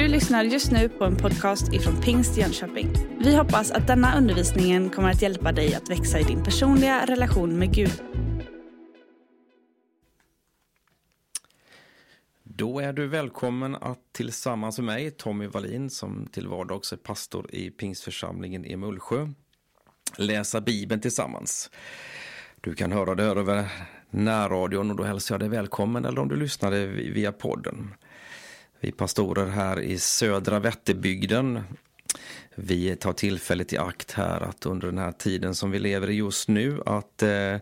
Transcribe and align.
Du 0.00 0.08
lyssnar 0.08 0.44
just 0.44 0.72
nu 0.72 0.88
på 0.88 1.04
en 1.04 1.16
podcast 1.16 1.72
ifrån 1.72 2.00
Pingst 2.00 2.36
Jönköping. 2.36 2.92
Vi 3.18 3.36
hoppas 3.36 3.70
att 3.70 3.86
denna 3.86 4.18
undervisning 4.18 4.90
kommer 4.90 5.10
att 5.10 5.22
hjälpa 5.22 5.52
dig 5.52 5.74
att 5.74 5.90
växa 5.90 6.20
i 6.20 6.22
din 6.22 6.44
personliga 6.44 7.06
relation 7.06 7.58
med 7.58 7.74
Gud. 7.74 8.02
Då 12.42 12.80
är 12.80 12.92
du 12.92 13.06
välkommen 13.06 13.74
att 13.74 13.98
tillsammans 14.12 14.78
med 14.78 14.86
mig, 14.86 15.10
Tommy 15.10 15.46
Wallin, 15.46 15.90
som 15.90 16.26
till 16.32 16.48
vardags 16.48 16.92
är 16.92 16.96
pastor 16.96 17.54
i 17.54 17.70
Pingstförsamlingen 17.70 18.64
i 18.64 18.76
Mullsjö, 18.76 19.28
läsa 20.16 20.60
Bibeln 20.60 21.00
tillsammans. 21.00 21.70
Du 22.60 22.74
kan 22.74 22.92
höra 22.92 23.14
det 23.14 23.24
över 23.24 23.68
närradion 24.10 24.90
och 24.90 24.96
då 24.96 25.02
hälsar 25.02 25.34
jag 25.34 25.40
dig 25.40 25.48
välkommen 25.48 26.04
eller 26.04 26.18
om 26.18 26.28
du 26.28 26.36
lyssnade 26.36 26.86
via 26.86 27.32
podden. 27.32 27.94
Vi 28.80 28.92
pastorer 28.92 29.46
här 29.46 29.80
i 29.80 29.98
södra 29.98 30.58
Vätterbygden 30.58 31.62
vi 32.54 32.96
tar 32.96 33.12
tillfället 33.12 33.72
i 33.72 33.78
akt 33.78 34.12
här 34.12 34.40
att 34.40 34.66
under 34.66 34.86
den 34.86 34.98
här 34.98 35.12
tiden 35.12 35.54
som 35.54 35.70
vi 35.70 35.78
lever 35.78 36.10
i 36.10 36.14
just 36.14 36.48
nu 36.48 36.82
att 36.86 37.22
eh, 37.22 37.56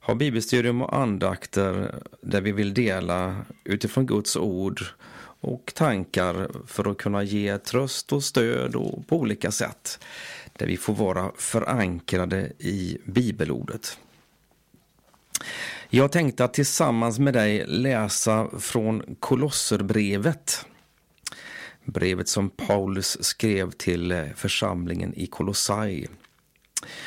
ha 0.00 0.14
bibelstudium 0.14 0.82
och 0.82 0.96
andakter 0.96 1.94
där 2.20 2.40
vi 2.40 2.52
vill 2.52 2.74
dela 2.74 3.36
utifrån 3.64 4.06
Guds 4.06 4.36
ord 4.36 4.82
och 5.40 5.72
tankar 5.74 6.50
för 6.66 6.90
att 6.90 6.98
kunna 6.98 7.22
ge 7.22 7.58
tröst 7.58 8.12
och 8.12 8.24
stöd 8.24 8.74
och 8.74 9.06
på 9.06 9.16
olika 9.16 9.50
sätt 9.50 10.04
där 10.52 10.66
vi 10.66 10.76
får 10.76 10.94
vara 10.94 11.32
förankrade 11.36 12.52
i 12.58 12.98
bibelordet. 13.04 13.98
Jag 15.90 16.12
tänkte 16.12 16.44
att 16.44 16.54
tillsammans 16.54 17.18
med 17.18 17.34
dig 17.34 17.64
läsa 17.66 18.48
från 18.58 19.16
Kolosserbrevet. 19.20 20.66
Brevet 21.84 22.28
som 22.28 22.50
Paulus 22.50 23.24
skrev 23.24 23.70
till 23.70 24.12
eh, 24.12 24.24
församlingen 24.36 25.14
i 25.14 25.26
Kolossai. 25.26 26.06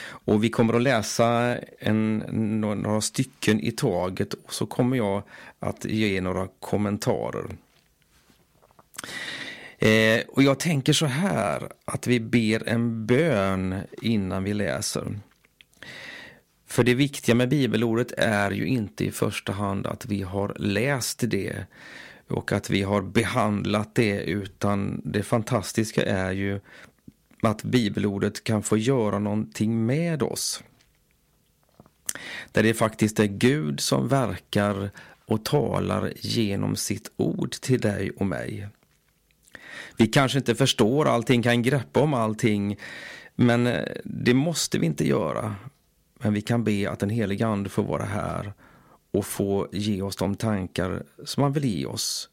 Och 0.03 0.43
vi 0.43 0.49
kommer 0.49 0.73
att 0.73 0.81
läsa 0.81 1.57
en, 1.79 2.17
några 2.61 3.01
stycken 3.01 3.59
i 3.59 3.71
taget 3.71 4.33
och 4.33 4.53
så 4.53 4.65
kommer 4.65 4.97
jag 4.97 5.23
att 5.59 5.85
ge 5.85 6.21
några 6.21 6.47
kommentarer. 6.59 7.55
Eh, 9.77 10.21
och 10.27 10.43
jag 10.43 10.59
tänker 10.59 10.93
så 10.93 11.05
här 11.05 11.69
att 11.85 12.07
vi 12.07 12.19
ber 12.19 12.69
en 12.69 13.05
bön 13.05 13.81
innan 14.01 14.43
vi 14.43 14.53
läser. 14.53 15.19
För 16.71 16.83
det 16.83 16.93
viktiga 16.93 17.35
med 17.35 17.49
bibelordet 17.49 18.11
är 18.17 18.51
ju 18.51 18.67
inte 18.67 19.05
i 19.05 19.11
första 19.11 19.51
hand 19.51 19.87
att 19.87 20.05
vi 20.05 20.21
har 20.21 20.55
läst 20.59 21.23
det 21.27 21.65
och 22.27 22.51
att 22.51 22.69
vi 22.69 22.81
har 22.81 23.01
behandlat 23.01 23.95
det 23.95 24.23
utan 24.23 25.01
det 25.03 25.23
fantastiska 25.23 26.05
är 26.05 26.31
ju 26.31 26.59
att 27.41 27.63
bibelordet 27.63 28.43
kan 28.43 28.63
få 28.63 28.77
göra 28.77 29.19
någonting 29.19 29.85
med 29.85 30.23
oss. 30.23 30.63
Där 32.51 32.63
det 32.63 32.73
faktiskt 32.73 33.19
är 33.19 33.25
Gud 33.25 33.79
som 33.79 34.07
verkar 34.07 34.89
och 35.25 35.45
talar 35.45 36.13
genom 36.15 36.75
sitt 36.75 37.11
ord 37.17 37.51
till 37.51 37.79
dig 37.79 38.11
och 38.11 38.25
mig. 38.25 38.67
Vi 39.97 40.07
kanske 40.07 40.37
inte 40.37 40.55
förstår 40.55 41.07
allting, 41.07 41.43
kan 41.43 41.61
greppa 41.61 41.99
om 41.99 42.13
allting, 42.13 42.77
men 43.35 43.67
eh, 43.67 43.83
det 44.03 44.33
måste 44.33 44.79
vi 44.79 44.85
inte 44.85 45.07
göra. 45.07 45.55
Men 46.21 46.33
vi 46.33 46.41
kan 46.41 46.63
be 46.63 46.89
att 46.89 46.99
den 46.99 47.09
helige 47.09 47.47
Ande 47.47 47.69
får 47.69 47.83
vara 47.83 48.03
här 48.03 48.53
och 49.11 49.25
få 49.25 49.67
ge 49.71 50.01
oss 50.01 50.15
de 50.15 50.35
tankar 50.35 51.03
som 51.25 51.43
han 51.43 51.53
vill 51.53 51.65
ge 51.65 51.85
oss. 51.85 52.29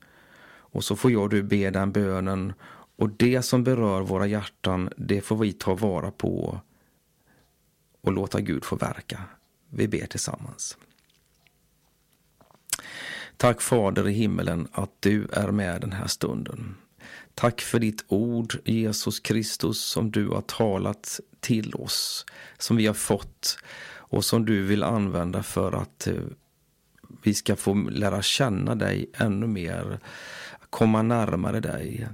Och 0.51 0.85
så 0.85 0.97
får 0.97 1.11
jag 1.11 1.23
och 1.23 1.29
du 1.29 1.43
be 1.43 1.71
den 1.71 1.93
bönen 1.93 2.53
och 2.97 3.11
det 3.11 3.43
som 3.43 3.65
berör 3.65 4.01
våra 4.01 4.27
hjärtan, 4.27 4.93
det 4.97 5.21
får 5.21 5.37
vi 5.37 5.53
ta 5.53 5.75
vara 5.75 6.11
på 6.11 6.61
och 8.01 8.13
låta 8.13 8.41
Gud 8.41 8.65
få 8.65 8.77
verka. 8.77 9.21
Vi 9.71 9.89
ber 9.89 10.07
tillsammans. 10.07 10.77
Tack 13.37 13.61
Fader 13.61 14.09
i 14.09 14.13
himmelen 14.13 14.69
att 14.73 14.91
du 15.01 15.29
är 15.33 15.51
med 15.51 15.81
den 15.81 15.93
här 15.93 16.07
stunden. 16.07 16.77
Tack 17.39 17.61
för 17.61 17.79
ditt 17.79 18.05
ord, 18.09 18.57
Jesus 18.65 19.21
Kristus, 19.21 19.81
som 19.81 20.11
du 20.11 20.29
har 20.29 20.41
talat 20.41 21.21
till 21.41 21.75
oss, 21.75 22.27
som 22.59 22.77
vi 22.77 22.87
har 22.87 22.95
fått 22.95 23.59
och 23.89 24.25
som 24.25 24.45
du 24.45 24.63
vill 24.63 24.83
använda 24.83 25.43
för 25.43 25.73
att 25.73 26.07
eh, 26.07 26.15
vi 27.23 27.35
ska 27.35 27.57
få 27.57 27.75
lära 27.75 28.23
känna 28.23 28.75
dig 28.75 29.11
ännu 29.15 29.47
mer, 29.47 29.99
komma 30.71 31.03
närmare 31.03 31.61
dig. 31.61 32.09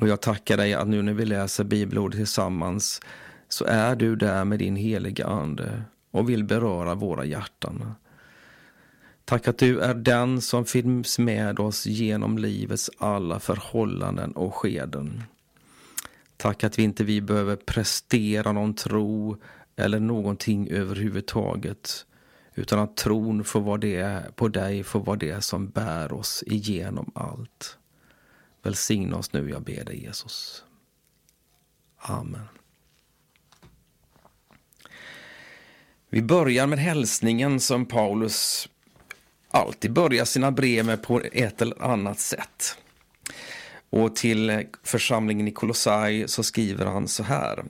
Och 0.00 0.08
jag 0.08 0.20
tackar 0.20 0.56
dig 0.56 0.74
att 0.74 0.88
nu 0.88 1.02
när 1.02 1.14
vi 1.14 1.24
läser 1.24 1.64
bibelordet 1.64 2.18
tillsammans 2.18 3.00
så 3.48 3.64
är 3.64 3.96
du 3.96 4.16
där 4.16 4.44
med 4.44 4.58
din 4.58 4.76
heliga 4.76 5.26
ande 5.26 5.82
och 6.10 6.28
vill 6.28 6.44
beröra 6.44 6.94
våra 6.94 7.24
hjärtan. 7.24 7.94
Tack 9.28 9.48
att 9.48 9.58
du 9.58 9.80
är 9.80 9.94
den 9.94 10.40
som 10.40 10.64
finns 10.64 11.18
med 11.18 11.60
oss 11.60 11.86
genom 11.86 12.38
livets 12.38 12.90
alla 12.98 13.40
förhållanden 13.40 14.32
och 14.32 14.54
skeden. 14.54 15.22
Tack 16.36 16.64
att 16.64 16.78
vi 16.78 16.82
inte 16.82 17.04
vi 17.04 17.20
behöver 17.20 17.56
prestera 17.56 18.52
någon 18.52 18.74
tro 18.74 19.36
eller 19.76 20.00
någonting 20.00 20.68
överhuvudtaget. 20.68 22.06
Utan 22.54 22.78
att 22.78 22.96
tron 22.96 23.44
får 23.44 23.60
vara 23.60 23.78
det, 23.78 24.36
på 24.36 24.48
dig 24.48 24.84
får 24.84 25.00
vara 25.00 25.16
det 25.16 25.44
som 25.44 25.68
bär 25.68 26.12
oss 26.12 26.44
igenom 26.46 27.10
allt. 27.14 27.78
Välsigna 28.62 29.16
oss 29.16 29.32
nu, 29.32 29.50
jag 29.50 29.62
ber 29.62 29.84
dig 29.84 30.02
Jesus. 30.02 30.64
Amen. 31.98 32.48
Vi 36.10 36.22
börjar 36.22 36.66
med 36.66 36.78
hälsningen 36.78 37.60
som 37.60 37.86
Paulus 37.86 38.68
alltid 39.50 39.92
börjar 39.92 40.24
sina 40.24 40.50
brev 40.50 40.84
med 40.84 41.02
på 41.02 41.20
ett 41.32 41.62
eller 41.62 41.82
annat 41.82 42.20
sätt. 42.20 42.76
Och 43.90 44.16
till 44.16 44.66
församlingen 44.82 45.48
i 45.48 45.50
Kolossai 45.50 46.28
så 46.28 46.42
skriver 46.42 46.86
han 46.86 47.08
så 47.08 47.22
här. 47.22 47.64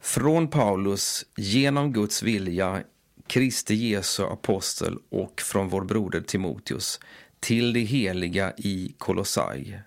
Från 0.00 0.48
Paulus, 0.48 1.24
genom 1.36 1.92
Guds 1.92 2.22
vilja, 2.22 2.82
Kristi 3.26 3.74
Jesu 3.74 4.22
apostel 4.22 4.98
och 5.08 5.40
från 5.40 5.68
vår 5.68 5.84
broder 5.84 6.20
Timoteus, 6.20 7.00
till 7.40 7.72
de 7.72 7.80
heliga 7.80 8.52
i 8.56 8.94
Kolossai, 8.98 9.78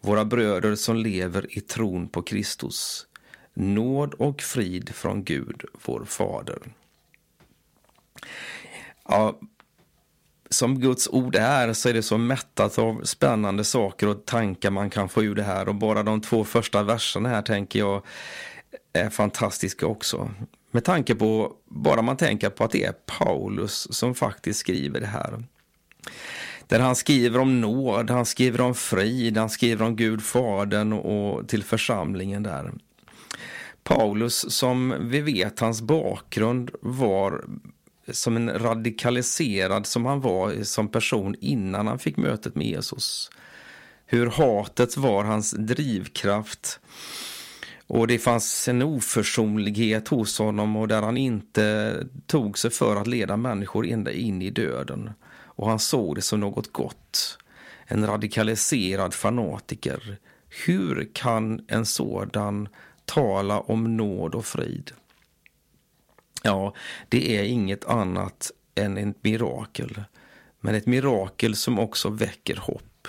våra 0.00 0.24
bröder 0.24 0.74
som 0.74 0.96
lever 0.96 1.58
i 1.58 1.60
tron 1.60 2.08
på 2.08 2.22
Kristus. 2.22 3.06
Nåd 3.54 4.14
och 4.14 4.42
frid 4.42 4.94
från 4.94 5.24
Gud, 5.24 5.64
vår 5.84 6.04
Fader. 6.04 6.58
Ja, 9.08 9.38
som 10.50 10.80
Guds 10.80 11.08
ord 11.08 11.36
är 11.36 11.72
så 11.72 11.88
är 11.88 11.92
det 11.92 12.02
så 12.02 12.18
mättat 12.18 12.78
av 12.78 13.00
spännande 13.04 13.64
saker 13.64 14.08
och 14.08 14.24
tankar 14.24 14.70
man 14.70 14.90
kan 14.90 15.08
få 15.08 15.22
ur 15.22 15.34
det 15.34 15.42
här 15.42 15.68
och 15.68 15.74
bara 15.74 16.02
de 16.02 16.20
två 16.20 16.44
första 16.44 16.82
verserna 16.82 17.28
här 17.28 17.42
tänker 17.42 17.78
jag 17.78 18.02
är 18.92 19.10
fantastiska 19.10 19.86
också. 19.86 20.30
Med 20.70 20.84
tanke 20.84 21.14
på, 21.14 21.52
bara 21.64 22.02
man 22.02 22.16
tänker 22.16 22.50
på 22.50 22.64
att 22.64 22.70
det 22.70 22.84
är 22.84 22.92
Paulus 22.92 23.88
som 23.90 24.14
faktiskt 24.14 24.58
skriver 24.58 25.00
det 25.00 25.06
här. 25.06 25.44
Där 26.66 26.80
han 26.80 26.96
skriver 26.96 27.38
om 27.38 27.60
nåd, 27.60 28.10
han 28.10 28.26
skriver 28.26 28.60
om 28.60 28.74
frid, 28.74 29.36
han 29.36 29.50
skriver 29.50 29.84
om 29.84 29.96
Gud 29.96 30.22
Fadern 30.22 30.92
och 30.92 31.48
till 31.48 31.64
församlingen 31.64 32.42
där. 32.42 32.72
Paulus, 33.84 34.52
som 34.52 34.94
vi 35.00 35.20
vet 35.20 35.60
hans 35.60 35.82
bakgrund 35.82 36.70
var 36.80 37.44
som 38.08 38.36
en 38.36 38.58
radikaliserad 38.58 39.86
som 39.86 40.06
han 40.06 40.20
var 40.20 40.64
som 40.64 40.88
person 40.88 41.34
innan 41.40 41.86
han 41.86 41.98
fick 41.98 42.16
mötet 42.16 42.54
med 42.54 42.66
Jesus. 42.66 43.30
Hur 44.06 44.26
hatet 44.26 44.96
var 44.96 45.24
hans 45.24 45.50
drivkraft 45.50 46.80
och 47.86 48.06
det 48.06 48.18
fanns 48.18 48.68
en 48.68 48.82
oförsonlighet 48.82 50.08
hos 50.08 50.38
honom 50.38 50.76
och 50.76 50.88
där 50.88 51.02
han 51.02 51.16
inte 51.16 51.96
tog 52.26 52.58
sig 52.58 52.70
för 52.70 52.96
att 52.96 53.06
leda 53.06 53.36
människor 53.36 53.86
ända 53.86 54.12
in 54.12 54.42
i 54.42 54.50
döden. 54.50 55.10
Och 55.56 55.68
han 55.68 55.78
såg 55.78 56.14
det 56.14 56.22
som 56.22 56.40
något 56.40 56.72
gott. 56.72 57.38
En 57.86 58.06
radikaliserad 58.06 59.14
fanatiker. 59.14 60.16
Hur 60.66 61.10
kan 61.12 61.64
en 61.68 61.86
sådan 61.86 62.68
tala 63.04 63.60
om 63.60 63.96
nåd 63.96 64.34
och 64.34 64.44
frid? 64.44 64.90
Ja, 66.46 66.74
det 67.08 67.36
är 67.38 67.42
inget 67.44 67.84
annat 67.84 68.50
än 68.74 68.98
ett 68.98 69.16
mirakel. 69.24 70.02
Men 70.60 70.74
ett 70.74 70.86
mirakel 70.86 71.56
som 71.56 71.78
också 71.78 72.08
väcker 72.08 72.56
hopp. 72.56 73.08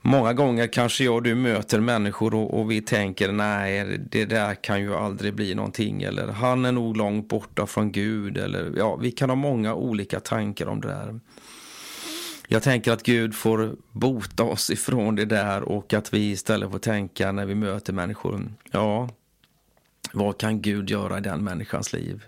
Många 0.00 0.32
gånger 0.32 0.66
kanske 0.66 1.04
jag 1.04 1.14
och 1.14 1.22
du 1.22 1.34
möter 1.34 1.80
människor 1.80 2.34
och, 2.34 2.60
och, 2.60 2.70
vi 2.70 2.80
tänker 2.80 3.32
nej, 3.32 3.98
det 4.10 4.24
där 4.24 4.54
kan 4.54 4.80
ju 4.80 4.94
aldrig 4.94 5.34
bli 5.34 5.54
någonting 5.54 6.02
eller 6.02 6.26
han 6.26 6.64
är 6.64 6.72
nog 6.72 6.96
långt 6.96 7.28
borta 7.28 7.66
från 7.66 7.92
Gud 7.92 8.38
eller 8.38 8.72
ja, 8.76 8.96
vi 8.96 9.12
kan 9.12 9.30
ha 9.30 9.36
många 9.36 9.74
olika 9.74 10.20
tankar 10.20 10.66
om 10.66 10.80
det 10.80 10.88
där. 10.88 11.20
Jag 12.48 12.62
tänker 12.62 12.92
att 12.92 13.02
Gud 13.02 13.34
får 13.34 13.76
bota 13.92 14.42
oss 14.42 14.70
ifrån 14.70 15.16
det 15.16 15.24
där 15.24 15.62
och 15.62 15.92
att 15.92 16.14
vi 16.14 16.30
istället 16.30 16.70
får 16.70 16.78
tänka 16.78 17.32
när 17.32 17.46
vi 17.46 17.54
möter 17.54 17.92
människor. 17.92 18.52
Ja, 18.70 19.08
vad 20.14 20.38
kan 20.38 20.62
Gud 20.62 20.90
göra 20.90 21.18
i 21.18 21.20
den 21.20 21.44
människans 21.44 21.92
liv? 21.92 22.24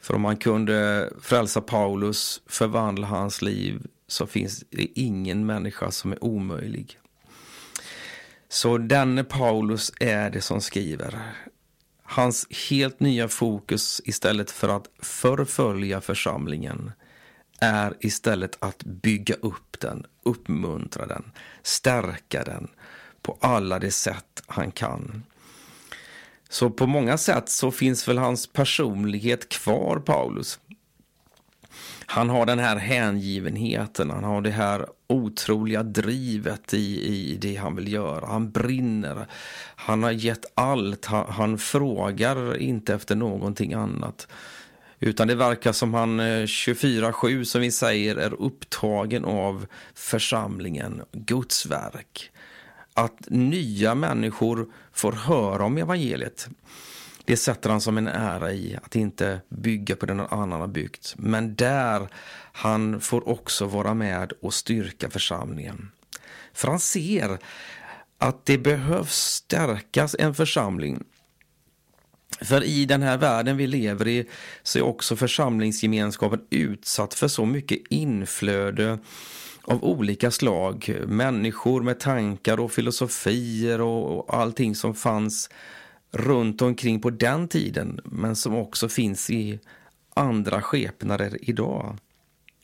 För 0.00 0.14
om 0.14 0.20
man 0.20 0.36
kunde 0.36 1.10
frälsa 1.20 1.60
Paulus, 1.60 2.42
förvandla 2.46 3.06
hans 3.06 3.42
liv, 3.42 3.86
så 4.08 4.26
finns 4.26 4.64
det 4.70 5.00
ingen 5.00 5.46
människa 5.46 5.90
som 5.90 6.12
är 6.12 6.24
omöjlig. 6.24 6.98
Så 8.48 8.78
denne 8.78 9.24
Paulus 9.24 9.92
är 10.00 10.30
det 10.30 10.40
som 10.40 10.60
skriver. 10.60 11.32
Hans 12.02 12.46
helt 12.70 13.00
nya 13.00 13.28
fokus 13.28 14.00
istället 14.04 14.50
för 14.50 14.68
att 14.68 14.90
förfölja 14.98 16.00
församlingen 16.00 16.92
är 17.60 17.94
istället 18.00 18.56
att 18.60 18.84
bygga 18.84 19.34
upp 19.34 19.80
den, 19.80 20.06
uppmuntra 20.22 21.06
den, 21.06 21.32
stärka 21.62 22.44
den 22.44 22.68
på 23.22 23.38
alla 23.40 23.78
de 23.78 23.90
sätt 23.90 24.42
han 24.46 24.72
kan. 24.72 25.22
Så 26.48 26.70
på 26.70 26.86
många 26.86 27.18
sätt 27.18 27.48
så 27.48 27.70
finns 27.70 28.08
väl 28.08 28.18
hans 28.18 28.46
personlighet 28.46 29.48
kvar, 29.48 29.98
Paulus. 29.98 30.58
Han 32.06 32.30
har 32.30 32.46
den 32.46 32.58
här 32.58 32.76
hängivenheten, 32.76 34.10
han 34.10 34.24
har 34.24 34.40
det 34.40 34.50
här 34.50 34.86
otroliga 35.06 35.82
drivet 35.82 36.74
i, 36.74 37.06
i 37.06 37.36
det 37.36 37.56
han 37.56 37.76
vill 37.76 37.92
göra. 37.92 38.26
Han 38.26 38.50
brinner, 38.50 39.26
han 39.76 40.02
har 40.02 40.10
gett 40.10 40.44
allt, 40.54 41.04
han, 41.04 41.26
han 41.28 41.58
frågar 41.58 42.56
inte 42.56 42.94
efter 42.94 43.16
någonting 43.16 43.72
annat. 43.74 44.28
Utan 45.00 45.28
det 45.28 45.34
verkar 45.34 45.72
som 45.72 45.94
han 45.94 46.20
eh, 46.20 46.42
24-7 46.42 47.44
som 47.44 47.60
vi 47.60 47.70
säger 47.70 48.16
är 48.16 48.42
upptagen 48.42 49.24
av 49.24 49.66
församlingen, 49.94 51.02
Guds 51.12 51.66
verk. 51.66 52.30
Att 52.96 53.16
nya 53.26 53.94
människor 53.94 54.66
får 54.92 55.12
höra 55.12 55.64
om 55.64 55.78
evangeliet. 55.78 56.48
Det 57.24 57.36
sätter 57.36 57.70
han 57.70 57.80
som 57.80 57.98
en 57.98 58.08
ära 58.08 58.52
i, 58.52 58.78
att 58.82 58.96
inte 58.96 59.40
bygga 59.48 59.96
på 59.96 60.06
det 60.06 60.14
någon 60.14 60.40
annan 60.40 60.60
har 60.60 60.68
byggt. 60.68 61.14
Men 61.16 61.54
där 61.54 62.08
han 62.52 63.00
får 63.00 63.28
också 63.28 63.66
vara 63.66 63.94
med 63.94 64.32
och 64.42 64.54
styrka 64.54 65.10
församlingen. 65.10 65.90
För 66.52 66.68
han 66.68 66.80
ser 66.80 67.38
att 68.18 68.46
det 68.46 68.58
behövs 68.58 69.14
stärkas 69.14 70.16
en 70.18 70.34
församling. 70.34 71.04
För 72.40 72.64
i 72.64 72.84
den 72.84 73.02
här 73.02 73.18
världen 73.18 73.56
vi 73.56 73.66
lever 73.66 74.08
i 74.08 74.28
så 74.62 74.78
är 74.78 74.82
också 74.82 75.16
församlingsgemenskapen 75.16 76.40
utsatt 76.50 77.14
för 77.14 77.28
så 77.28 77.46
mycket 77.46 77.78
inflöde 77.90 78.98
av 79.66 79.84
olika 79.84 80.30
slag. 80.30 80.96
Människor 81.06 81.82
med 81.82 82.00
tankar 82.00 82.60
och 82.60 82.72
filosofier 82.72 83.80
och 83.80 84.34
allting 84.34 84.74
som 84.74 84.94
fanns 84.94 85.50
runt 86.10 86.62
omkring 86.62 87.00
på 87.00 87.10
den 87.10 87.48
tiden 87.48 88.00
men 88.04 88.36
som 88.36 88.54
också 88.54 88.88
finns 88.88 89.30
i 89.30 89.58
andra 90.14 90.62
skepnader 90.62 91.38
idag. 91.40 91.96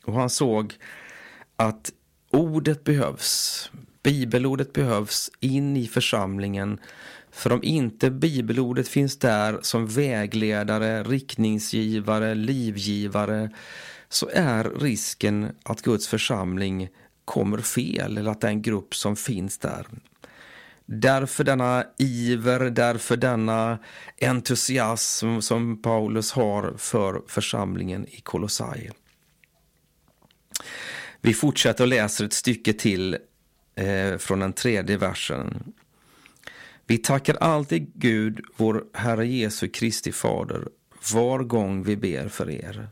Och 0.05 0.13
han 0.13 0.29
såg 0.29 0.73
att 1.55 1.91
ordet 2.29 2.83
behövs, 2.83 3.71
bibelordet 4.03 4.73
behövs 4.73 5.31
in 5.39 5.77
i 5.77 5.87
församlingen 5.87 6.79
för 7.31 7.51
om 7.53 7.63
inte 7.63 8.11
bibelordet 8.11 8.87
finns 8.87 9.19
där 9.19 9.59
som 9.61 9.87
vägledare, 9.87 11.03
riktningsgivare, 11.03 12.35
livgivare 12.35 13.49
så 14.13 14.29
är 14.33 14.63
risken 14.63 15.55
att 15.63 15.81
Guds 15.81 16.07
församling 16.07 16.89
kommer 17.25 17.57
fel 17.57 18.17
eller 18.17 18.31
att 18.31 18.41
den 18.41 18.61
grupp 18.61 18.95
som 18.95 19.15
finns 19.15 19.57
där 19.57 19.87
Därför 20.85 21.43
denna 21.43 21.85
iver, 21.97 22.59
därför 22.59 23.17
denna 23.17 23.79
entusiasm 24.21 25.39
som 25.39 25.81
Paulus 25.81 26.31
har 26.31 26.73
för 26.77 27.21
församlingen 27.27 28.07
i 28.07 28.21
Kolossai. 28.21 28.91
Vi 31.21 31.33
fortsätter 31.33 31.83
och 31.83 31.87
läser 31.87 32.25
ett 32.25 32.33
stycke 32.33 32.73
till 32.73 33.17
eh, 33.75 34.17
från 34.17 34.39
den 34.39 34.53
tredje 34.53 34.97
versen. 34.97 35.73
Vi 36.87 36.97
tackar 36.97 37.35
alltid 37.35 37.91
Gud, 37.95 38.41
vår 38.57 38.83
Herre 38.93 39.27
Jesu 39.27 39.67
Kristi 39.67 40.11
Fader, 40.11 40.67
var 41.13 41.39
gång 41.39 41.83
vi 41.83 41.97
ber 41.97 42.27
för 42.27 42.49
er. 42.49 42.87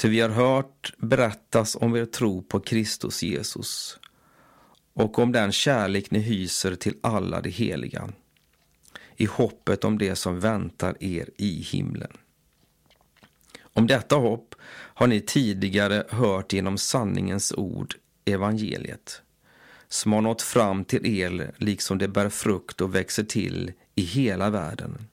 Ty 0.00 0.08
vi 0.08 0.20
har 0.20 0.28
hört 0.28 0.92
berättas 0.98 1.76
om 1.76 1.96
er 1.96 2.04
tro 2.04 2.42
på 2.42 2.60
Kristus 2.60 3.22
Jesus 3.22 3.98
och 4.94 5.18
om 5.18 5.32
den 5.32 5.52
kärlek 5.52 6.10
ni 6.10 6.18
hyser 6.18 6.74
till 6.74 6.94
alla 7.00 7.40
de 7.40 7.50
heliga 7.50 8.08
i 9.16 9.26
hoppet 9.26 9.84
om 9.84 9.98
det 9.98 10.16
som 10.16 10.40
väntar 10.40 10.96
er 11.00 11.30
i 11.36 11.62
himlen. 11.62 12.12
Om 13.60 13.86
detta 13.86 14.16
hopp 14.16 14.54
har 14.70 15.06
ni 15.06 15.20
tidigare 15.20 16.04
hört 16.08 16.52
genom 16.52 16.78
sanningens 16.78 17.52
ord, 17.52 17.94
evangeliet, 18.24 19.22
som 19.88 20.12
har 20.12 20.20
nått 20.20 20.42
fram 20.42 20.84
till 20.84 21.06
er 21.06 21.54
liksom 21.56 21.98
det 21.98 22.08
bär 22.08 22.28
frukt 22.28 22.80
och 22.80 22.94
växer 22.94 23.24
till 23.24 23.72
i 23.94 24.02
hela 24.02 24.50
världen. 24.50 25.06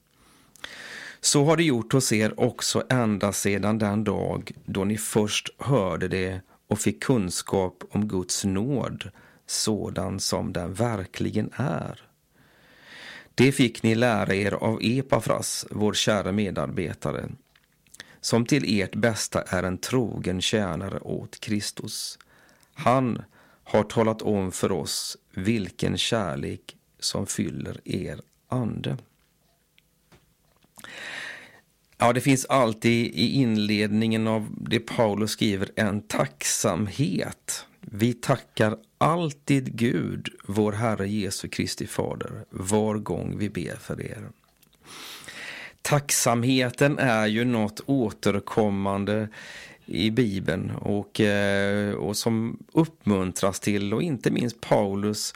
Så 1.19 1.43
har 1.45 1.57
det 1.57 1.63
gjort 1.63 1.93
hos 1.93 2.11
er 2.11 2.39
också 2.39 2.83
ända 2.89 3.31
sedan 3.31 3.79
den 3.79 4.03
dag 4.03 4.51
då 4.65 4.83
ni 4.83 4.97
först 4.97 5.49
hörde 5.57 6.07
det 6.07 6.41
och 6.67 6.79
fick 6.79 7.03
kunskap 7.03 7.83
om 7.89 8.07
Guds 8.07 8.45
nåd 8.45 9.11
sådan 9.47 10.19
som 10.19 10.53
den 10.53 10.73
verkligen 10.73 11.49
är. 11.55 12.01
Det 13.35 13.51
fick 13.51 13.83
ni 13.83 13.95
lära 13.95 14.35
er 14.35 14.51
av 14.51 14.79
Epafras, 14.81 15.65
vår 15.71 15.93
kära 15.93 16.31
medarbetare, 16.31 17.29
som 18.21 18.45
till 18.45 18.81
ert 18.81 18.95
bästa 18.95 19.41
är 19.41 19.63
en 19.63 19.77
trogen 19.77 20.41
tjänare 20.41 20.99
åt 20.99 21.39
Kristus. 21.39 22.19
Han 22.73 23.21
har 23.63 23.83
talat 23.83 24.21
om 24.21 24.51
för 24.51 24.71
oss 24.71 25.17
vilken 25.31 25.97
kärlek 25.97 26.75
som 26.99 27.27
fyller 27.27 27.81
er 27.83 28.21
ande. 28.47 28.97
Ja, 31.97 32.13
det 32.13 32.21
finns 32.21 32.45
alltid 32.45 33.05
i 33.05 33.31
inledningen 33.33 34.27
av 34.27 34.47
det 34.57 34.79
Paulus 34.79 35.31
skriver 35.31 35.69
en 35.75 36.01
tacksamhet. 36.01 37.65
Vi 37.81 38.13
tackar 38.13 38.77
alltid 38.97 39.75
Gud, 39.77 40.29
vår 40.47 40.71
Herre 40.71 41.07
Jesu 41.07 41.47
Kristi 41.47 41.87
Fader, 41.87 42.31
var 42.49 42.95
gång 42.95 43.37
vi 43.37 43.49
ber 43.49 43.75
för 43.75 44.01
er. 44.01 44.29
Tacksamheten 45.81 46.99
är 46.99 47.27
ju 47.27 47.45
något 47.45 47.81
återkommande 47.85 49.27
i 49.85 50.11
Bibeln 50.11 50.71
och, 50.71 51.21
eh, 51.21 51.93
och 51.93 52.17
som 52.17 52.63
uppmuntras 52.71 53.59
till 53.59 53.93
och 53.93 54.03
inte 54.03 54.31
minst 54.31 54.61
Paulus 54.61 55.33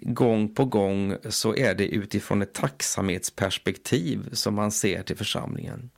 gång 0.00 0.54
på 0.54 0.64
gång 0.64 1.16
så 1.28 1.56
är 1.56 1.74
det 1.74 1.86
utifrån 1.86 2.42
ett 2.42 2.54
tacksamhetsperspektiv 2.54 4.28
som 4.32 4.54
man 4.54 4.70
ser 4.70 5.02
till 5.02 5.16
församlingen. 5.16 5.90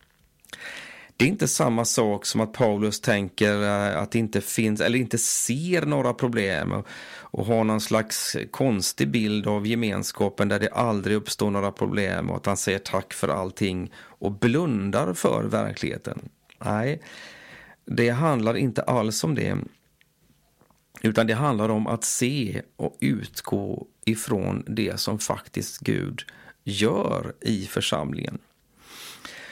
Det 1.16 1.24
är 1.24 1.28
inte 1.28 1.48
samma 1.48 1.84
sak 1.84 2.26
som 2.26 2.40
att 2.40 2.52
Paulus 2.52 3.00
tänker 3.00 3.62
eh, 3.62 4.02
att 4.02 4.10
det 4.10 4.18
inte 4.18 4.40
finns 4.40 4.80
eller 4.80 4.98
inte 4.98 5.18
ser 5.18 5.86
några 5.86 6.14
problem 6.14 6.72
och, 6.72 6.86
och 7.14 7.46
har 7.46 7.64
någon 7.64 7.80
slags 7.80 8.36
konstig 8.50 9.10
bild 9.10 9.46
av 9.46 9.66
gemenskapen 9.66 10.48
där 10.48 10.60
det 10.60 10.68
aldrig 10.68 11.16
uppstår 11.16 11.50
några 11.50 11.72
problem 11.72 12.30
och 12.30 12.36
att 12.36 12.46
han 12.46 12.56
säger 12.56 12.78
tack 12.78 13.12
för 13.12 13.28
allting 13.28 13.92
och 13.96 14.32
blundar 14.32 15.14
för 15.14 15.44
verkligheten. 15.44 16.28
Nej, 16.64 17.02
det 17.84 18.10
handlar 18.10 18.56
inte 18.56 18.82
alls 18.82 19.24
om 19.24 19.34
det. 19.34 19.56
Utan 21.00 21.26
det 21.26 21.34
handlar 21.34 21.68
om 21.68 21.86
att 21.86 22.04
se 22.04 22.62
och 22.76 22.96
utgå 23.00 23.86
ifrån 24.04 24.64
det 24.66 25.00
som 25.00 25.18
faktiskt 25.18 25.78
Gud 25.78 26.22
gör 26.64 27.32
i 27.40 27.66
församlingen. 27.66 28.38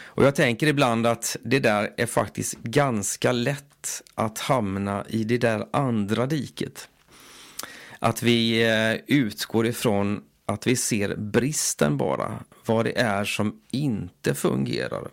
Och 0.02 0.24
jag 0.24 0.34
tänker 0.34 0.66
ibland 0.66 1.06
att 1.06 1.36
det 1.42 1.58
där 1.58 1.90
är 1.96 2.06
faktiskt 2.06 2.58
ganska 2.62 3.32
lätt 3.32 4.02
att 4.14 4.38
hamna 4.38 5.04
i 5.08 5.24
det 5.24 5.38
där 5.38 5.66
andra 5.70 6.26
diket. 6.26 6.88
Att 7.98 8.22
vi 8.22 8.62
eh, 8.62 9.16
utgår 9.16 9.66
ifrån 9.66 10.22
att 10.46 10.66
vi 10.66 10.76
ser 10.76 11.16
bristen 11.16 11.96
bara, 11.96 12.44
vad 12.66 12.84
det 12.84 12.98
är 12.98 13.24
som 13.24 13.60
inte 13.70 14.34
fungerar. 14.34 15.08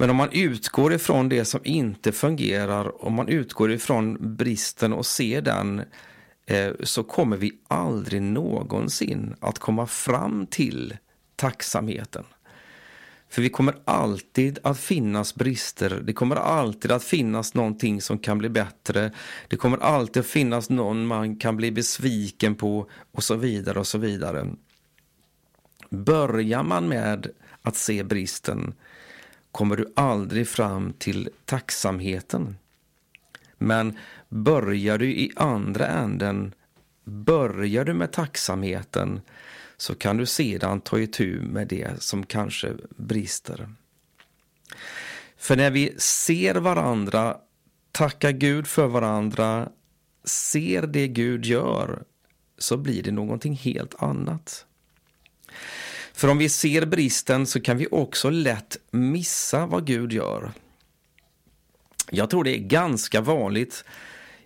Men 0.00 0.10
om 0.10 0.16
man 0.16 0.28
utgår 0.32 0.92
ifrån 0.92 1.28
det 1.28 1.44
som 1.44 1.60
inte 1.64 2.12
fungerar, 2.12 3.04
om 3.04 3.14
man 3.14 3.28
utgår 3.28 3.72
ifrån 3.72 4.36
bristen 4.36 4.92
och 4.92 5.06
ser 5.06 5.42
den, 5.42 5.82
eh, 6.46 6.72
så 6.82 7.02
kommer 7.02 7.36
vi 7.36 7.52
aldrig 7.68 8.22
någonsin 8.22 9.34
att 9.40 9.58
komma 9.58 9.86
fram 9.86 10.46
till 10.46 10.96
tacksamheten. 11.36 12.24
För 13.28 13.42
vi 13.42 13.48
kommer 13.48 13.74
alltid 13.84 14.58
att 14.62 14.80
finnas 14.80 15.34
brister. 15.34 16.00
Det 16.04 16.12
kommer 16.12 16.36
alltid 16.36 16.92
att 16.92 17.04
finnas 17.04 17.54
någonting 17.54 18.00
som 18.00 18.18
kan 18.18 18.38
bli 18.38 18.48
bättre. 18.48 19.12
Det 19.48 19.56
kommer 19.56 19.78
alltid 19.78 20.20
att 20.20 20.26
finnas 20.26 20.70
någon 20.70 21.06
man 21.06 21.36
kan 21.36 21.56
bli 21.56 21.72
besviken 21.72 22.54
på 22.54 22.90
och 23.12 23.22
så 23.22 23.34
vidare 23.34 23.78
och 23.78 23.86
så 23.86 23.98
vidare. 23.98 24.46
Börjar 25.90 26.62
man 26.62 26.88
med 26.88 27.26
att 27.62 27.76
se 27.76 28.02
bristen 28.02 28.74
kommer 29.52 29.76
du 29.76 29.92
aldrig 29.96 30.48
fram 30.48 30.92
till 30.92 31.28
tacksamheten. 31.44 32.56
Men 33.58 33.98
börjar 34.28 34.98
du 34.98 35.10
i 35.10 35.32
andra 35.36 35.86
änden, 35.86 36.54
börjar 37.04 37.84
du 37.84 37.94
med 37.94 38.12
tacksamheten 38.12 39.20
så 39.76 39.94
kan 39.94 40.16
du 40.16 40.26
sedan 40.26 40.80
ta 40.80 40.98
itu 40.98 41.40
med 41.40 41.68
det 41.68 42.02
som 42.02 42.26
kanske 42.26 42.74
brister. 42.96 43.68
För 45.36 45.56
när 45.56 45.70
vi 45.70 45.94
ser 45.98 46.54
varandra, 46.54 47.36
tackar 47.92 48.30
Gud 48.30 48.66
för 48.66 48.86
varandra, 48.86 49.68
ser 50.24 50.82
det 50.82 51.08
Gud 51.08 51.44
gör, 51.44 52.02
så 52.58 52.76
blir 52.76 53.02
det 53.02 53.10
någonting 53.10 53.54
helt 53.54 54.02
annat. 54.02 54.66
För 56.12 56.28
om 56.28 56.38
vi 56.38 56.48
ser 56.48 56.86
bristen 56.86 57.46
så 57.46 57.60
kan 57.60 57.76
vi 57.76 57.86
också 57.90 58.30
lätt 58.30 58.76
missa 58.90 59.66
vad 59.66 59.86
Gud 59.86 60.12
gör. 60.12 60.52
Jag 62.10 62.30
tror 62.30 62.44
det 62.44 62.56
är 62.56 62.58
ganska 62.58 63.20
vanligt. 63.20 63.84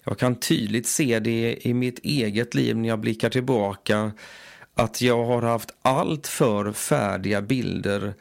Jag 0.04 0.18
kan 0.18 0.35
tydligt 0.35 0.87
se 0.87 1.18
det 1.18 1.66
i 1.66 1.75
mitt 1.75 1.99
eget 1.99 2.54
liv 2.54 2.76
när 2.76 2.88
jag 2.88 3.00
blickar 3.00 3.30
tillbaka 3.30 4.12
att 4.75 5.00
jag 5.00 5.25
har 5.25 5.42
haft 5.42 5.75
allt 5.83 6.26
för 6.26 6.73
färdiga 6.73 7.42
bilder 7.42 8.14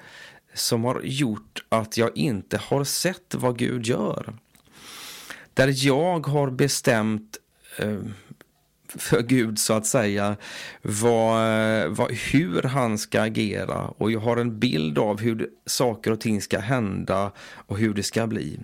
som 0.54 0.84
har 0.84 1.02
gjort 1.04 1.64
att 1.70 1.98
jag 1.98 2.18
inte 2.18 2.58
har 2.58 2.84
sett 2.84 3.36
vad 3.36 3.58
Gud 3.58 3.86
gör. 3.86 4.34
Där 5.54 5.86
jag 5.86 6.28
har 6.28 6.50
bestämt 6.50 7.38
eh, 7.78 8.00
för 8.98 9.22
Gud 9.22 9.60
så 9.60 9.74
att 9.74 9.86
säga 9.86 10.36
vad, 10.82 11.90
vad, 11.90 12.12
hur 12.12 12.62
han 12.62 12.98
ska 12.98 13.22
agera 13.22 13.88
och 13.98 14.12
jag 14.12 14.20
har 14.20 14.38
en 14.38 14.60
bild 14.60 14.98
av 14.98 15.22
hur 15.22 15.50
saker 15.66 16.12
och 16.12 16.22
ting 16.22 16.42
ska 16.42 16.60
hända 16.60 17.32
och 17.38 17.78
hur 17.78 17.94
det 17.94 18.04
ska 18.04 18.28
bli. 18.28 18.60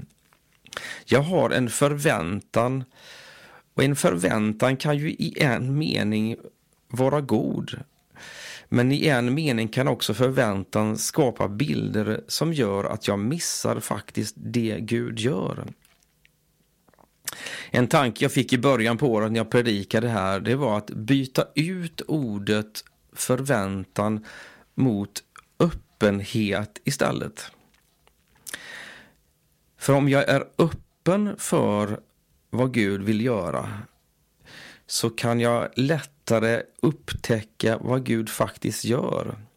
Jag 1.06 1.22
har 1.22 1.50
en 1.50 1.70
förväntan 1.70 2.84
och 3.74 3.84
en 3.84 3.96
förväntan 3.96 4.78
kan 4.78 4.98
ju 4.98 5.10
i 5.10 5.34
en 5.42 5.78
mening 5.78 6.36
vara 6.88 7.22
god. 7.22 7.80
Men 8.70 8.92
i 8.92 9.08
en 9.08 9.34
mening 9.34 9.68
kan 9.68 9.88
också 9.88 10.14
förväntan 10.14 10.98
skapa 10.98 11.48
bilder 11.48 12.22
som 12.28 12.54
gör 12.54 12.84
att 12.84 13.08
jag 13.08 13.20
missar 13.20 13.80
faktiskt 13.80 14.36
det 14.38 14.78
Gud 14.80 15.20
gör. 15.20 15.68
En 17.72 17.88
tanke 17.88 18.26
jag 18.26 18.32
fick 18.32 18.54
i 18.54 18.58
början 18.58 18.98
på 18.98 19.08
året 19.08 19.32
när 19.32 19.40
jag 19.40 19.52
predikade 19.52 20.08
här, 20.10 20.40
det 20.40 20.56
var 20.56 20.78
att 20.78 20.90
byta 20.90 21.46
ut 21.56 22.02
ordet 22.08 22.84
förväntan 23.14 24.26
mot 24.76 25.24
öppenhet 25.60 26.82
istället. 26.84 27.52
För 29.78 29.94
om 29.94 30.10
jag 30.10 30.30
är 30.30 30.44
öppen 30.58 31.36
för 31.38 32.00
vad 32.50 32.74
Gud 32.74 33.02
vill 33.02 33.26
göra 33.26 33.70
så 34.88 35.10
kan 35.10 35.40
jag 35.40 35.70
lättare 35.76 36.64
upptäcka 36.82 37.78
vad 37.82 38.06
Gud 38.06 38.30
faktiskt 38.30 38.86
gör. 38.86 39.49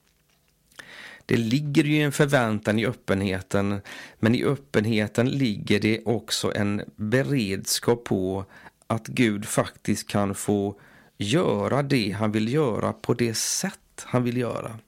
Det 1.27 1.37
ligger 1.37 1.85
ju 1.85 2.03
en 2.03 2.13
förväntan 2.13 2.79
i 2.79 2.87
öppenheten, 2.87 3.81
men 4.19 4.35
i 4.35 4.45
öppenheten 4.45 5.29
ligger 5.29 5.81
det 5.81 6.03
också 6.05 6.53
en 6.55 6.83
beredskap 6.97 8.05
på 8.05 8.45
att 8.87 9.07
Gud 9.07 9.47
faktiskt 9.47 10.09
kan 10.09 10.35
få 10.35 10.81
göra 11.19 11.83
det 11.83 12.11
han 12.11 12.33
vill 12.33 12.53
göra 12.53 12.93
på 12.93 13.15
det 13.15 13.35
sätt 13.35 13.79
han 14.05 14.25
vill 14.25 14.37
göra. 14.37 14.79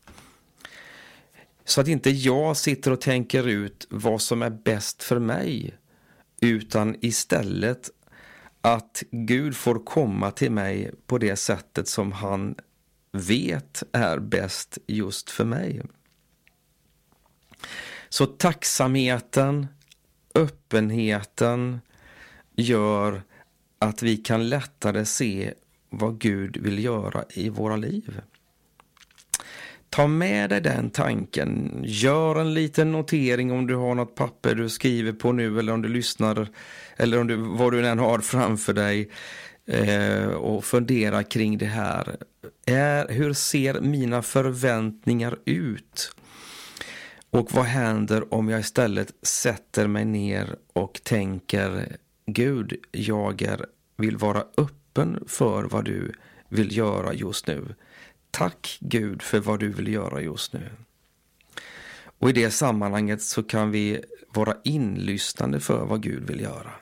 Så 1.64 1.80
att 1.80 1.88
inte 1.88 2.10
jag 2.10 2.56
sitter 2.56 2.90
och 2.90 3.00
tänker 3.00 3.48
ut 3.48 3.86
vad 3.90 4.22
som 4.22 4.42
är 4.42 4.50
bäst 4.50 5.02
för 5.02 5.18
mig, 5.18 5.74
utan 6.40 6.96
istället 7.00 7.90
att 8.60 9.02
Gud 9.10 9.56
får 9.56 9.84
komma 9.84 10.30
till 10.30 10.52
mig 10.52 10.90
på 11.06 11.18
det 11.18 11.36
sättet 11.36 11.88
som 11.88 12.12
han 12.12 12.54
vet 13.12 13.82
är 13.92 14.18
bäst 14.18 14.78
just 14.86 15.30
för 15.30 15.44
mig. 15.44 15.82
Så 18.14 18.26
tacksamheten, 18.26 19.66
öppenheten 20.34 21.80
gör 22.56 23.22
att 23.78 24.02
vi 24.02 24.16
kan 24.16 24.48
lättare 24.48 25.04
se 25.04 25.52
vad 25.90 26.18
Gud 26.18 26.56
vill 26.56 26.84
göra 26.84 27.24
i 27.30 27.48
våra 27.48 27.76
liv. 27.76 28.20
Ta 29.90 30.06
med 30.06 30.50
dig 30.50 30.60
den 30.60 30.90
tanken. 30.90 31.80
Gör 31.84 32.40
en 32.40 32.54
liten 32.54 32.92
notering 32.92 33.52
om 33.52 33.66
du 33.66 33.74
har 33.74 33.94
något 33.94 34.14
papper 34.14 34.54
du 34.54 34.68
skriver 34.68 35.12
på 35.12 35.32
nu 35.32 35.58
eller 35.58 35.72
om 35.72 35.82
du 35.82 35.88
lyssnar 35.88 36.48
eller 36.96 37.20
om 37.20 37.26
du, 37.26 37.36
vad 37.36 37.72
du 37.72 37.86
än 37.86 37.98
har 37.98 38.18
framför 38.18 38.72
dig 38.72 39.10
eh, 39.66 40.26
och 40.26 40.64
fundera 40.64 41.22
kring 41.22 41.58
det 41.58 41.66
här. 41.66 42.16
Är, 42.66 43.08
hur 43.08 43.32
ser 43.32 43.80
mina 43.80 44.22
förväntningar 44.22 45.38
ut? 45.44 46.14
Och 47.34 47.52
vad 47.52 47.64
händer 47.64 48.34
om 48.34 48.48
jag 48.48 48.60
istället 48.60 49.14
sätter 49.22 49.86
mig 49.86 50.04
ner 50.04 50.56
och 50.72 51.00
tänker 51.04 51.96
Gud, 52.26 52.74
jag 52.92 53.42
är, 53.42 53.66
vill 53.96 54.16
vara 54.16 54.44
öppen 54.56 55.24
för 55.26 55.64
vad 55.64 55.84
du 55.84 56.12
vill 56.48 56.76
göra 56.76 57.14
just 57.14 57.46
nu. 57.46 57.74
Tack 58.30 58.78
Gud 58.80 59.22
för 59.22 59.40
vad 59.40 59.60
du 59.60 59.68
vill 59.68 59.88
göra 59.88 60.20
just 60.20 60.52
nu. 60.52 60.70
Och 62.18 62.30
i 62.30 62.32
det 62.32 62.50
sammanhanget 62.50 63.22
så 63.22 63.42
kan 63.42 63.70
vi 63.70 64.04
vara 64.28 64.56
inlyssnande 64.64 65.60
för 65.60 65.84
vad 65.84 66.02
Gud 66.02 66.26
vill 66.26 66.40
göra. 66.40 66.72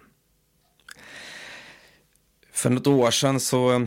För 2.53 2.71
något 2.71 2.87
år 2.87 3.11
sedan 3.11 3.41
så 3.41 3.73
eh, 3.73 3.87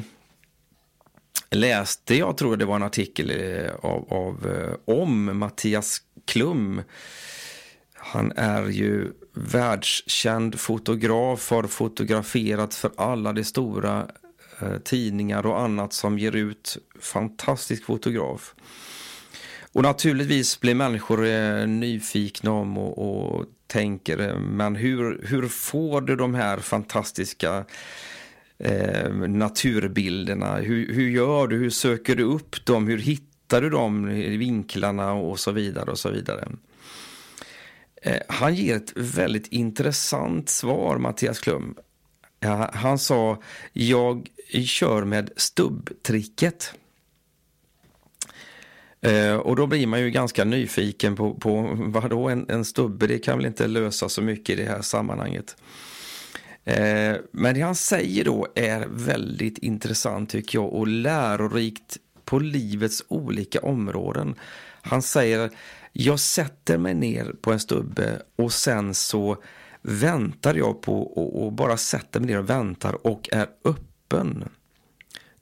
läste 1.51 2.15
jag, 2.15 2.37
tror 2.37 2.57
det 2.57 2.65
var 2.65 2.75
en 2.75 2.83
artikel 2.83 3.29
eh, 3.29 3.75
av, 3.75 4.13
av, 4.13 4.47
eh, 4.47 4.95
om 4.95 5.37
Mattias 5.37 6.01
Klum. 6.25 6.81
Han 7.93 8.31
är 8.35 8.69
ju 8.69 9.11
världskänd 9.33 10.59
fotograf, 10.59 11.49
har 11.49 11.63
fotograferat 11.63 12.73
för 12.73 12.91
alla 12.97 13.33
de 13.33 13.43
stora 13.43 14.07
eh, 14.61 14.77
tidningar 14.77 15.45
och 15.45 15.61
annat 15.61 15.93
som 15.93 16.19
ger 16.19 16.35
ut 16.35 16.77
fantastisk 16.99 17.85
fotograf. 17.85 18.55
Och 19.75 19.83
naturligtvis 19.83 20.59
blir 20.59 20.75
människor 20.75 21.25
eh, 21.25 21.67
nyfikna 21.67 22.51
om 22.51 22.77
och, 22.77 22.97
och 22.97 23.45
tänker, 23.67 24.19
eh, 24.19 24.39
men 24.39 24.75
hur, 24.75 25.21
hur 25.27 25.47
får 25.47 26.01
du 26.01 26.15
de 26.15 26.35
här 26.35 26.57
fantastiska 26.57 27.65
eh, 28.57 29.09
naturbilderna? 29.13 30.55
Hur, 30.55 30.93
hur 30.93 31.09
gör 31.09 31.47
du? 31.47 31.57
Hur 31.57 31.69
söker 31.69 32.15
du 32.15 32.23
upp 32.23 32.65
dem? 32.65 32.87
Hur 32.87 32.97
hittar 32.97 33.34
hittar 33.45 33.61
du 33.61 33.69
de 33.69 34.05
vinklarna 34.37 35.13
och 35.13 35.39
så 35.39 35.51
vidare 35.51 35.91
och 35.91 35.99
så 35.99 36.09
vidare? 36.09 36.47
Eh, 38.01 38.21
han 38.27 38.55
ger 38.55 38.75
ett 38.75 38.91
väldigt 38.95 39.47
intressant 39.47 40.49
svar, 40.49 40.97
Mattias 40.97 41.39
Klum. 41.39 41.75
Han 42.73 42.99
sa, 42.99 43.41
jag 43.73 44.29
kör 44.65 45.03
med 45.03 45.29
stubbtricket. 45.35 46.73
Eh, 49.01 49.35
och 49.35 49.55
då 49.55 49.67
blir 49.67 49.87
man 49.87 50.01
ju 50.01 50.11
ganska 50.11 50.43
nyfiken 50.43 51.15
på, 51.15 51.33
på 51.33 51.75
vad 51.77 52.09
då 52.09 52.29
en, 52.29 52.49
en 52.49 52.65
stubbe, 52.65 53.07
det 53.07 53.17
kan 53.19 53.37
väl 53.37 53.45
inte 53.45 53.67
lösa 53.67 54.09
så 54.09 54.21
mycket 54.21 54.59
i 54.59 54.63
det 54.63 54.69
här 54.69 54.81
sammanhanget. 54.81 55.55
Eh, 56.63 57.15
men 57.31 57.53
det 57.53 57.61
han 57.61 57.75
säger 57.75 58.23
då 58.25 58.47
är 58.55 58.87
väldigt 58.89 59.57
intressant 59.57 60.29
tycker 60.29 60.57
jag 60.59 60.73
och 60.73 60.87
lärorikt 60.87 61.97
på 62.25 62.39
livets 62.39 63.03
olika 63.07 63.59
områden. 63.59 64.35
Han 64.81 65.01
säger, 65.01 65.51
jag 65.91 66.19
sätter 66.19 66.77
mig 66.77 66.93
ner 66.93 67.35
på 67.41 67.51
en 67.51 67.59
stubbe 67.59 68.21
och 68.35 68.53
sen 68.53 68.93
så 68.93 69.37
väntar 69.81 70.55
jag 70.55 70.81
på 70.81 71.01
och, 71.01 71.45
och 71.45 71.53
bara 71.53 71.77
sätter 71.77 72.19
mig 72.19 72.29
ner 72.29 72.39
och 72.39 72.49
väntar 72.49 73.07
och 73.07 73.29
är 73.31 73.47
öppen. 73.65 74.49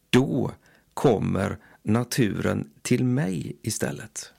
Då 0.09 0.51
kommer 0.93 1.57
naturen 1.83 2.69
till 2.81 3.03
mig 3.03 3.57
istället. 3.61 4.33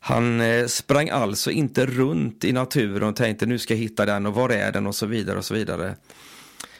Han 0.00 0.40
eh, 0.40 0.66
sprang 0.66 1.08
alltså 1.08 1.50
inte 1.50 1.86
runt 1.86 2.44
i 2.44 2.52
naturen 2.52 3.08
och 3.08 3.16
tänkte 3.16 3.46
nu 3.46 3.58
ska 3.58 3.74
jag 3.74 3.78
hitta 3.78 4.06
den 4.06 4.26
och 4.26 4.34
var 4.34 4.50
är 4.50 4.72
den 4.72 4.86
och 4.86 4.94
så 4.94 5.06
vidare 5.06 5.38
och 5.38 5.44
så 5.44 5.54
vidare. 5.54 5.96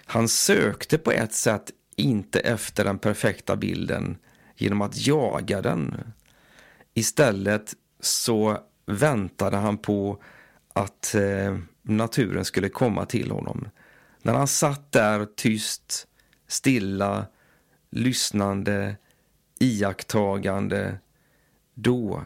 Han 0.04 0.28
sökte 0.28 0.98
på 0.98 1.12
ett 1.12 1.34
sätt 1.34 1.70
inte 1.96 2.40
efter 2.40 2.84
den 2.84 2.98
perfekta 2.98 3.56
bilden 3.56 4.16
genom 4.60 4.82
att 4.82 5.06
jaga 5.06 5.62
den. 5.62 6.12
Istället 6.94 7.74
så 8.00 8.58
väntade 8.86 9.56
han 9.56 9.78
på 9.78 10.22
att 10.72 11.14
eh, 11.14 11.58
naturen 11.82 12.44
skulle 12.44 12.68
komma 12.68 13.06
till 13.06 13.30
honom. 13.30 13.68
När 14.22 14.34
han 14.34 14.48
satt 14.48 14.92
där 14.92 15.26
tyst, 15.36 16.06
stilla, 16.46 17.26
lyssnande, 17.90 18.96
iakttagande, 19.58 20.98
då 21.74 22.24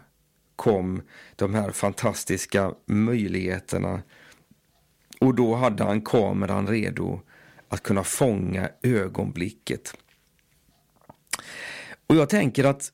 kom 0.57 1.03
de 1.37 1.55
här 1.55 1.71
fantastiska 1.71 2.75
möjligheterna. 2.87 4.03
Och 5.21 5.35
då 5.35 5.55
hade 5.55 5.85
han 5.85 6.01
kameran 6.01 6.67
redo 6.67 7.21
att 7.69 7.83
kunna 7.83 8.05
fånga 8.05 8.71
ögonblicket. 8.83 9.95
Och 12.07 12.17
jag 12.17 12.29
tänker 12.29 12.65
att 12.65 12.93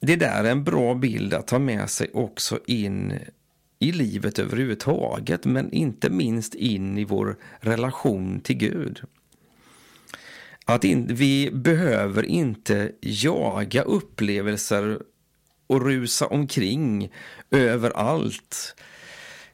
det 0.00 0.16
där 0.16 0.44
är 0.44 0.50
en 0.50 0.64
bra 0.64 0.94
bild 0.94 1.34
att 1.34 1.46
ta 1.46 1.58
med 1.58 1.90
sig 1.90 2.10
också 2.14 2.60
in 2.66 3.18
i 3.78 3.92
livet 3.92 4.38
överhuvudtaget, 4.38 5.44
men 5.44 5.72
inte 5.72 6.10
minst 6.10 6.54
in 6.54 6.98
i 6.98 7.04
vår 7.04 7.36
relation 7.60 8.40
till 8.40 8.56
Gud. 8.56 9.00
Att 10.64 10.84
in, 10.84 11.14
vi 11.14 11.50
behöver 11.52 12.22
inte 12.22 12.92
jaga 13.00 13.82
upplevelser 13.82 15.02
och 15.66 15.84
rusa 15.84 16.26
omkring 16.26 17.12
överallt. 17.50 18.74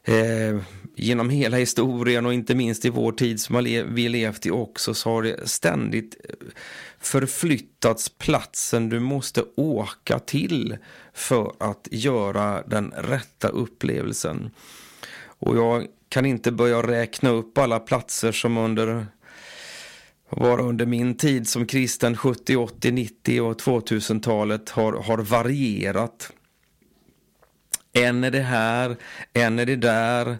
Eh, 0.03 0.61
genom 0.95 1.29
hela 1.29 1.57
historien 1.57 2.25
och 2.25 2.33
inte 2.33 2.55
minst 2.55 2.85
i 2.85 2.89
vår 2.89 3.11
tid 3.11 3.39
som 3.39 3.63
vi 3.87 4.09
levt 4.09 4.45
i 4.45 4.51
också 4.51 4.93
så 4.93 5.09
har 5.09 5.23
det 5.23 5.49
ständigt 5.49 6.15
eh, 6.29 6.35
förflyttats 6.99 8.09
platsen 8.09 8.89
du 8.89 8.99
måste 8.99 9.43
åka 9.55 10.19
till 10.19 10.77
för 11.13 11.51
att 11.59 11.87
göra 11.91 12.63
den 12.67 12.93
rätta 12.97 13.47
upplevelsen. 13.47 14.51
Och 15.39 15.57
jag 15.57 15.87
kan 16.09 16.25
inte 16.25 16.51
börja 16.51 16.87
räkna 16.87 17.29
upp 17.29 17.57
alla 17.57 17.79
platser 17.79 18.31
som 18.31 18.57
under 18.57 19.05
var 20.29 20.59
under 20.59 20.85
min 20.85 21.17
tid 21.17 21.49
som 21.49 21.65
kristen 21.65 22.17
70, 22.17 22.55
80, 22.55 22.91
90 22.91 23.41
och 23.41 23.59
2000-talet 23.59 24.69
har, 24.69 24.93
har 24.93 25.17
varierat. 25.17 26.31
En 27.93 28.23
är 28.23 28.31
det 28.31 28.41
här, 28.41 28.97
en 29.33 29.59
är 29.59 29.65
det 29.65 29.75
där, 29.75 30.37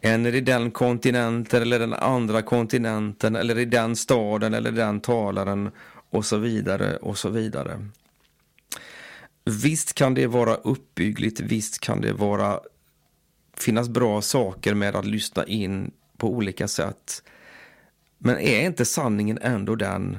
en 0.00 0.26
är 0.26 0.32
det 0.32 0.40
den 0.40 0.70
kontinenten 0.70 1.62
eller 1.62 1.78
den 1.78 1.94
andra 1.94 2.42
kontinenten 2.42 3.36
eller 3.36 3.58
i 3.58 3.64
den 3.64 3.96
staden 3.96 4.54
eller 4.54 4.72
den 4.72 5.00
talaren 5.00 5.70
och 6.10 6.24
så 6.24 6.36
vidare 6.36 6.96
och 6.96 7.18
så 7.18 7.28
vidare. 7.28 7.88
Visst 9.44 9.94
kan 9.94 10.14
det 10.14 10.26
vara 10.26 10.54
uppbyggligt, 10.54 11.40
visst 11.40 11.80
kan 11.80 12.00
det 12.00 12.12
vara 12.12 12.60
finnas 13.56 13.88
bra 13.88 14.22
saker 14.22 14.74
med 14.74 14.96
att 14.96 15.06
lyssna 15.06 15.44
in 15.44 15.90
på 16.16 16.34
olika 16.34 16.68
sätt. 16.68 17.22
Men 18.18 18.38
är 18.38 18.66
inte 18.66 18.84
sanningen 18.84 19.38
ändå 19.42 19.74
den, 19.74 20.18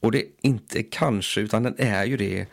och 0.00 0.12
det 0.12 0.18
är 0.18 0.28
inte 0.40 0.82
kanske, 0.82 1.40
utan 1.40 1.62
den 1.62 1.74
är 1.78 2.04
ju 2.04 2.16
det, 2.16 2.46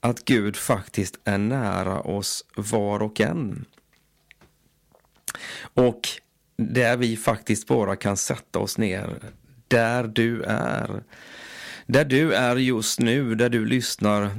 att 0.00 0.24
Gud 0.24 0.56
faktiskt 0.56 1.18
är 1.24 1.38
nära 1.38 2.00
oss 2.00 2.44
var 2.56 3.02
och 3.02 3.20
en. 3.20 3.64
Och 5.74 6.08
där 6.56 6.96
vi 6.96 7.16
faktiskt 7.16 7.66
bara 7.66 7.96
kan 7.96 8.16
sätta 8.16 8.58
oss 8.58 8.78
ner, 8.78 9.20
där 9.68 10.04
du 10.04 10.42
är. 10.42 11.02
Där 11.86 12.04
du 12.04 12.32
är 12.32 12.56
just 12.56 13.00
nu, 13.00 13.34
där 13.34 13.48
du 13.48 13.66
lyssnar, 13.66 14.30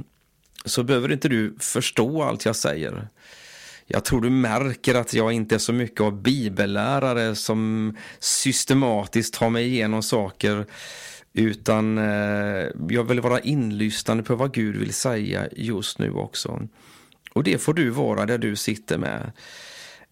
så 0.64 0.82
behöver 0.82 1.12
inte 1.12 1.28
du 1.28 1.54
förstå 1.58 2.22
allt 2.22 2.44
jag 2.44 2.56
säger. 2.56 3.08
Jag 3.86 4.04
tror 4.04 4.20
du 4.20 4.30
märker 4.30 4.94
att 4.94 5.14
jag 5.14 5.32
inte 5.32 5.54
är 5.54 5.58
så 5.58 5.72
mycket 5.72 6.00
av 6.00 6.22
bibellärare 6.22 7.34
som 7.34 7.96
systematiskt 8.18 9.34
tar 9.34 9.50
mig 9.50 9.66
igenom 9.66 10.02
saker 10.02 10.66
utan 11.32 11.98
eh, 11.98 12.66
jag 12.88 13.04
vill 13.04 13.20
vara 13.20 13.40
inlyssnande 13.40 14.22
på 14.22 14.34
vad 14.34 14.54
Gud 14.54 14.76
vill 14.76 14.94
säga 14.94 15.48
just 15.52 15.98
nu 15.98 16.12
också. 16.12 16.68
Och 17.32 17.44
det 17.44 17.58
får 17.58 17.74
du 17.74 17.90
vara 17.90 18.26
där 18.26 18.38
du 18.38 18.56
sitter 18.56 18.98
med. 18.98 19.32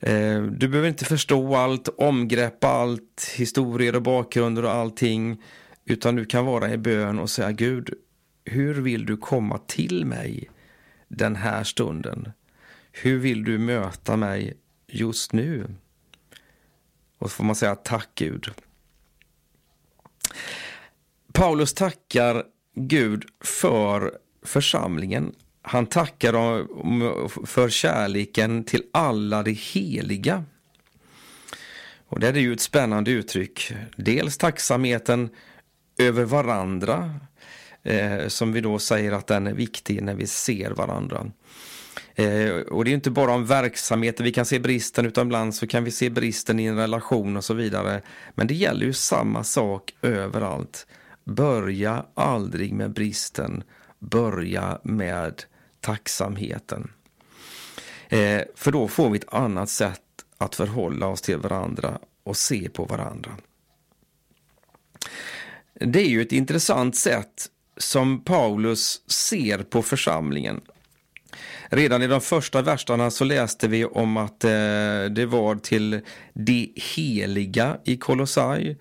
Eh, 0.00 0.42
du 0.42 0.68
behöver 0.68 0.88
inte 0.88 1.04
förstå 1.04 1.56
allt, 1.56 1.88
omgreppa 1.88 2.68
allt, 2.68 3.34
historier 3.37 3.96
och 3.96 4.02
bakgrunder 4.02 4.64
och 4.64 4.70
allting. 4.70 5.42
Utan 5.84 6.16
du 6.16 6.24
kan 6.24 6.46
vara 6.46 6.72
i 6.72 6.78
bön 6.78 7.18
och 7.18 7.30
säga 7.30 7.52
Gud, 7.52 7.94
hur 8.44 8.74
vill 8.74 9.06
du 9.06 9.16
komma 9.16 9.58
till 9.58 10.04
mig 10.04 10.50
den 11.08 11.37
här 11.37 11.64
stunden? 11.64 12.32
Hur 12.92 13.18
vill 13.18 13.44
du 13.44 13.58
möta 13.58 14.16
mig 14.16 14.56
just 14.87 15.32
nu? 15.32 15.74
Och 17.18 17.30
så 17.30 17.37
får 17.37 17.44
man 17.44 17.56
säga 17.56 17.74
tack 17.74 18.08
Gud. 18.14 18.50
Paulus 21.32 21.74
tackar 21.74 22.44
Gud 22.74 23.24
för 23.40 24.18
församlingen. 24.42 25.34
Han 25.68 25.87
tackar 25.87 26.33
för 27.46 27.68
kärleken 27.68 28.64
till 28.64 28.83
alla 28.92 29.42
de 29.42 29.50
heliga. 29.50 30.44
Och 32.09 32.20
det 32.20 32.28
är 32.28 32.35
ju 32.35 32.52
ett 32.52 32.61
spännande 32.61 33.11
uttryck. 33.11 33.72
Dels 33.96 34.38
tacksamheten 34.38 35.31
över 35.98 36.24
varandra, 36.24 37.14
eh, 37.83 38.28
som 38.28 38.52
vi 38.52 38.61
då 38.61 38.78
säger 38.78 39.12
att 39.12 39.26
den 39.26 39.46
är 39.46 39.52
viktig 39.52 40.02
när 40.02 40.14
vi 40.14 40.26
ser 40.26 40.70
varandra. 40.70 41.31
Eh, 42.14 42.50
och 42.50 42.85
det 42.85 42.90
är 42.90 42.94
inte 42.94 43.11
bara 43.11 43.33
om 43.33 43.46
verksamheten 43.46 44.24
vi 44.24 44.33
kan 44.33 44.46
se 44.46 44.59
bristen, 44.59 45.07
utan 45.07 45.26
ibland 45.26 45.54
så 45.54 45.66
kan 45.66 45.85
vi 45.85 45.90
se 45.90 46.11
bristen 46.11 46.61
i 46.61 46.64
en 46.64 46.76
relation 46.76 47.37
och 47.37 47.44
så 47.44 47.54
vidare. 47.54 48.02
Men 48.35 48.46
det 48.46 48.54
gäller 48.54 48.87
ju 48.87 48.92
samma 48.92 49.44
sak 49.44 49.94
överallt. 50.02 50.87
Börja 51.24 52.04
aldrig 52.14 52.72
med 52.72 52.92
bristen, 52.92 53.62
börja 53.98 54.78
med 54.83 55.42
tacksamheten. 55.80 56.90
Eh, 58.08 58.42
för 58.54 58.72
då 58.72 58.88
får 58.88 59.10
vi 59.10 59.18
ett 59.18 59.34
annat 59.34 59.70
sätt 59.70 60.00
att 60.38 60.54
förhålla 60.54 61.06
oss 61.06 61.22
till 61.22 61.36
varandra 61.36 61.98
och 62.22 62.36
se 62.36 62.68
på 62.68 62.84
varandra. 62.84 63.30
Det 65.74 66.00
är 66.00 66.08
ju 66.08 66.22
ett 66.22 66.32
intressant 66.32 66.96
sätt 66.96 67.46
som 67.76 68.24
Paulus 68.24 69.10
ser 69.10 69.58
på 69.58 69.82
församlingen. 69.82 70.60
Redan 71.70 72.02
i 72.02 72.06
de 72.06 72.20
första 72.20 72.62
verserna 72.62 73.10
så 73.10 73.24
läste 73.24 73.68
vi 73.68 73.84
om 73.84 74.16
att 74.16 74.44
eh, 74.44 74.50
det 75.10 75.26
var 75.26 75.56
till 75.56 76.00
de 76.32 76.72
heliga 76.76 77.78
i 77.84 77.96
Kolossai. 77.96 78.76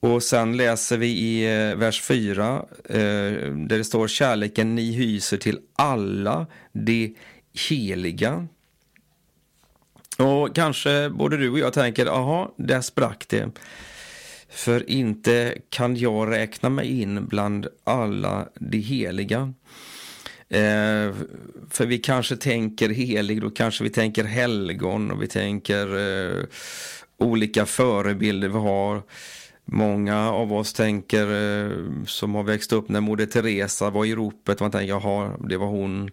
Och 0.00 0.22
sen 0.22 0.56
läser 0.56 0.98
vi 0.98 1.06
i 1.06 1.44
eh, 1.70 1.76
vers 1.76 2.02
4 2.02 2.64
eh, 2.84 2.98
där 2.98 3.78
det 3.78 3.84
står 3.84 4.08
kärleken 4.08 4.74
ni 4.74 4.92
hyser 4.92 5.36
till 5.36 5.58
alla 5.76 6.46
de 6.72 7.16
heliga. 7.68 8.46
Och 10.18 10.54
kanske 10.54 11.10
både 11.10 11.36
du 11.36 11.50
och 11.50 11.58
jag 11.58 11.72
tänker, 11.72 12.06
aha, 12.06 12.54
där 12.56 12.80
sprack 12.80 13.28
det. 13.28 13.50
För 14.48 14.90
inte 14.90 15.58
kan 15.68 15.96
jag 15.96 16.30
räkna 16.30 16.68
mig 16.68 17.00
in 17.00 17.26
bland 17.26 17.66
alla 17.84 18.48
de 18.54 18.78
heliga. 18.78 19.54
Eh, 20.48 21.14
för 21.70 21.86
vi 21.86 21.98
kanske 21.98 22.36
tänker 22.36 22.88
helig, 22.88 23.40
då 23.40 23.50
kanske 23.50 23.84
vi 23.84 23.90
tänker 23.90 24.24
helgon 24.24 25.10
och 25.10 25.22
vi 25.22 25.26
tänker 25.26 25.98
eh, 25.98 26.44
olika 27.18 27.66
förebilder 27.66 28.48
vi 28.48 28.58
har. 28.58 29.02
Många 29.72 30.30
av 30.30 30.52
oss 30.52 30.72
tänker, 30.72 31.26
eh, 31.26 32.04
som 32.06 32.34
har 32.34 32.42
växt 32.42 32.72
upp 32.72 32.88
när 32.88 33.00
Moder 33.00 33.26
Teresa 33.26 33.90
var 33.90 34.04
i 34.04 34.14
ropet, 34.14 34.60
man 34.60 34.70
tänker 34.70 34.88
jaha, 34.88 35.36
det 35.48 35.56
var 35.56 35.66
hon. 35.66 36.10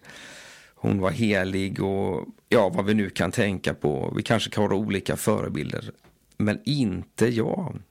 Hon 0.74 1.00
var 1.00 1.10
helig 1.10 1.82
och 1.82 2.26
ja, 2.48 2.68
vad 2.68 2.84
vi 2.84 2.94
nu 2.94 3.10
kan 3.10 3.32
tänka 3.32 3.74
på. 3.74 4.12
Vi 4.16 4.22
kanske 4.22 4.50
kan 4.50 4.64
ha 4.64 4.74
olika 4.74 5.16
förebilder, 5.16 5.90
men 6.36 6.60
inte 6.64 7.26
jag. 7.26 7.82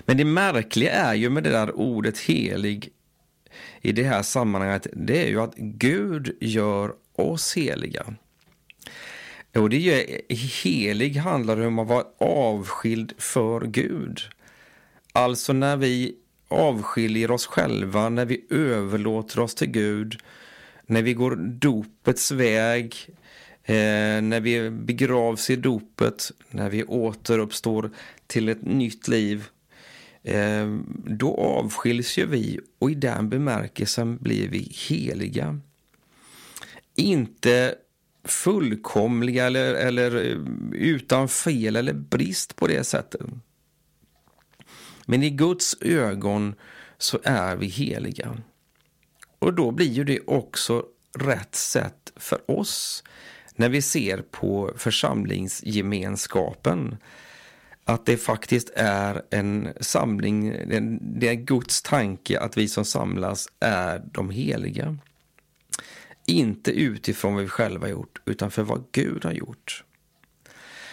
Men 0.00 0.16
det 0.16 0.24
märkliga 0.24 0.92
är 0.92 1.14
ju 1.14 1.30
med 1.30 1.42
det 1.42 1.50
där 1.50 1.76
ordet 1.76 2.18
helig 2.18 2.90
i 3.80 3.92
det 3.92 4.04
här 4.04 4.22
sammanhanget, 4.22 4.86
det 4.92 5.24
är 5.24 5.28
ju 5.28 5.40
att 5.40 5.54
Gud 5.56 6.36
gör 6.40 6.92
oss 7.16 7.56
heliga. 7.56 8.14
Jo, 9.56 9.68
det 9.68 9.76
är 9.76 10.20
eh, 10.28 10.36
helig 10.36 11.16
handlar 11.16 11.66
om 11.66 11.78
att 11.78 11.88
vara 11.88 12.04
avskild 12.18 13.12
för 13.18 13.60
Gud. 13.60 14.20
Alltså 15.12 15.52
när 15.52 15.76
vi 15.76 16.16
avskiljer 16.48 17.30
oss 17.30 17.46
själva, 17.46 18.08
när 18.08 18.24
vi 18.24 18.46
överlåter 18.50 19.40
oss 19.40 19.54
till 19.54 19.70
Gud, 19.70 20.16
när 20.86 21.02
vi 21.02 21.14
går 21.14 21.36
dopets 21.36 22.30
väg, 22.30 22.96
eh, 23.64 24.22
när 24.22 24.40
vi 24.40 24.70
begravs 24.70 25.50
i 25.50 25.56
dopet, 25.56 26.30
när 26.50 26.70
vi 26.70 26.84
återuppstår 26.84 27.90
till 28.26 28.48
ett 28.48 28.62
nytt 28.62 29.08
liv, 29.08 29.44
eh, 30.22 30.78
då 31.06 31.36
avskiljs 31.36 32.18
ju 32.18 32.26
vi 32.26 32.60
och 32.78 32.90
i 32.90 32.94
den 32.94 33.28
bemärkelsen 33.28 34.16
blir 34.16 34.48
vi 34.48 34.72
heliga. 34.88 35.60
Inte 36.96 37.74
fullkomliga 38.24 39.46
eller, 39.46 39.74
eller 39.74 40.16
eh, 40.16 40.38
utan 40.72 41.28
fel 41.28 41.76
eller 41.76 41.92
brist 41.92 42.56
på 42.56 42.66
det 42.66 42.84
sättet. 42.84 43.20
Men 45.06 45.22
i 45.22 45.30
Guds 45.30 45.76
ögon 45.80 46.54
så 46.98 47.18
är 47.24 47.56
vi 47.56 47.66
heliga. 47.66 48.36
Och 49.38 49.54
då 49.54 49.70
blir 49.70 49.90
ju 49.90 50.04
det 50.04 50.20
också 50.26 50.84
rätt 51.18 51.54
sätt 51.54 52.12
för 52.16 52.50
oss 52.50 53.04
när 53.56 53.68
vi 53.68 53.82
ser 53.82 54.22
på 54.30 54.72
församlingsgemenskapen 54.76 56.96
att 57.84 58.06
det 58.06 58.16
faktiskt 58.16 58.70
är 58.76 59.22
en 59.30 59.68
samling, 59.80 60.50
det 61.00 61.28
är 61.28 61.34
Guds 61.34 61.82
tanke 61.82 62.40
att 62.40 62.56
vi 62.56 62.68
som 62.68 62.84
samlas 62.84 63.48
är 63.60 64.02
de 64.12 64.30
heliga. 64.30 64.98
Inte 66.26 66.70
utifrån 66.70 67.34
vad 67.34 67.42
vi 67.42 67.48
själva 67.48 67.88
gjort, 67.88 68.20
utan 68.24 68.50
för 68.50 68.62
vad 68.62 68.84
Gud 68.92 69.24
har 69.24 69.32
gjort. 69.32 69.84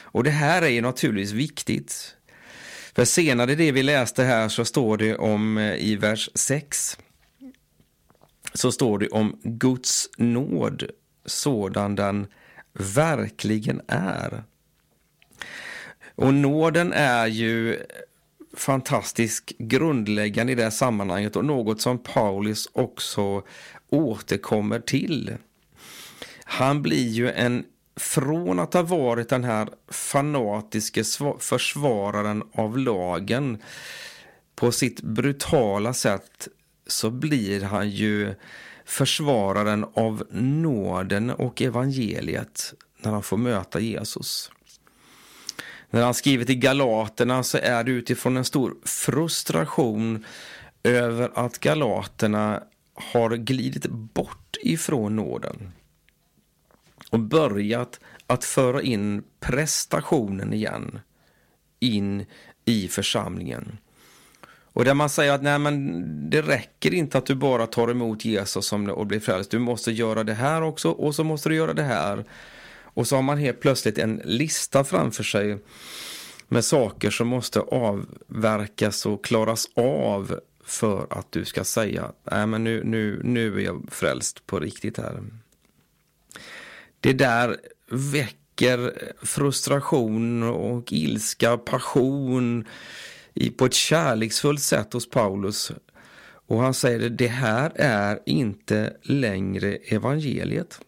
Och 0.01 0.23
det 0.23 0.31
här 0.31 0.61
är 0.61 0.67
ju 0.67 0.81
naturligtvis 0.81 1.31
viktigt. 1.31 2.15
För 2.95 3.05
senare 3.05 3.51
i 3.51 3.55
det 3.55 3.71
vi 3.71 3.83
läste 3.83 4.23
här 4.23 4.49
så 4.49 4.65
står 4.65 4.97
det 4.97 5.15
om 5.15 5.57
eh, 5.57 5.75
i 5.75 5.95
vers 5.95 6.29
6 6.35 6.97
så 8.53 8.71
står 8.71 8.99
det 8.99 9.09
om 9.09 9.39
Guds 9.43 10.09
nåd 10.17 10.83
sådan 11.25 11.95
den 11.95 12.27
verkligen 12.73 13.81
är. 13.87 14.43
Och 16.15 16.33
nåden 16.33 16.93
är 16.93 17.27
ju 17.27 17.79
fantastisk 18.53 19.53
grundläggande 19.57 20.51
i 20.51 20.55
det 20.55 20.63
här 20.63 20.69
sammanhanget 20.69 21.35
och 21.35 21.45
något 21.45 21.81
som 21.81 21.97
Paulus 21.97 22.67
också 22.73 23.43
återkommer 23.91 24.79
till. 24.79 25.37
Han 26.43 26.81
blir 26.81 27.07
ju 27.07 27.31
en, 27.31 27.65
från 27.95 28.59
att 28.59 28.73
ha 28.73 28.81
varit 28.81 29.29
den 29.29 29.43
här 29.43 29.69
fanatiske 29.87 31.03
försvararen 31.39 32.43
av 32.53 32.77
lagen 32.77 33.61
på 34.55 34.71
sitt 34.71 35.01
brutala 35.01 35.93
sätt 35.93 36.47
så 36.87 37.09
blir 37.09 37.61
han 37.61 37.89
ju 37.89 38.35
försvararen 38.85 39.85
av 39.93 40.23
nåden 40.31 41.29
och 41.29 41.61
evangeliet 41.61 42.73
när 42.97 43.11
han 43.11 43.23
får 43.23 43.37
möta 43.37 43.79
Jesus. 43.79 44.51
När 45.89 46.03
han 46.03 46.13
skriver 46.13 46.45
till 46.45 46.59
Galaterna 46.59 47.43
så 47.43 47.57
är 47.57 47.83
det 47.83 47.91
utifrån 47.91 48.37
en 48.37 48.45
stor 48.45 48.75
frustration 48.85 50.25
över 50.83 51.31
att 51.35 51.59
Galaterna 51.59 52.63
har 53.13 53.35
glidit 53.35 53.85
bort 53.87 54.57
ifrån 54.61 55.15
nåden 55.15 55.71
och 57.09 57.19
börjat 57.19 57.99
att 58.27 58.43
föra 58.43 58.81
in 58.81 59.23
prestationen 59.39 60.53
igen 60.53 60.99
in 61.79 62.25
i 62.65 62.87
församlingen. 62.87 63.77
Och 64.73 64.85
där 64.85 64.93
man 64.93 65.09
säger 65.09 65.33
att 65.33 65.43
nej, 65.43 65.59
men 65.59 66.29
det 66.29 66.41
räcker 66.41 66.93
inte 66.93 67.17
att 67.17 67.25
du 67.25 67.35
bara 67.35 67.67
tar 67.67 67.87
emot 67.87 68.25
Jesus 68.25 68.73
och 68.73 69.07
blir 69.07 69.19
frälst. 69.19 69.51
Du 69.51 69.59
måste 69.59 69.91
göra 69.91 70.23
det 70.23 70.33
här 70.33 70.61
också 70.61 70.89
och 70.89 71.15
så 71.15 71.23
måste 71.23 71.49
du 71.49 71.55
göra 71.55 71.73
det 71.73 71.83
här. 71.83 72.25
Och 72.93 73.07
så 73.07 73.15
har 73.15 73.23
man 73.23 73.37
helt 73.37 73.59
plötsligt 73.59 73.97
en 73.97 74.21
lista 74.25 74.83
framför 74.83 75.23
sig 75.23 75.57
med 76.47 76.65
saker 76.65 77.09
som 77.09 77.27
måste 77.27 77.59
avverkas 77.59 79.05
och 79.05 79.25
klaras 79.25 79.65
av 79.75 80.39
för 80.63 81.07
att 81.09 81.31
du 81.31 81.45
ska 81.45 81.63
säga 81.63 82.11
nej 82.31 82.47
men 82.47 82.63
nu, 82.63 82.83
nu, 82.83 83.21
nu 83.23 83.55
är 83.55 83.65
jag 83.65 83.87
frälst 83.91 84.45
på 84.45 84.59
riktigt 84.59 84.97
här. 84.97 85.23
Det 86.99 87.13
där 87.13 87.57
väcker 87.89 88.93
frustration 89.25 90.43
och 90.43 90.93
ilska, 90.93 91.57
passion 91.57 92.67
på 93.57 93.65
ett 93.65 93.73
kärleksfullt 93.73 94.61
sätt 94.61 94.93
hos 94.93 95.09
Paulus. 95.09 95.71
Och 96.47 96.59
han 96.59 96.73
säger 96.73 97.09
det 97.09 97.27
här 97.27 97.71
är 97.75 98.19
inte 98.25 98.93
längre 99.01 99.75
evangeliet. 99.75 100.79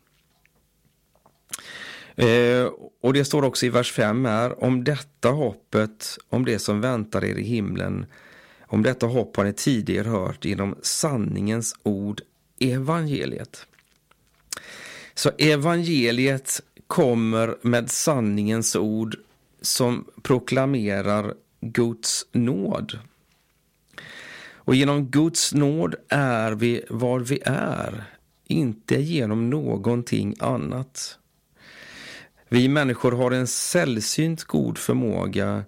Eh, 2.15 2.69
och 3.01 3.13
det 3.13 3.25
står 3.25 3.43
också 3.43 3.65
i 3.65 3.69
vers 3.69 3.91
5 3.91 4.25
här, 4.25 4.63
om 4.63 4.83
detta 4.83 5.29
hoppet, 5.29 6.17
om 6.29 6.45
det 6.45 6.59
som 6.59 6.81
väntar 6.81 7.25
er 7.25 7.36
i 7.36 7.43
himlen, 7.43 8.05
om 8.73 8.83
detta 8.83 9.05
hopp 9.05 9.38
har 9.38 9.43
ni 9.43 9.53
tidigare 9.53 10.07
hört 10.07 10.45
genom 10.45 10.75
sanningens 10.81 11.75
ord, 11.83 12.21
evangeliet. 12.59 13.65
Så 15.13 15.31
evangeliet 15.38 16.62
kommer 16.88 17.55
med 17.62 17.91
sanningens 17.91 18.75
ord 18.75 19.15
som 19.62 20.05
proklamerar 20.21 21.33
Guds 21.62 22.25
nåd. 22.31 22.99
Och 24.53 24.75
genom 24.75 25.05
Guds 25.05 25.53
nåd 25.53 25.95
är 26.09 26.51
vi 26.51 26.86
var 26.89 27.19
vi 27.19 27.39
är, 27.45 28.03
inte 28.47 28.95
genom 28.95 29.49
någonting 29.49 30.36
annat. 30.39 31.17
Vi 32.49 32.67
människor 32.67 33.12
har 33.12 33.31
en 33.31 33.47
sällsynt 33.47 34.43
god 34.43 34.77
förmåga 34.77 35.63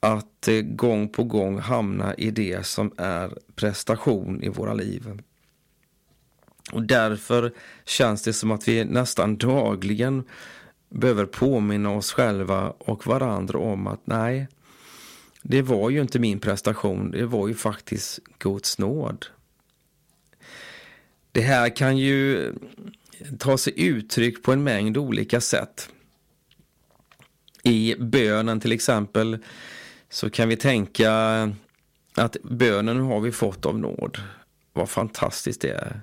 att 0.00 0.48
eh, 0.48 0.60
gång 0.60 1.08
på 1.08 1.24
gång 1.24 1.58
hamna 1.58 2.14
i 2.14 2.30
det 2.30 2.66
som 2.66 2.92
är 2.96 3.38
prestation 3.54 4.42
i 4.42 4.48
våra 4.48 4.74
liv. 4.74 5.20
Och 6.72 6.82
därför 6.82 7.52
känns 7.84 8.22
det 8.22 8.32
som 8.32 8.50
att 8.50 8.68
vi 8.68 8.84
nästan 8.84 9.36
dagligen 9.36 10.24
behöver 10.88 11.26
påminna 11.26 11.90
oss 11.90 12.12
själva 12.12 12.70
och 12.70 13.06
varandra 13.06 13.58
om 13.58 13.86
att 13.86 14.00
nej, 14.04 14.48
det 15.42 15.62
var 15.62 15.90
ju 15.90 16.00
inte 16.00 16.18
min 16.18 16.40
prestation, 16.40 17.10
det 17.10 17.26
var 17.26 17.48
ju 17.48 17.54
faktiskt 17.54 18.18
Guds 18.38 18.78
nåd. 18.78 19.26
Det 21.32 21.40
här 21.40 21.76
kan 21.76 21.98
ju 21.98 22.52
ta 23.38 23.58
sig 23.58 23.72
uttryck 23.76 24.42
på 24.42 24.52
en 24.52 24.62
mängd 24.62 24.96
olika 24.96 25.40
sätt. 25.40 25.88
I 27.62 27.94
bönen 27.98 28.60
till 28.60 28.72
exempel 28.72 29.38
så 30.10 30.30
kan 30.30 30.48
vi 30.48 30.56
tänka 30.56 31.12
att 32.14 32.36
bönen 32.42 33.00
har 33.00 33.20
vi 33.20 33.32
fått 33.32 33.66
av 33.66 33.78
nåd. 33.78 34.18
Vad 34.72 34.88
fantastiskt 34.88 35.60
det 35.60 35.70
är. 35.70 36.00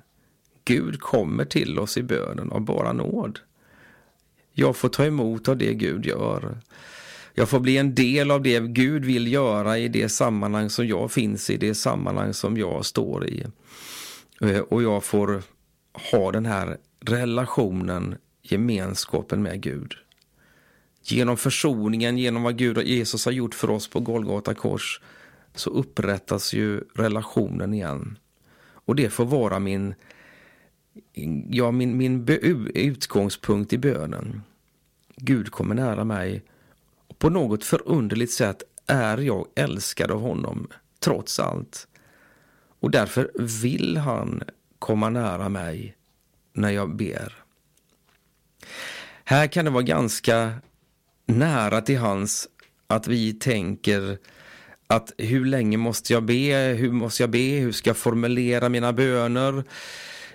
Gud 0.65 1.00
kommer 1.00 1.46
till 1.46 1.80
oss 1.80 1.98
i 1.98 2.04
bönen 2.04 2.52
av 2.52 2.62
bara 2.62 2.93
nåd. 2.93 3.39
Jag 4.54 4.76
får 4.76 4.89
ta 4.89 5.06
emot 5.06 5.48
av 5.48 5.58
det 5.58 5.74
Gud 5.74 6.06
gör. 6.06 6.58
Jag 7.34 7.50
får 7.50 7.60
bli 7.60 7.78
en 7.78 7.96
del 7.96 8.32
av 8.32 8.41
det 8.41 8.60
Gud 8.60 9.06
vill 9.06 9.34
göra 9.34 9.78
i 9.78 9.88
det 9.88 10.10
sammanhang 10.10 10.70
som 10.70 10.88
jag 10.88 11.12
finns 11.12 11.50
i, 11.50 11.58
det 11.58 11.76
sammanhang 11.76 12.34
som 12.34 12.58
jag 12.58 12.86
står 12.86 13.26
i. 13.26 13.46
Eh, 14.41 14.60
och 14.60 14.84
jag 14.84 15.04
får 15.04 15.41
ha 16.12 16.32
den 16.32 16.46
här 16.46 16.78
relationen, 17.00 18.15
gemenskapen 18.41 19.43
med 19.43 19.62
Gud. 19.62 19.93
Genom 21.10 21.38
försoningen, 21.38 22.17
genom 22.17 22.43
vad 22.43 22.58
Gud 22.58 22.78
och 22.78 22.84
Jesus 22.84 23.26
har 23.26 23.32
gjort 23.32 23.56
för 23.56 23.70
oss 23.70 23.88
på 23.88 24.00
Golgata 24.00 24.54
kors 24.54 25.02
så 25.56 25.70
upprättas 25.70 26.54
ju 26.54 26.84
relationen 26.96 27.74
igen. 27.74 28.17
Och 28.60 28.96
det 28.96 29.10
får 29.10 29.26
vara 29.26 29.60
min, 29.60 29.96
ja, 31.50 31.72
min, 31.72 31.98
min 31.98 32.28
utgångspunkt 32.74 33.74
i 33.74 33.78
bönen. 33.78 34.41
Gud 35.15 35.52
kommer 35.52 35.76
nära 35.76 36.04
mig 36.04 36.43
och 37.08 37.20
på 37.20 37.30
något 37.30 37.63
förunderligt 37.63 38.32
sätt 38.32 38.63
är 38.88 39.17
jag 39.17 39.48
älskad 39.56 40.12
av 40.12 40.22
honom 40.22 40.67
trots 41.00 41.39
allt. 41.39 41.88
Och 42.80 42.91
därför 42.91 43.32
vill 43.62 43.98
han 43.98 44.43
komma 44.80 45.10
nära 45.10 45.50
mig 45.50 45.96
när 46.54 46.70
jag 46.70 46.96
ber. 46.96 47.34
Här 49.24 49.48
kan 49.48 49.65
det 49.65 49.72
vara 49.72 49.84
ganska 49.84 50.54
nära 51.28 51.82
till 51.82 51.98
hans 51.98 52.48
att 52.88 53.08
vi 53.08 53.34
tänker 53.34 54.18
att 54.88 55.12
hur 55.18 55.46
länge 55.46 55.78
måste 55.78 56.13
jag 56.13 56.24
be, 56.24 56.76
hur 56.78 56.92
måste 56.92 57.24
jag 57.24 57.30
be, 57.30 57.60
hur 57.60 57.72
ska 57.72 57.90
jag 57.90 57.98
formulera 57.98 58.70
mina 58.70 58.94
böner, 58.94 59.63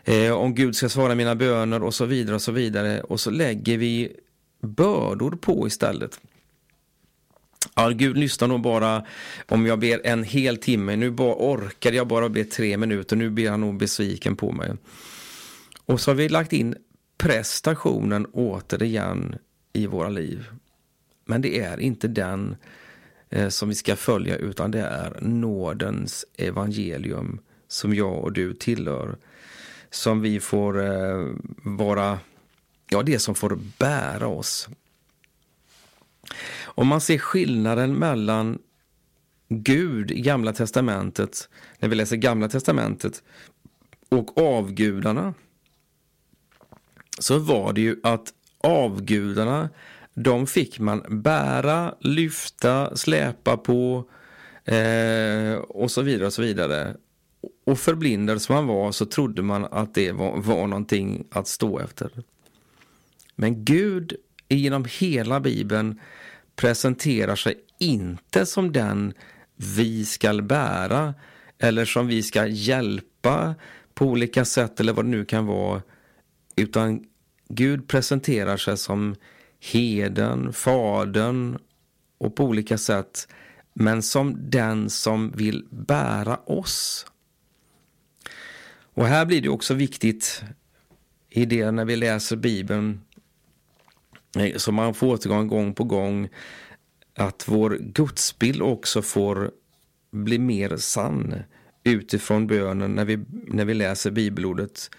eh, 0.04 0.32
om 0.32 0.54
Gud 0.54 0.76
ska 0.76 0.88
svara 0.88 1.14
mina 1.14 1.34
böner 1.34 1.82
och 1.82 1.94
så 1.94 2.04
vidare 2.04 2.34
och 2.34 2.42
så 2.42 2.52
vidare. 2.52 3.00
Och 3.00 3.20
så 3.20 3.30
lägger 3.30 3.78
vi 3.78 4.16
bördor 4.62 5.30
på 5.30 5.66
istället. 5.66 6.20
Ja, 7.74 7.88
Gud 7.88 8.16
lyssnar 8.16 8.48
nog 8.48 8.60
bara 8.60 9.06
om 9.48 9.66
jag 9.66 9.78
ber 9.78 10.06
en 10.06 10.24
hel 10.24 10.56
timme. 10.56 10.96
Nu 10.96 11.10
bara 11.10 11.34
orkar 11.34 11.92
jag 11.92 12.06
bara 12.06 12.28
be 12.28 12.44
tre 12.44 12.76
minuter. 12.76 13.16
Nu 13.16 13.30
blir 13.30 13.50
han 13.50 13.60
nog 13.60 13.76
besviken 13.76 14.36
på 14.36 14.52
mig. 14.52 14.72
Och 15.86 16.00
så 16.00 16.10
har 16.10 16.16
vi 16.16 16.28
lagt 16.28 16.52
in 16.52 16.74
prestationen 17.18 18.26
återigen 18.26 19.34
i 19.72 19.86
våra 19.86 20.08
liv. 20.08 20.44
Men 21.32 21.42
det 21.42 21.60
är 21.60 21.80
inte 21.80 22.08
den 22.08 22.56
eh, 23.30 23.48
som 23.48 23.68
vi 23.68 23.74
ska 23.74 23.96
följa 23.96 24.36
utan 24.36 24.70
det 24.70 24.80
är 24.80 25.18
nådens 25.20 26.24
evangelium 26.36 27.40
som 27.68 27.94
jag 27.94 28.18
och 28.18 28.32
du 28.32 28.54
tillhör. 28.54 29.16
Som 29.90 30.20
vi 30.20 30.40
får 30.40 30.84
eh, 30.84 31.26
vara 31.62 32.18
ja, 32.88 33.02
det 33.02 33.18
som 33.18 33.34
får 33.34 33.58
bära 33.78 34.26
oss. 34.26 34.68
Om 36.62 36.86
man 36.86 37.00
ser 37.00 37.18
skillnaden 37.18 37.94
mellan 37.94 38.58
Gud 39.48 40.10
i 40.10 40.20
Gamla 40.20 40.52
Testamentet, 40.52 41.48
när 41.78 41.88
vi 41.88 41.94
läser 41.94 42.16
Gamla 42.16 42.48
Testamentet, 42.48 43.22
och 44.08 44.38
avgudarna, 44.38 45.34
så 47.18 47.38
var 47.38 47.72
det 47.72 47.80
ju 47.80 48.00
att 48.02 48.32
avgudarna, 48.60 49.68
de 50.14 50.46
fick 50.46 50.78
man 50.78 51.22
bära, 51.22 51.94
lyfta, 52.00 52.96
släpa 52.96 53.56
på 53.56 54.04
eh, 54.64 55.54
och 55.54 55.90
så 55.90 56.02
vidare 56.02 56.26
och 56.26 56.32
så 56.32 56.42
vidare. 56.42 56.96
Och 57.64 57.78
förblindad 57.78 58.42
som 58.42 58.54
man 58.54 58.66
var 58.66 58.92
så 58.92 59.06
trodde 59.06 59.42
man 59.42 59.64
att 59.64 59.94
det 59.94 60.12
var, 60.12 60.36
var 60.36 60.66
någonting 60.66 61.26
att 61.30 61.48
stå 61.48 61.78
efter. 61.78 62.10
Men 63.36 63.64
Gud 63.64 64.14
genom 64.48 64.84
hela 65.00 65.40
Bibeln 65.40 66.00
presenterar 66.56 67.36
sig 67.36 67.54
inte 67.78 68.46
som 68.46 68.72
den 68.72 69.14
vi 69.56 70.04
ska 70.04 70.42
bära 70.42 71.14
eller 71.58 71.84
som 71.84 72.06
vi 72.06 72.22
ska 72.22 72.46
hjälpa 72.46 73.54
på 73.94 74.06
olika 74.06 74.44
sätt 74.44 74.80
eller 74.80 74.92
vad 74.92 75.04
det 75.04 75.10
nu 75.10 75.24
kan 75.24 75.46
vara. 75.46 75.82
Utan 76.56 77.04
Gud 77.48 77.88
presenterar 77.88 78.56
sig 78.56 78.76
som 78.76 79.14
heden, 79.62 80.52
fadern 80.52 81.58
och 82.18 82.36
på 82.36 82.44
olika 82.44 82.78
sätt 82.78 83.28
men 83.74 84.02
som 84.02 84.50
den 84.50 84.90
som 84.90 85.30
vill 85.30 85.66
bära 85.70 86.36
oss. 86.36 87.06
Och 88.94 89.06
här 89.06 89.26
blir 89.26 89.40
det 89.40 89.48
också 89.48 89.74
viktigt 89.74 90.42
i 91.30 91.44
det 91.44 91.70
när 91.70 91.84
vi 91.84 91.96
läser 91.96 92.36
Bibeln 92.36 93.00
eh, 94.38 94.56
som 94.56 94.74
man 94.74 94.94
får 94.94 95.06
återgång 95.06 95.48
gång 95.48 95.74
på 95.74 95.84
gång 95.84 96.28
att 97.14 97.48
vår 97.48 97.78
gudsbild 97.80 98.62
också 98.62 99.02
får 99.02 99.50
bli 100.10 100.38
mer 100.38 100.76
sann 100.76 101.34
utifrån 101.84 102.46
bönen 102.46 102.90
när 102.92 103.04
vi, 103.04 103.24
när 103.46 103.64
vi 103.64 103.74
läser 103.74 104.10
bibelordet. 104.10 104.90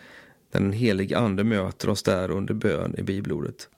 Den 0.52 0.71
helige 0.71 1.17
ande 1.17 1.43
möter 1.43 1.89
oss 1.89 2.04
där 2.04 2.32
under 2.32 2.54
bön 2.54 2.95
i 2.97 3.04
bibelordet. 3.04 3.69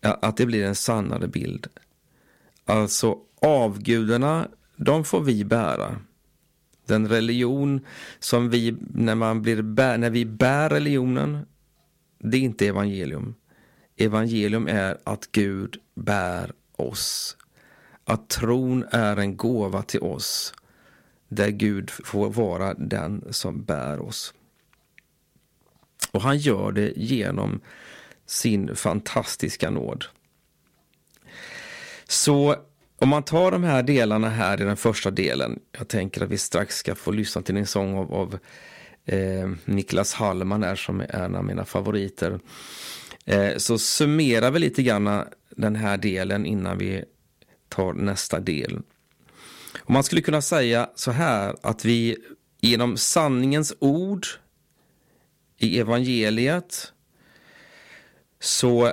Att 0.00 0.36
det 0.36 0.46
blir 0.46 0.64
en 0.64 0.74
sannare 0.74 1.28
bild. 1.28 1.66
Alltså 2.64 3.18
avgudarna, 3.42 4.48
de 4.76 5.04
får 5.04 5.20
vi 5.20 5.44
bära. 5.44 5.96
Den 6.86 7.08
religion 7.08 7.86
som 8.18 8.50
vi, 8.50 8.76
när, 8.94 9.14
man 9.14 9.42
blir 9.42 9.62
bär, 9.62 9.98
när 9.98 10.10
vi 10.10 10.24
bär 10.24 10.68
religionen, 10.68 11.46
det 12.18 12.36
är 12.36 12.40
inte 12.40 12.66
evangelium. 12.66 13.34
Evangelium 13.96 14.68
är 14.68 14.98
att 15.04 15.32
Gud 15.32 15.76
bär 15.94 16.52
oss. 16.76 17.36
Att 18.04 18.28
tron 18.28 18.84
är 18.90 19.16
en 19.16 19.36
gåva 19.36 19.82
till 19.82 20.00
oss 20.00 20.54
där 21.28 21.48
Gud 21.48 21.90
får 21.90 22.30
vara 22.30 22.74
den 22.74 23.24
som 23.30 23.64
bär 23.64 24.00
oss. 24.00 24.34
Och 26.10 26.22
han 26.22 26.38
gör 26.38 26.72
det 26.72 26.92
genom 26.96 27.60
sin 28.28 28.76
fantastiska 28.76 29.70
nåd. 29.70 30.04
Så 32.08 32.56
om 32.98 33.08
man 33.08 33.22
tar 33.22 33.50
de 33.50 33.64
här 33.64 33.82
delarna 33.82 34.28
här 34.28 34.60
i 34.60 34.64
den 34.64 34.76
första 34.76 35.10
delen, 35.10 35.58
jag 35.78 35.88
tänker 35.88 36.24
att 36.24 36.30
vi 36.30 36.38
strax 36.38 36.76
ska 36.76 36.94
få 36.94 37.10
lyssna 37.10 37.42
till 37.42 37.56
en 37.56 37.66
sång 37.66 37.94
av, 37.94 38.14
av 38.14 38.38
eh, 39.04 39.50
Niklas 39.64 40.14
Hallman 40.14 40.62
här 40.62 40.76
som 40.76 41.00
är 41.00 41.14
en 41.14 41.34
av 41.34 41.44
mina 41.44 41.64
favoriter. 41.64 42.40
Eh, 43.24 43.56
så 43.56 43.78
summerar 43.78 44.50
vi 44.50 44.58
lite 44.58 44.82
grann 44.82 45.24
den 45.50 45.76
här 45.76 45.96
delen 45.96 46.46
innan 46.46 46.78
vi 46.78 47.04
tar 47.68 47.92
nästa 47.92 48.40
del. 48.40 48.80
Och 49.78 49.90
man 49.90 50.04
skulle 50.04 50.22
kunna 50.22 50.42
säga 50.42 50.90
så 50.94 51.10
här 51.10 51.56
att 51.62 51.84
vi 51.84 52.16
genom 52.60 52.96
sanningens 52.96 53.74
ord 53.78 54.26
i 55.56 55.80
evangeliet 55.80 56.92
så 58.40 58.92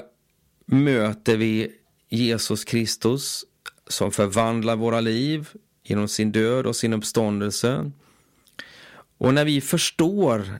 möter 0.65 1.37
vi 1.37 1.71
Jesus 2.09 2.63
Kristus 2.63 3.45
som 3.87 4.11
förvandlar 4.11 4.75
våra 4.75 5.01
liv 5.01 5.49
genom 5.83 6.07
sin 6.07 6.31
död 6.31 6.65
och 6.65 6.75
sin 6.75 6.93
uppståndelse. 6.93 7.91
Och 9.17 9.33
när 9.33 9.45
vi 9.45 9.61
förstår 9.61 10.59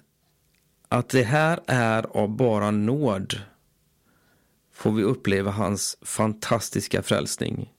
att 0.88 1.10
det 1.10 1.24
här 1.24 1.60
är 1.68 2.18
av 2.18 2.30
bara 2.30 2.72
nåd 2.72 3.42
får 4.74 4.92
vi 4.92 5.04
uppleva 5.04 5.52
hans 5.52 5.98
fantastiska 6.02 7.04
frälsning. 7.04 7.74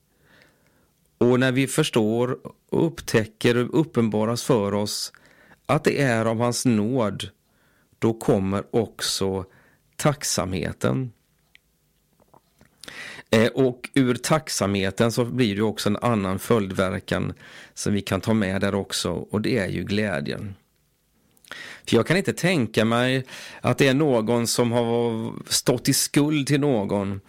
Och 1.19 1.40
när 1.40 1.53
vi 1.53 1.66
förstår 1.66 2.38
och 2.71 2.87
upptäcker 2.87 3.57
och 3.57 3.81
uppenbaras 3.81 4.42
för 4.42 4.75
oss 4.75 5.12
att 5.66 5.85
det 5.85 6.03
är 6.03 6.25
av 6.25 6.38
hans 6.38 6.66
nåd, 6.66 7.29
då 7.99 8.14
kommer 8.14 8.64
också 8.71 9.45
tacksamheten. 9.97 11.13
Eh, 13.31 13.47
och 13.47 13.91
ur 13.95 14.15
tacksamheten 14.15 15.13
så 15.13 15.25
blir 15.25 15.57
det 15.57 15.63
också 15.63 15.89
en 15.89 15.97
annan 15.97 16.39
följdverkan 16.39 17.33
som 17.75 17.93
vi 17.93 18.01
kan 18.01 18.21
ta 18.21 18.35
med 18.35 18.61
där 18.61 18.75
också 18.75 19.11
och 19.13 19.41
det 19.41 19.59
är 19.59 19.69
ju 19.69 19.85
glädjen. 19.85 20.55
För 21.89 21.97
jag 21.97 22.07
kan 22.07 22.17
inte 22.17 22.33
tänka 22.33 22.85
mig 22.85 23.25
att 23.61 23.79
det 23.79 23.89
är 23.89 23.95
någon 23.95 24.47
som 24.47 24.73
har 24.73 25.33
stått 25.53 25.89
i 25.89 25.93
skuld 25.93 26.47
till 26.47 26.61
någon 26.61 27.21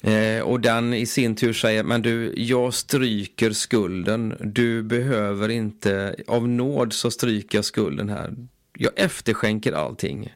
eh, 0.00 0.40
och 0.40 0.60
den 0.60 0.94
i 0.94 1.06
sin 1.06 1.36
tur 1.36 1.52
säger, 1.52 1.84
men 1.84 2.02
du, 2.02 2.34
jag 2.36 2.74
stryker 2.74 3.50
skulden. 3.50 4.36
Du 4.40 4.82
behöver 4.82 5.48
inte, 5.48 6.16
av 6.26 6.48
nåd 6.48 6.92
så 6.92 7.10
stryker 7.10 7.58
jag 7.58 7.64
skulden 7.64 8.08
här. 8.08 8.34
Jag 8.74 8.92
efterskänker 8.96 9.72
allting. 9.72 10.32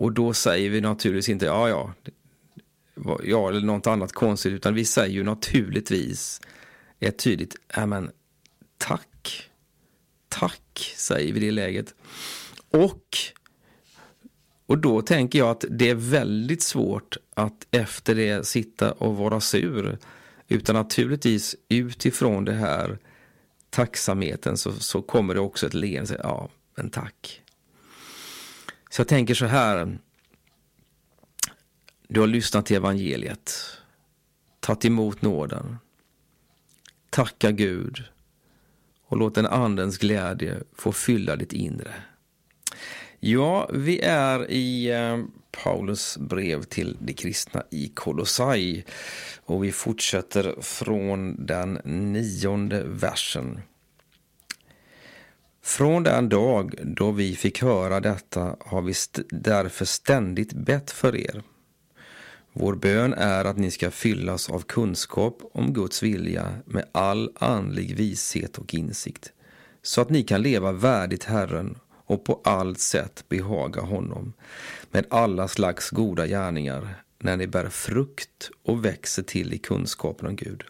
Och 0.00 0.12
då 0.12 0.32
säger 0.32 0.70
vi 0.70 0.80
naturligtvis 0.80 1.28
inte, 1.28 1.46
ja, 1.46 1.68
ja, 1.68 1.94
ja, 3.24 3.48
eller 3.48 3.60
något 3.60 3.86
annat 3.86 4.12
konstigt, 4.12 4.52
utan 4.52 4.74
vi 4.74 4.84
säger 4.84 5.14
ju 5.14 5.24
naturligtvis 5.24 6.40
ett 7.00 7.18
tydligt, 7.18 7.56
ja 7.74 7.86
men 7.86 8.10
tack, 8.78 9.50
tack, 10.28 10.94
säger 10.96 11.32
vi 11.32 11.40
i 11.40 11.44
det 11.44 11.50
läget. 11.50 11.94
Och, 12.70 13.04
och 14.66 14.78
då 14.78 15.02
tänker 15.02 15.38
jag 15.38 15.50
att 15.50 15.64
det 15.70 15.90
är 15.90 15.94
väldigt 15.94 16.62
svårt 16.62 17.16
att 17.34 17.66
efter 17.70 18.14
det 18.14 18.46
sitta 18.46 18.92
och 18.92 19.16
vara 19.16 19.40
sur, 19.40 19.98
utan 20.48 20.74
naturligtvis 20.74 21.56
utifrån 21.68 22.44
det 22.44 22.54
här 22.54 22.98
tacksamheten 23.70 24.56
så, 24.56 24.72
så 24.72 25.02
kommer 25.02 25.34
det 25.34 25.40
också 25.40 25.66
ett 25.66 25.74
leende, 25.74 26.20
ja, 26.22 26.48
men 26.76 26.90
tack. 26.90 27.42
Så 28.90 29.00
jag 29.00 29.08
tänker 29.08 29.34
så 29.34 29.46
här, 29.46 29.98
du 32.08 32.20
har 32.20 32.26
lyssnat 32.26 32.66
till 32.66 32.76
evangeliet, 32.76 33.54
tagit 34.60 34.84
emot 34.84 35.22
nåden. 35.22 35.76
Tacka 37.10 37.50
Gud 37.50 38.04
och 39.06 39.16
låt 39.16 39.34
den 39.34 39.46
andens 39.46 39.98
glädje 39.98 40.62
få 40.76 40.92
fylla 40.92 41.36
ditt 41.36 41.52
inre. 41.52 41.94
Ja, 43.20 43.70
vi 43.72 44.00
är 44.00 44.50
i 44.50 44.90
eh, 44.90 45.18
Paulus 45.50 46.18
brev 46.18 46.62
till 46.62 46.96
de 47.00 47.12
kristna 47.12 47.62
i 47.70 47.88
Kolossai 47.88 48.84
och 49.44 49.64
vi 49.64 49.72
fortsätter 49.72 50.54
från 50.60 51.46
den 51.46 51.72
nionde 51.84 52.84
versen. 52.84 53.60
Från 55.62 56.02
den 56.02 56.28
dag 56.28 56.74
då 56.82 57.10
vi 57.10 57.36
fick 57.36 57.62
höra 57.62 58.00
detta 58.00 58.56
har 58.60 58.82
vi 58.82 58.92
st 58.92 59.22
därför 59.30 59.84
ständigt 59.84 60.52
bett 60.52 60.90
för 60.90 61.16
er 61.16 61.42
vår 62.52 62.74
bön 62.74 63.14
är 63.14 63.44
att 63.44 63.56
ni 63.56 63.70
ska 63.70 63.90
fyllas 63.90 64.50
av 64.50 64.60
kunskap 64.60 65.38
om 65.52 65.72
Guds 65.72 66.02
vilja 66.02 66.54
med 66.64 66.84
all 66.92 67.30
andlig 67.34 67.96
vishet 67.96 68.58
och 68.58 68.74
insikt, 68.74 69.32
så 69.82 70.00
att 70.00 70.10
ni 70.10 70.22
kan 70.22 70.42
leva 70.42 70.72
värdigt 70.72 71.24
Herren 71.24 71.78
och 71.88 72.24
på 72.24 72.40
allt 72.44 72.80
sätt 72.80 73.24
behaga 73.28 73.80
honom 73.80 74.32
med 74.90 75.06
alla 75.10 75.48
slags 75.48 75.90
goda 75.90 76.26
gärningar 76.26 76.94
när 77.18 77.36
ni 77.36 77.46
bär 77.46 77.68
frukt 77.68 78.50
och 78.64 78.84
växer 78.84 79.22
till 79.22 79.54
i 79.54 79.58
kunskapen 79.58 80.26
om 80.28 80.36
Gud. 80.36 80.64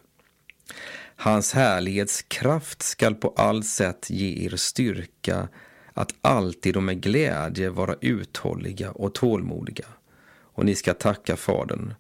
Hans 1.23 1.53
härlighetskraft 1.53 2.83
skall 2.83 3.15
på 3.15 3.35
allt 3.37 3.67
sätt 3.67 4.11
ge 4.11 4.45
er 4.45 4.57
styrka 4.57 5.49
att 5.95 6.15
alltid 6.21 6.77
och 6.77 6.83
med 6.83 7.03
glädje 7.03 7.71
vara 7.71 7.95
uthålliga 8.01 8.91
och 8.91 9.15
tålmodiga 9.15 9.87
och 10.31 10.65
ni 10.65 10.75
ska 10.75 10.95
tacka 10.95 11.37
Fadern 11.37 11.95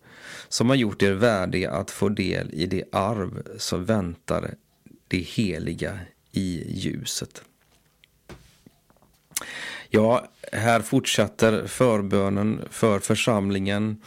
som 0.48 0.68
har 0.68 0.76
gjort 0.76 1.02
er 1.02 1.12
värdiga 1.12 1.70
att 1.70 1.90
få 1.90 2.08
del 2.08 2.50
i 2.54 2.66
det 2.66 2.84
arv 2.92 3.42
som 3.58 3.84
väntar 3.84 4.54
det 5.08 5.18
heliga 5.18 5.98
i 6.32 6.64
ljuset. 6.80 7.42
Ja, 9.88 10.28
här 10.52 10.80
fortsätter 10.80 11.66
förbönen 11.66 12.60
för 12.70 12.98
församlingen 12.98 14.02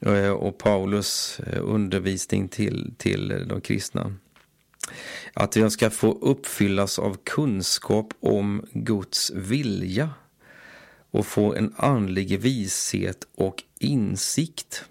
eh, 0.00 0.30
och 0.30 0.58
Paulus 0.58 1.40
eh, 1.46 1.60
undervisning 1.62 2.48
till, 2.48 2.94
till 2.98 3.44
de 3.48 3.60
kristna. 3.60 4.14
Att 5.34 5.52
den 5.52 5.70
ska 5.70 5.90
få 5.90 6.12
uppfyllas 6.12 6.98
av 6.98 7.16
kunskap 7.24 8.14
om 8.20 8.66
Guds 8.72 9.30
vilja 9.30 10.10
och 11.10 11.26
få 11.26 11.54
en 11.54 11.74
andlig 11.76 12.40
vishet 12.40 13.26
och 13.34 13.62
insikt. 13.78 14.84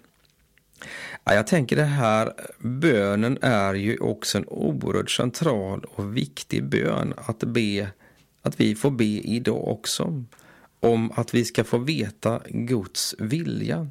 jag 1.24 1.46
tänker 1.46 1.76
det 1.76 1.84
här, 1.84 2.32
bönen 2.58 3.38
är 3.42 3.74
ju 3.74 3.98
också 3.98 4.38
en 4.38 4.48
oerhört 4.48 5.10
central 5.10 5.84
och 5.84 6.16
viktig 6.16 6.64
bön 6.64 7.14
att 7.16 7.38
be, 7.38 7.88
att 8.42 8.60
vi 8.60 8.74
får 8.74 8.90
be 8.90 9.04
idag 9.04 9.68
också. 9.68 10.24
Om 10.80 11.12
att 11.16 11.34
vi 11.34 11.44
ska 11.44 11.64
få 11.64 11.78
veta 11.78 12.40
Guds 12.48 13.14
vilja. 13.18 13.88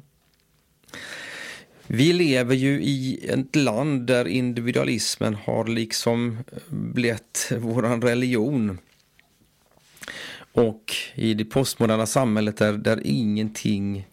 Vi 1.92 2.12
lever 2.12 2.54
ju 2.54 2.82
i 2.82 3.20
ett 3.28 3.56
land 3.56 4.06
där 4.06 4.28
individualismen 4.28 5.34
har 5.34 5.66
liksom 5.66 6.38
eh, 6.52 6.58
blivit 6.68 7.52
våran 7.58 8.02
religion. 8.02 8.78
Och 10.52 10.94
i 11.14 11.34
det 11.34 11.44
postmoderna 11.44 12.06
samhället 12.06 12.56
där, 12.56 12.72
där 12.72 13.00
ingenting 13.04 14.06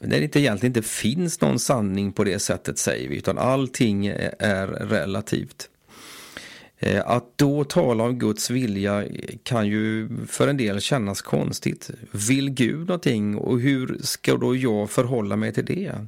där 0.00 0.08
det 0.08 0.22
inte 0.22 0.40
egentligen 0.40 0.70
inte 0.70 0.88
finns 0.88 1.40
någon 1.40 1.58
sanning 1.58 2.12
på 2.12 2.24
det 2.24 2.38
sättet 2.38 2.78
säger 2.78 3.08
vi, 3.08 3.16
utan 3.16 3.38
allting 3.38 4.06
är 4.38 4.66
relativt. 4.66 5.68
Eh, 6.78 7.02
att 7.06 7.38
då 7.38 7.64
tala 7.64 8.04
om 8.04 8.18
Guds 8.18 8.50
vilja 8.50 9.04
kan 9.42 9.66
ju 9.66 10.08
för 10.26 10.48
en 10.48 10.56
del 10.56 10.80
kännas 10.80 11.22
konstigt. 11.22 11.90
Vill 12.10 12.50
Gud 12.50 12.88
någonting 12.88 13.36
och 13.36 13.60
hur 13.60 13.98
ska 14.02 14.36
då 14.36 14.56
jag 14.56 14.90
förhålla 14.90 15.36
mig 15.36 15.52
till 15.52 15.64
det? 15.64 16.06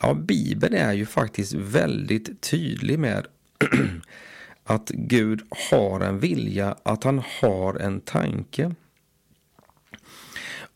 Ja, 0.00 0.14
Bibeln 0.14 0.74
är 0.74 0.92
ju 0.92 1.06
faktiskt 1.06 1.52
väldigt 1.52 2.40
tydlig 2.40 2.98
med 2.98 3.26
att 4.64 4.88
Gud 4.88 5.42
har 5.70 6.00
en 6.00 6.18
vilja, 6.18 6.76
att 6.82 7.04
han 7.04 7.22
har 7.40 7.74
en 7.74 8.00
tanke. 8.00 8.74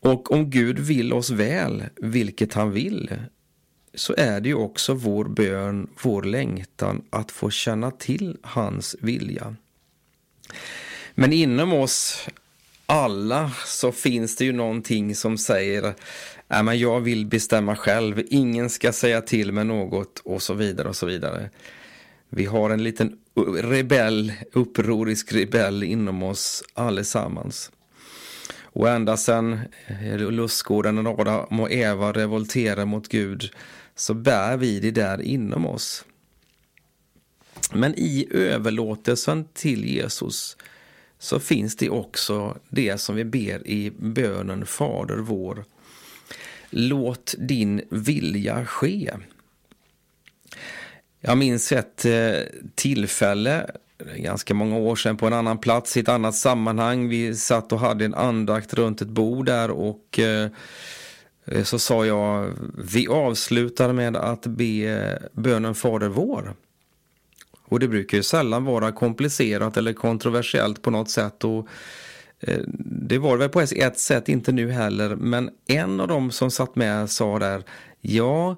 Och 0.01 0.31
om 0.31 0.49
Gud 0.49 0.79
vill 0.79 1.13
oss 1.13 1.29
väl, 1.29 1.83
vilket 1.95 2.53
han 2.53 2.71
vill, 2.71 3.15
så 3.93 4.15
är 4.17 4.41
det 4.41 4.49
ju 4.49 4.55
också 4.55 4.93
vår 4.93 5.25
bön, 5.25 5.87
vår 6.03 6.23
längtan 6.23 7.01
att 7.09 7.31
få 7.31 7.49
känna 7.49 7.91
till 7.91 8.37
hans 8.41 8.95
vilja. 9.01 9.55
Men 11.15 11.33
inom 11.33 11.73
oss 11.73 12.27
alla 12.85 13.51
så 13.65 13.91
finns 13.91 14.35
det 14.35 14.45
ju 14.45 14.51
någonting 14.51 15.15
som 15.15 15.37
säger 15.37 15.93
Nej, 16.51 16.63
men 16.63 16.79
jag 16.79 17.01
vill 17.01 17.25
bestämma 17.25 17.75
själv, 17.75 18.21
ingen 18.29 18.69
ska 18.69 18.91
säga 18.91 19.21
till 19.21 19.51
mig 19.51 19.65
något 19.65 20.19
och 20.19 20.41
så 20.41 20.53
vidare 20.53 20.89
och 20.89 20.95
så 20.95 21.05
vidare. 21.05 21.49
Vi 22.29 22.45
har 22.45 22.69
en 22.69 22.83
liten 22.83 23.17
rebell, 23.61 24.33
upprorisk 24.53 25.33
rebell 25.33 25.83
inom 25.83 26.23
oss 26.23 26.63
allesammans. 26.73 27.71
Och 28.61 28.89
ända 28.89 29.17
sedan 29.17 29.59
eh, 29.87 30.17
lustgården 30.17 31.07
Adam 31.07 31.59
och 31.59 31.71
Eva 31.71 32.11
revolterar 32.11 32.85
mot 32.85 33.07
Gud 33.07 33.51
så 33.95 34.13
bär 34.13 34.57
vi 34.57 34.79
det 34.79 34.91
där 34.91 35.21
inom 35.21 35.65
oss. 35.65 36.05
Men 37.73 37.93
i 37.97 38.27
överlåtelsen 38.31 39.45
till 39.53 39.85
Jesus 39.85 40.57
så 41.19 41.39
finns 41.39 41.75
det 41.75 41.89
också 41.89 42.57
det 42.69 42.97
som 42.97 43.15
vi 43.15 43.25
ber 43.25 43.67
i 43.67 43.91
bönen 43.91 44.65
Fader 44.65 45.17
vår. 45.17 45.65
Låt 46.69 47.35
din 47.37 47.81
vilja 47.89 48.65
ske. 48.65 49.11
Jag 51.21 51.37
minns 51.37 51.71
ett 51.71 52.05
eh, 52.05 52.39
tillfälle 52.75 53.71
ganska 54.15 54.53
många 54.53 54.77
år 54.77 54.95
sedan 54.95 55.17
på 55.17 55.27
en 55.27 55.33
annan 55.33 55.57
plats 55.57 55.97
i 55.97 55.99
ett 55.99 56.09
annat 56.09 56.35
sammanhang. 56.35 57.09
Vi 57.09 57.35
satt 57.35 57.71
och 57.71 57.79
hade 57.79 58.05
en 58.05 58.13
andakt 58.13 58.73
runt 58.73 59.01
ett 59.01 59.07
bord 59.07 59.45
där 59.45 59.71
och 59.71 60.19
eh, 60.19 60.49
så 61.63 61.79
sa 61.79 62.05
jag 62.05 62.53
vi 62.77 63.07
avslutar 63.07 63.93
med 63.93 64.17
att 64.17 64.45
be 64.45 64.63
eh, 64.63 65.41
bönen 65.41 65.75
Fader 65.75 66.07
vår. 66.07 66.53
Och 67.65 67.79
det 67.79 67.87
brukar 67.87 68.17
ju 68.17 68.23
sällan 68.23 68.65
vara 68.65 68.91
komplicerat 68.91 69.77
eller 69.77 69.93
kontroversiellt 69.93 70.81
på 70.81 70.91
något 70.91 71.09
sätt. 71.09 71.43
Och 71.43 71.67
Eh, 72.39 72.59
det 73.07 73.17
var 73.17 73.37
väl 73.37 73.49
på 73.49 73.61
ett 73.61 73.99
sätt 73.99 74.29
inte 74.29 74.51
nu 74.51 74.71
heller, 74.71 75.15
men 75.15 75.49
en 75.67 75.99
av 75.99 76.07
dem 76.07 76.31
som 76.31 76.51
satt 76.51 76.75
med 76.75 77.09
sa 77.09 77.39
där, 77.39 77.63
ja, 78.01 78.55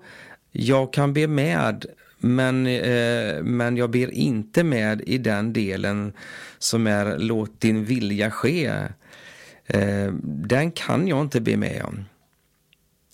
jag 0.51 0.93
kan 0.93 1.13
be 1.13 1.27
med, 1.27 1.85
men, 2.17 2.67
eh, 2.67 3.43
men 3.43 3.77
jag 3.77 3.89
ber 3.89 4.11
inte 4.11 4.63
med 4.63 5.01
i 5.01 5.17
den 5.17 5.53
delen 5.53 6.13
som 6.59 6.87
är 6.87 7.17
låt 7.17 7.61
din 7.61 7.85
vilja 7.85 8.31
ske. 8.31 8.65
Eh, 9.65 10.13
den 10.23 10.71
kan 10.71 11.07
jag 11.07 11.21
inte 11.21 11.41
be 11.41 11.57
med 11.57 11.83
om. 11.83 12.05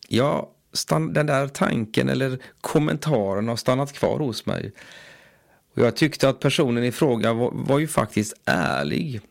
Ja, 0.08 0.52
den 0.90 1.26
där 1.26 1.48
tanken 1.48 2.10
eller 2.10 2.40
kommentaren 2.62 3.48
har 3.48 3.56
stannat 3.56 3.94
kvar 3.94 4.20
hos 4.20 4.46
mig. 4.46 4.72
Och 5.76 5.82
jag 5.82 5.96
tyckte 5.96 6.30
att 6.30 6.40
personen 6.40 6.84
i 6.84 6.92
fråga 6.92 7.34
var, 7.34 7.52
var 7.54 7.80
ju 7.80 7.88
faktiskt 7.88 8.34
ärlig. 8.46 9.22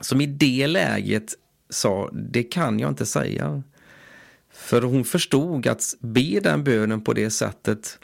Som 0.00 0.20
i 0.20 0.26
det 0.26 0.66
läget 0.66 1.34
sa, 1.70 2.10
det 2.12 2.42
kan 2.42 2.78
jag 2.78 2.88
inte 2.88 3.06
säga. 3.06 3.62
För 4.52 4.82
hon 4.82 5.04
förstod 5.04 5.66
att 5.66 5.94
be 6.00 6.40
den 6.40 6.64
bönen 6.64 7.00
på 7.00 7.12
det 7.12 7.30
sättet 7.30 7.98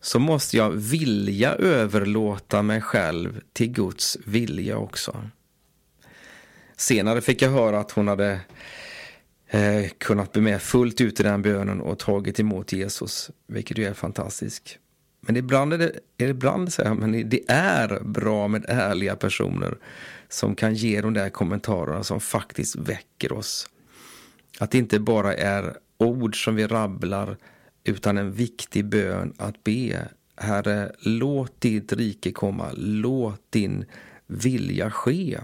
så 0.00 0.18
måste 0.18 0.56
jag 0.56 0.70
vilja 0.70 1.54
överlåta 1.54 2.62
mig 2.62 2.80
själv 2.80 3.40
till 3.52 3.68
Guds 3.68 4.18
vilja 4.24 4.76
också. 4.76 5.28
Senare 6.76 7.20
fick 7.20 7.42
jag 7.42 7.50
höra 7.50 7.80
att 7.80 7.90
hon 7.90 8.08
hade 8.08 8.40
eh, 9.48 9.88
kunnat 9.98 10.32
bli 10.32 10.42
med 10.42 10.62
fullt 10.62 11.00
ut 11.00 11.20
i 11.20 11.22
den 11.22 11.42
bönen 11.42 11.80
och 11.80 11.98
tagit 11.98 12.40
emot 12.40 12.72
Jesus, 12.72 13.30
vilket 13.46 13.78
ju 13.78 13.84
är 13.84 13.94
fantastiskt. 13.94 14.78
Men 15.20 15.36
ibland 15.36 15.72
är 15.72 15.78
det, 15.78 15.92
ibland 16.16 16.72
säger 16.72 16.90
jag, 16.90 16.98
men 16.98 17.28
det 17.28 17.40
är 17.48 18.00
bra 18.04 18.48
med 18.48 18.64
ärliga 18.68 19.16
personer 19.16 19.78
som 20.32 20.54
kan 20.54 20.74
ge 20.74 21.00
de 21.00 21.14
där 21.14 21.30
kommentarerna 21.30 22.04
som 22.04 22.20
faktiskt 22.20 22.76
väcker 22.76 23.32
oss. 23.32 23.68
Att 24.58 24.70
det 24.70 24.78
inte 24.78 25.00
bara 25.00 25.34
är 25.34 25.76
ord 25.98 26.44
som 26.44 26.56
vi 26.56 26.66
rabblar 26.66 27.36
utan 27.84 28.18
en 28.18 28.32
viktig 28.32 28.84
bön 28.84 29.34
att 29.36 29.64
be. 29.64 30.08
Herre, 30.36 30.92
låt 30.98 31.60
ditt 31.60 31.92
rike 31.92 32.32
komma, 32.32 32.70
låt 32.74 33.42
din 33.50 33.84
vilja 34.26 34.90
ske. 34.90 35.38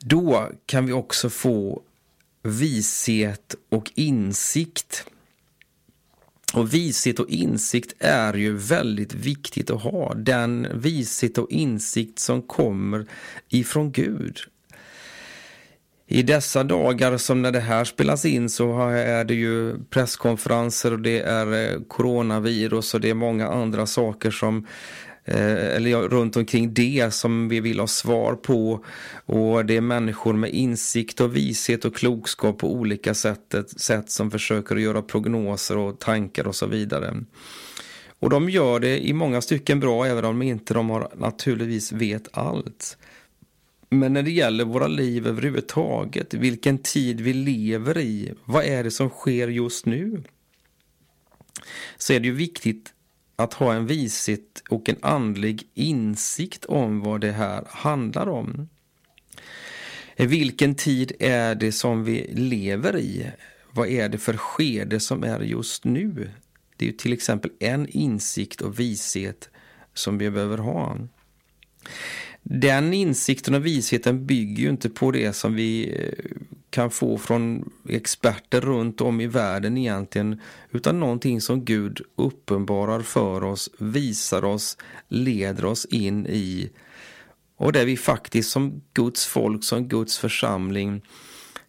Då 0.00 0.48
kan 0.66 0.86
vi 0.86 0.92
också 0.92 1.30
få 1.30 1.82
vishet 2.42 3.54
och 3.68 3.92
insikt 3.94 5.06
och 6.54 6.74
vishet 6.74 7.18
och 7.18 7.28
insikt 7.28 7.94
är 7.98 8.34
ju 8.34 8.56
väldigt 8.56 9.14
viktigt 9.14 9.70
att 9.70 9.82
ha. 9.82 10.14
Den 10.14 10.68
vishet 10.74 11.38
och 11.38 11.50
insikt 11.50 12.18
som 12.18 12.42
kommer 12.42 13.06
ifrån 13.48 13.92
Gud. 13.92 14.38
I 16.10 16.22
dessa 16.22 16.64
dagar 16.64 17.16
som 17.16 17.42
när 17.42 17.52
det 17.52 17.60
här 17.60 17.84
spelas 17.84 18.24
in 18.24 18.48
så 18.48 18.88
är 18.88 19.24
det 19.24 19.34
ju 19.34 19.84
presskonferenser 19.84 20.92
och 20.92 21.00
det 21.00 21.20
är 21.20 21.72
eh, 21.72 21.80
coronavirus 21.88 22.94
och 22.94 23.00
det 23.00 23.10
är 23.10 23.14
många 23.14 23.48
andra 23.48 23.86
saker 23.86 24.30
som 24.30 24.66
Eh, 25.30 25.76
eller 25.76 26.08
runt 26.08 26.36
omkring 26.36 26.74
det 26.74 27.14
som 27.14 27.48
vi 27.48 27.60
vill 27.60 27.80
ha 27.80 27.86
svar 27.86 28.34
på. 28.34 28.84
Och 29.26 29.64
det 29.64 29.76
är 29.76 29.80
människor 29.80 30.32
med 30.32 30.50
insikt 30.50 31.20
och 31.20 31.36
vishet 31.36 31.84
och 31.84 31.96
klokskap 31.96 32.58
på 32.58 32.72
olika 32.72 33.14
sätt, 33.14 33.54
sätt 33.76 34.10
som 34.10 34.30
försöker 34.30 34.76
att 34.76 34.82
göra 34.82 35.02
prognoser 35.02 35.76
och 35.76 35.98
tankar 35.98 36.46
och 36.46 36.56
så 36.56 36.66
vidare. 36.66 37.24
Och 38.18 38.30
de 38.30 38.50
gör 38.50 38.80
det 38.80 39.06
i 39.06 39.12
många 39.12 39.40
stycken 39.40 39.80
bra, 39.80 40.06
även 40.06 40.24
om 40.24 40.42
inte 40.42 40.74
de 40.74 40.90
har 40.90 41.08
naturligtvis 41.16 41.92
vet 41.92 42.28
allt. 42.32 42.98
Men 43.90 44.12
när 44.12 44.22
det 44.22 44.30
gäller 44.30 44.64
våra 44.64 44.86
liv 44.86 45.26
överhuvudtaget, 45.26 46.34
vilken 46.34 46.78
tid 46.78 47.20
vi 47.20 47.32
lever 47.32 47.98
i, 47.98 48.32
vad 48.44 48.64
är 48.64 48.84
det 48.84 48.90
som 48.90 49.08
sker 49.08 49.48
just 49.48 49.86
nu? 49.86 50.22
Så 51.98 52.12
är 52.12 52.20
det 52.20 52.26
ju 52.26 52.34
viktigt 52.34 52.92
att 53.38 53.54
ha 53.54 53.74
en 53.74 53.86
vishet 53.86 54.62
och 54.68 54.88
en 54.88 54.96
andlig 55.02 55.62
insikt 55.74 56.64
om 56.64 57.00
vad 57.00 57.20
det 57.20 57.32
här 57.32 57.64
handlar 57.68 58.28
om. 58.28 58.68
Vilken 60.16 60.74
tid 60.74 61.12
är 61.18 61.54
det 61.54 61.72
som 61.72 62.04
vi 62.04 62.32
lever 62.34 62.96
i? 62.96 63.30
Vad 63.70 63.88
är 63.88 64.08
det 64.08 64.18
för 64.18 64.36
skede 64.36 65.00
som 65.00 65.24
är 65.24 65.40
just 65.40 65.84
nu? 65.84 66.30
Det 66.76 66.84
är 66.84 66.86
ju 66.86 66.96
till 66.96 67.12
exempel 67.12 67.50
en 67.60 67.88
insikt 67.88 68.60
och 68.60 68.80
vishet 68.80 69.50
som 69.94 70.18
vi 70.18 70.30
behöver 70.30 70.58
ha. 70.58 70.98
Den 72.50 72.94
insikten 72.94 73.54
och 73.54 73.66
visheten 73.66 74.26
bygger 74.26 74.62
ju 74.62 74.68
inte 74.68 74.90
på 74.90 75.10
det 75.10 75.32
som 75.32 75.54
vi 75.54 75.94
eh, 75.98 76.36
kan 76.70 76.90
få 76.90 77.18
från 77.18 77.70
experter 77.88 78.60
runt 78.60 79.00
om 79.00 79.20
i 79.20 79.26
världen 79.26 79.78
egentligen, 79.78 80.40
utan 80.70 81.00
någonting 81.00 81.40
som 81.40 81.64
Gud 81.64 82.00
uppenbarar 82.16 83.00
för 83.00 83.44
oss, 83.44 83.70
visar 83.78 84.44
oss, 84.44 84.76
leder 85.08 85.64
oss 85.64 85.84
in 85.84 86.26
i 86.26 86.70
och 87.56 87.72
där 87.72 87.84
vi 87.84 87.96
faktiskt 87.96 88.50
som 88.50 88.82
Guds 88.94 89.26
folk, 89.26 89.64
som 89.64 89.88
Guds 89.88 90.18
församling 90.18 91.02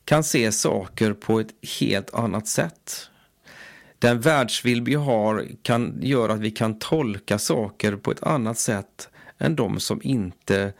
kan 0.06 0.24
se 0.24 0.52
saker 0.52 1.14
på 1.14 1.40
ett 1.40 1.54
helt 1.80 2.14
annat 2.14 2.48
sätt. 2.48 3.10
Den 4.00 4.22
världsbild 4.22 4.88
vi 4.88 4.96
har 4.96 5.48
kan 5.62 6.00
göra 6.02 6.34
att 6.34 6.40
vi 6.40 6.52
kan 6.52 6.80
tolka 6.80 7.40
saker 7.40 7.96
på 7.96 8.12
ett 8.12 8.24
annat 8.24 8.60
sätt 8.60 9.09
än 9.40 9.56
de 9.56 9.80
som 9.80 10.00
inte 10.04 10.74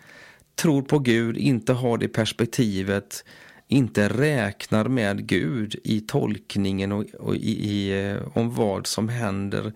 tror 0.56 0.82
på 0.82 1.00
Gud, 1.00 1.38
inte 1.38 1.74
har 1.74 1.98
det 1.98 2.08
perspektivet, 2.08 3.26
inte 3.68 4.10
räknar 4.10 4.88
med 4.88 5.28
Gud 5.28 5.76
i 5.84 6.02
tolkningen 6.02 6.92
och, 6.92 7.06
och 7.20 7.36
i, 7.36 7.70
i, 7.70 8.10
eh, 8.12 8.38
om 8.38 8.56
vad 8.56 8.88
som 8.88 9.10
händer 9.10 9.74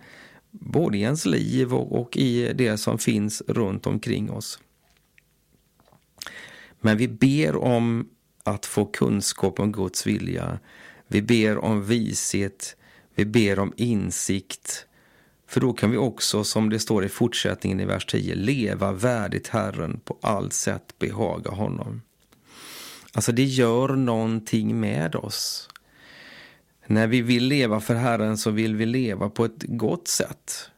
både 0.52 0.98
i 0.98 1.02
ens 1.02 1.26
liv 1.26 1.74
och, 1.74 2.02
och 2.02 2.18
i 2.18 2.54
det 2.54 2.78
som 2.78 2.98
finns 2.98 3.44
runt 3.48 3.88
omkring 3.88 4.32
oss. 4.32 4.60
Men 6.82 6.98
vi 6.98 7.08
ber 7.08 7.56
om 7.56 8.10
att 8.44 8.66
få 8.66 8.86
kunskap 8.86 9.60
om 9.60 9.72
Guds 9.72 10.08
vilja. 10.08 10.60
Vi 11.08 11.22
ber 11.22 11.58
om 11.58 11.86
vishet. 11.86 12.76
Vi 13.16 13.26
ber 13.26 13.60
om 13.60 13.74
insikt. 13.78 14.88
För 15.54 15.62
då 15.62 15.74
kan 15.74 15.92
vi 15.92 15.98
också, 15.98 16.44
som 16.44 16.70
det 16.70 16.80
står 16.80 17.06
i 17.06 17.10
fortsättningen 17.10 17.80
i 17.80 17.86
vers 17.86 18.06
10, 18.06 18.36
leva 18.36 18.92
värdigt 18.92 19.48
Herren 19.48 20.00
på 20.06 20.18
allt 20.22 20.54
sätt 20.54 20.94
behaga 21.00 21.52
honom. 21.52 22.02
Alltså 23.14 23.32
det 23.32 23.44
gör 23.44 23.88
någonting 23.88 24.80
med 24.80 25.16
oss. 25.16 25.70
När 26.88 27.08
vi 27.08 27.22
vill 27.22 27.46
leva 27.46 27.80
för 27.80 27.96
Herren 27.96 28.38
så 28.38 28.52
vill 28.52 28.76
vi 28.76 28.86
leva 28.86 29.30
på 29.30 29.46
ett 29.46 29.64
gott 29.64 30.08
sätt. 30.08 30.70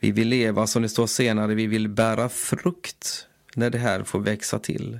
Vi 0.00 0.12
vill 0.12 0.28
leva, 0.28 0.66
som 0.66 0.82
det 0.82 0.88
står 0.88 1.06
senare, 1.06 1.54
vi 1.54 1.66
vill 1.66 1.88
bära 1.88 2.28
frukt 2.28 3.26
när 3.54 3.70
det 3.70 3.78
här 3.78 4.02
får 4.02 4.20
växa 4.20 4.58
till. 4.58 4.98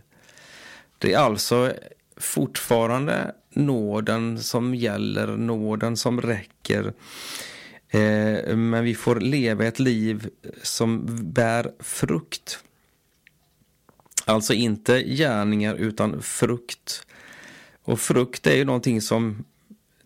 Det 0.98 1.12
är 1.12 1.18
alltså 1.18 1.72
fortfarande 2.16 3.34
nåden 3.50 4.38
som 4.38 4.74
gäller, 4.74 5.26
nåden 5.26 5.96
som 5.96 6.20
räcker. 6.20 6.92
Eh, 7.92 8.56
men 8.56 8.84
vi 8.84 8.94
får 8.94 9.20
leva 9.20 9.64
ett 9.64 9.78
liv 9.78 10.28
som 10.62 11.06
bär 11.32 11.72
frukt. 11.80 12.58
Alltså 14.24 14.54
inte 14.54 15.02
gärningar 15.02 15.74
utan 15.74 16.22
frukt. 16.22 17.06
Och 17.84 18.00
frukt 18.00 18.46
är 18.46 18.54
ju 18.54 18.64
någonting 18.64 19.00
som 19.00 19.44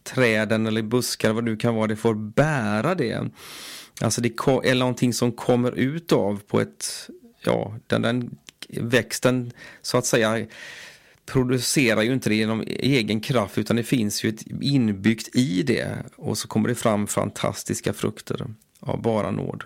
träden 0.03 0.67
eller 0.67 0.83
buskar, 0.83 1.33
vad 1.33 1.45
du 1.45 1.57
kan 1.57 1.75
vara, 1.75 1.87
det 1.87 1.97
får 1.97 2.15
bära 2.15 2.95
det. 2.95 3.29
Alltså 4.01 4.21
det 4.21 4.29
är 4.29 4.75
någonting 4.75 5.13
som 5.13 5.33
kommer 5.33 5.73
ut 5.73 6.13
av 6.13 6.41
på 6.47 6.61
ett, 6.61 7.11
ja, 7.41 7.75
den, 7.87 8.03
den 8.03 8.37
växten 8.69 9.53
så 9.83 9.99
att 9.99 10.07
säga 10.07 10.47
producerar 11.27 12.03
ju 12.03 12.13
inte 12.13 12.29
det 12.29 12.35
genom 12.35 12.65
egen 12.67 13.21
kraft 13.21 13.59
utan 13.59 13.77
det 13.77 13.83
finns 13.83 14.25
ju 14.25 14.29
ett 14.29 14.43
inbyggt 14.61 15.37
i 15.37 15.63
det 15.63 16.05
och 16.17 16.39
så 16.39 16.49
kommer 16.49 16.69
det 16.69 16.75
fram 16.75 17.07
fantastiska 17.07 17.93
frukter 17.93 18.47
av 18.81 19.03
bara 19.03 19.31
nåd. 19.31 19.65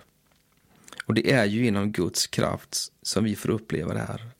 Och 1.06 1.14
det 1.14 1.32
är 1.32 1.44
ju 1.44 1.64
genom 1.64 1.92
Guds 1.92 2.26
kraft 2.26 2.92
som 3.02 3.24
vi 3.24 3.36
får 3.36 3.50
uppleva 3.50 3.94
det 3.94 4.00
här. 4.08 4.30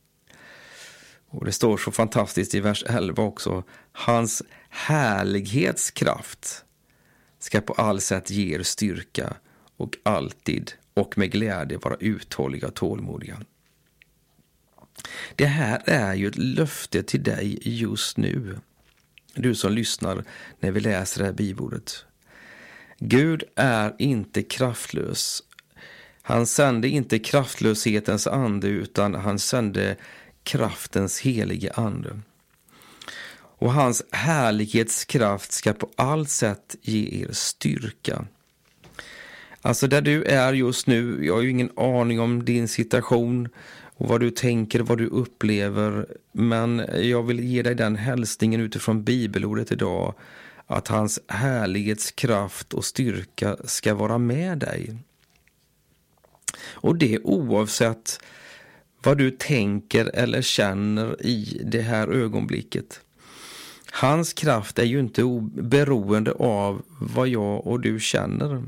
Och 1.28 1.44
det 1.44 1.52
står 1.52 1.76
så 1.76 1.90
fantastiskt 1.90 2.54
i 2.54 2.60
vers 2.60 2.84
11 2.86 3.22
också. 3.22 3.64
Hans 3.92 4.42
härlighetskraft 4.68 6.64
ska 7.38 7.60
på 7.60 7.72
all 7.72 8.00
sätt 8.00 8.30
ge 8.30 8.54
er 8.54 8.62
styrka 8.62 9.36
och 9.76 9.96
alltid 10.02 10.72
och 10.94 11.18
med 11.18 11.32
glädje 11.32 11.78
vara 11.78 11.96
uthålliga 12.00 12.68
och 12.68 12.74
tålmodiga. 12.74 13.40
Det 15.36 15.46
här 15.46 15.82
är 15.86 16.14
ju 16.14 16.28
ett 16.28 16.38
löfte 16.38 17.02
till 17.02 17.22
dig 17.22 17.58
just 17.62 18.16
nu. 18.16 18.58
Du 19.34 19.54
som 19.54 19.72
lyssnar 19.72 20.24
när 20.60 20.70
vi 20.70 20.80
läser 20.80 21.20
det 21.20 21.26
här 21.26 21.32
bibelordet. 21.32 22.04
Gud 22.98 23.42
är 23.56 23.94
inte 23.98 24.42
kraftlös. 24.42 25.42
Han 26.22 26.46
sände 26.46 26.88
inte 26.88 27.18
kraftlöshetens 27.18 28.26
ande 28.26 28.68
utan 28.68 29.14
han 29.14 29.38
sände 29.38 29.96
kraftens 30.42 31.20
helige 31.20 31.72
ande. 31.72 32.20
Och 33.32 33.72
hans 33.72 34.02
härlighetskraft 34.10 35.52
ska 35.52 35.72
på 35.72 35.90
allt 35.96 36.30
sätt 36.30 36.76
ge 36.82 37.22
er 37.22 37.32
styrka. 37.32 38.24
Alltså 39.62 39.86
där 39.86 40.00
du 40.00 40.24
är 40.24 40.52
just 40.52 40.86
nu, 40.86 41.26
jag 41.26 41.34
har 41.34 41.42
ju 41.42 41.50
ingen 41.50 41.70
aning 41.76 42.20
om 42.20 42.44
din 42.44 42.68
situation 42.68 43.48
och 44.00 44.08
vad 44.08 44.20
du 44.20 44.30
tänker, 44.30 44.80
vad 44.80 44.98
du 44.98 45.06
upplever. 45.06 46.06
Men 46.32 46.82
jag 47.02 47.22
vill 47.22 47.40
ge 47.40 47.62
dig 47.62 47.74
den 47.74 47.96
hälsningen 47.96 48.60
utifrån 48.60 49.04
bibelordet 49.04 49.72
idag. 49.72 50.14
Att 50.66 50.88
hans 50.88 51.20
härlighetskraft 51.26 52.74
och 52.74 52.84
styrka 52.84 53.56
ska 53.64 53.94
vara 53.94 54.18
med 54.18 54.58
dig. 54.58 54.96
Och 56.62 56.96
det 56.96 57.18
oavsett 57.18 58.20
vad 59.02 59.18
du 59.18 59.30
tänker 59.30 60.10
eller 60.14 60.42
känner 60.42 61.26
i 61.26 61.62
det 61.64 61.82
här 61.82 62.08
ögonblicket. 62.08 63.00
Hans 63.92 64.32
kraft 64.32 64.78
är 64.78 64.84
ju 64.84 65.00
inte 65.00 65.22
beroende 65.52 66.32
av 66.32 66.82
vad 67.00 67.28
jag 67.28 67.66
och 67.66 67.80
du 67.80 68.00
känner. 68.00 68.62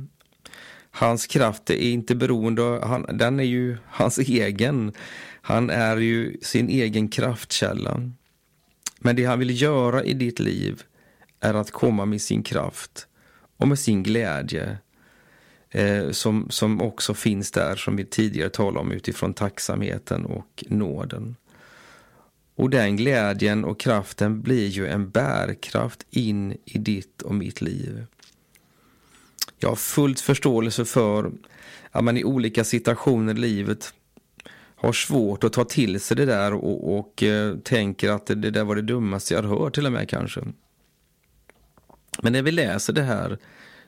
Hans 0.94 1.26
kraft 1.26 1.70
är 1.70 1.74
inte 1.74 2.14
beroende, 2.14 2.62
han, 2.62 3.06
den 3.12 3.40
är 3.40 3.44
ju 3.44 3.76
hans 3.86 4.18
egen. 4.18 4.92
Han 5.42 5.70
är 5.70 5.96
ju 5.96 6.36
sin 6.42 6.68
egen 6.68 7.08
kraftkälla. 7.08 8.10
Men 8.98 9.16
det 9.16 9.24
han 9.24 9.38
vill 9.38 9.62
göra 9.62 10.04
i 10.04 10.14
ditt 10.14 10.40
liv 10.40 10.82
är 11.40 11.54
att 11.54 11.70
komma 11.70 12.04
med 12.04 12.20
sin 12.20 12.42
kraft 12.42 13.06
och 13.56 13.68
med 13.68 13.78
sin 13.78 14.02
glädje 14.02 14.78
eh, 15.70 16.10
som, 16.10 16.46
som 16.50 16.80
också 16.82 17.14
finns 17.14 17.50
där, 17.50 17.76
som 17.76 17.96
vi 17.96 18.04
tidigare 18.04 18.50
talade 18.50 18.78
om, 18.78 18.92
utifrån 18.92 19.34
tacksamheten 19.34 20.26
och 20.26 20.64
nåden. 20.68 21.36
Och 22.54 22.70
den 22.70 22.96
glädjen 22.96 23.64
och 23.64 23.80
kraften 23.80 24.42
blir 24.42 24.68
ju 24.68 24.86
en 24.86 25.10
bärkraft 25.10 26.06
in 26.10 26.56
i 26.64 26.78
ditt 26.78 27.22
och 27.22 27.34
mitt 27.34 27.60
liv. 27.60 28.06
Jag 29.62 29.68
har 29.68 29.76
fullt 29.76 30.20
förståelse 30.20 30.84
för 30.84 31.32
att 31.90 32.04
man 32.04 32.16
i 32.16 32.24
olika 32.24 32.64
situationer 32.64 33.34
i 33.34 33.38
livet 33.38 33.94
har 34.76 34.92
svårt 34.92 35.44
att 35.44 35.52
ta 35.52 35.64
till 35.64 36.00
sig 36.00 36.16
det 36.16 36.26
där 36.26 36.54
och, 36.54 36.98
och 36.98 37.22
eh, 37.22 37.56
tänker 37.56 38.10
att 38.10 38.26
det, 38.26 38.34
det 38.34 38.50
där 38.50 38.64
var 38.64 38.76
det 38.76 38.82
dummaste 38.82 39.34
jag 39.34 39.42
hört 39.42 39.74
till 39.74 39.86
och 39.86 39.92
med 39.92 40.08
kanske. 40.08 40.40
Men 42.22 42.32
när 42.32 42.42
vi 42.42 42.50
läser 42.50 42.92
det 42.92 43.02
här 43.02 43.38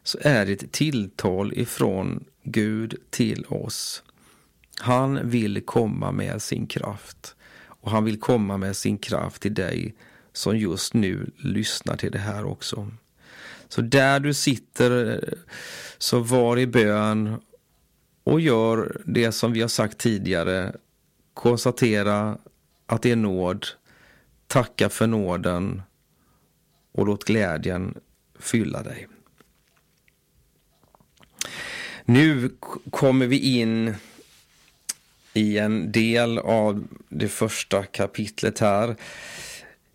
så 0.03 0.19
är 0.21 0.47
det 0.47 0.53
ett 0.53 0.73
tilltal 0.73 1.53
ifrån 1.53 2.25
Gud 2.43 2.95
till 3.11 3.45
oss. 3.49 4.03
Han 4.79 5.31
vill 5.31 5.63
komma 5.65 6.13
med 6.13 6.43
sin 6.43 6.67
kraft 6.67 7.35
och 7.67 7.91
han 7.91 8.05
vill 8.05 8.21
komma 8.21 8.57
med 8.57 8.77
sin 8.77 8.99
kraft 8.99 9.43
till 9.43 9.55
dig 9.55 9.95
som 10.33 10.59
just 10.59 10.95
nu 10.95 11.31
lyssnar 11.37 11.97
till 11.97 12.13
det 12.13 12.19
här 12.19 12.45
också. 12.45 12.91
Så 13.75 13.83
där 13.83 14.21
du 14.21 14.35
sitter, 14.35 15.13
eh, 15.13 15.39
så 15.99 16.19
var 16.19 16.59
i 16.59 16.67
bön 16.67 17.41
och 18.25 18.41
gör 18.41 19.03
det 19.07 19.33
som 19.33 19.53
vi 19.53 19.61
har 19.61 19.69
sagt 19.69 19.99
tidigare. 19.99 20.77
Konstatera 21.35 22.39
att 22.87 23.03
det 23.03 23.11
är 23.11 23.17
nåd, 23.17 23.67
tacka 24.47 24.89
för 24.89 25.07
nåden 25.07 25.83
och 26.93 27.07
låt 27.07 27.25
glädjen 27.25 27.95
fylla 28.39 28.83
dig. 28.83 29.09
Nu 32.05 32.51
kommer 32.91 33.27
vi 33.27 33.39
in 33.39 33.95
i 35.33 35.59
en 35.59 35.93
del 35.93 36.39
av 36.39 36.85
det 37.09 37.29
första 37.29 37.83
kapitlet 37.83 38.59
här 38.59 38.89
eh, 38.89 38.97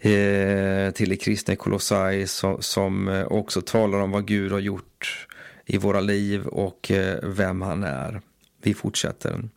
Eh, 0.01 0.91
till 0.91 1.09
det 1.09 1.17
kristna 1.17 1.55
Kolossai 1.55 2.27
som, 2.27 2.61
som 2.61 3.07
eh, 3.07 3.25
också 3.25 3.61
talar 3.61 3.99
om 3.99 4.11
vad 4.11 4.27
Gud 4.27 4.51
har 4.51 4.59
gjort 4.59 5.27
i 5.65 5.77
våra 5.77 5.99
liv 5.99 6.47
och 6.47 6.91
eh, 6.91 7.19
vem 7.23 7.61
han 7.61 7.83
är. 7.83 8.21
Vi 8.61 8.73
fortsätter. 8.73 9.49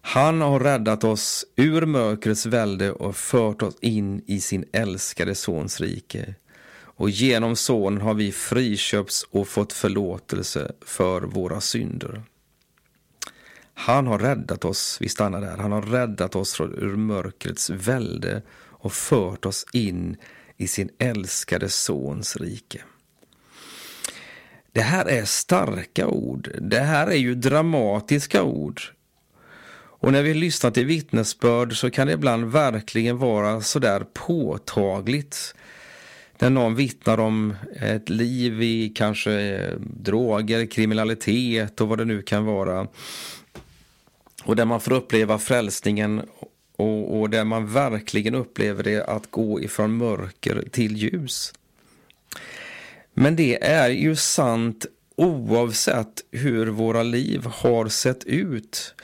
Han 0.00 0.40
har 0.40 0.60
räddat 0.60 1.04
oss 1.04 1.44
ur 1.56 1.86
mörkrets 1.86 2.46
välde 2.46 2.92
och 2.92 3.16
fört 3.16 3.62
oss 3.62 3.74
in 3.80 4.22
i 4.26 4.40
sin 4.40 4.64
älskade 4.72 5.34
sons 5.34 5.80
rike. 5.80 6.34
Och 6.78 7.10
genom 7.10 7.56
sonen 7.56 8.00
har 8.00 8.14
vi 8.14 8.32
friköpts 8.32 9.22
och 9.22 9.48
fått 9.48 9.72
förlåtelse 9.72 10.72
för 10.80 11.22
våra 11.22 11.60
synder. 11.60 12.22
Han 13.74 14.06
har 14.06 14.18
räddat 14.18 14.64
oss, 14.64 14.98
vi 15.00 15.08
stannar 15.08 15.40
där, 15.40 15.56
han 15.56 15.72
har 15.72 15.82
räddat 15.82 16.36
oss 16.36 16.60
ur 16.60 16.96
mörkrets 16.96 17.70
välde 17.70 18.42
och 18.86 18.92
fört 18.92 19.46
oss 19.46 19.66
in 19.72 20.16
i 20.56 20.68
sin 20.68 20.90
älskade 20.98 21.68
sons 21.68 22.36
rike. 22.36 22.80
Det 24.72 24.80
här 24.80 25.06
är 25.06 25.24
starka 25.24 26.06
ord. 26.06 26.50
Det 26.60 26.80
här 26.80 27.06
är 27.06 27.16
ju 27.16 27.34
dramatiska 27.34 28.42
ord. 28.42 28.80
Och 30.00 30.12
när 30.12 30.22
vi 30.22 30.34
lyssnar 30.34 30.70
till 30.70 30.86
vittnesbörd 30.86 31.76
så 31.76 31.90
kan 31.90 32.06
det 32.06 32.12
ibland 32.12 32.44
verkligen 32.44 33.18
vara 33.18 33.60
sådär 33.60 34.06
påtagligt. 34.12 35.54
När 36.38 36.50
någon 36.50 36.74
vittnar 36.74 37.20
om 37.20 37.54
ett 37.80 38.08
liv 38.08 38.62
i 38.62 38.88
kanske 38.88 39.32
eh, 39.32 39.74
droger, 39.80 40.66
kriminalitet 40.66 41.80
och 41.80 41.88
vad 41.88 41.98
det 41.98 42.04
nu 42.04 42.22
kan 42.22 42.44
vara. 42.44 42.86
Och 44.44 44.56
där 44.56 44.64
man 44.64 44.80
får 44.80 44.92
uppleva 44.92 45.38
frälsningen 45.38 46.22
och, 46.76 47.20
och 47.20 47.30
där 47.30 47.44
man 47.44 47.72
verkligen 47.72 48.34
upplever 48.34 48.82
det 48.82 49.04
att 49.04 49.30
gå 49.30 49.60
ifrån 49.60 49.96
mörker 49.96 50.64
till 50.70 50.96
ljus. 50.96 51.52
Men 53.14 53.36
det 53.36 53.64
är 53.64 53.88
ju 53.88 54.16
sant 54.16 54.86
oavsett 55.16 56.24
hur 56.30 56.66
våra 56.66 57.02
liv 57.02 57.44
har 57.44 57.88
sett 57.88 58.24
ut 58.24 58.94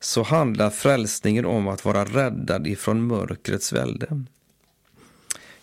så 0.00 0.22
handlar 0.22 0.70
frälsningen 0.70 1.46
om 1.46 1.68
att 1.68 1.84
vara 1.84 2.04
räddad 2.04 2.66
ifrån 2.66 3.06
mörkrets 3.06 3.72
välde. 3.72 4.24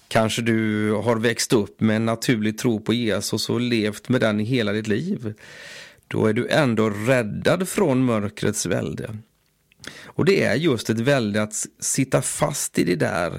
Kanske 0.08 0.42
du 0.42 0.92
har 0.92 1.16
växt 1.16 1.54
upp 1.54 1.82
med 1.82 1.96
en 1.96 2.06
naturlig 2.06 2.58
tro 2.58 2.80
på 2.80 2.94
Jesus 2.94 3.50
och 3.50 3.62
levt 3.62 4.10
med 4.10 4.22
den 4.22 4.40
i 4.40 4.44
hela 4.44 4.72
ditt 4.72 4.88
liv. 4.88 5.34
Då 6.08 6.26
är 6.26 6.34
du 6.34 6.48
ändå 6.48 6.90
räddad 6.90 7.68
från 7.68 8.06
mörkrets 8.06 8.66
välde. 8.66 9.18
Och 10.16 10.26
det 10.26 10.44
är 10.44 10.56
just 10.56 10.90
ett 10.90 11.00
välde 11.00 11.42
att 11.42 11.66
sitta 11.80 12.22
fast 12.22 12.80
i 12.80 12.84
det 12.84 12.96
där. 12.96 13.32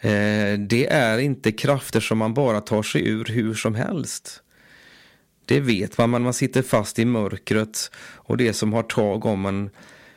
Eh, 0.00 0.58
det 0.58 0.86
är 0.86 1.18
inte 1.18 1.52
krafter 1.52 2.00
som 2.00 2.18
man 2.18 2.34
bara 2.34 2.60
tar 2.60 2.82
sig 2.82 3.08
ur 3.08 3.24
hur 3.24 3.54
som 3.54 3.74
helst. 3.74 4.42
Det 5.44 5.60
vet 5.60 5.98
man, 5.98 6.10
men 6.10 6.22
man 6.22 6.34
sitter 6.34 6.62
fast 6.62 6.98
i 6.98 7.04
mörkret 7.04 7.90
och 8.16 8.36
det 8.36 8.52
som 8.52 8.72
har 8.72 8.82
tag 8.82 9.24
om 9.24 9.46
en 9.46 9.70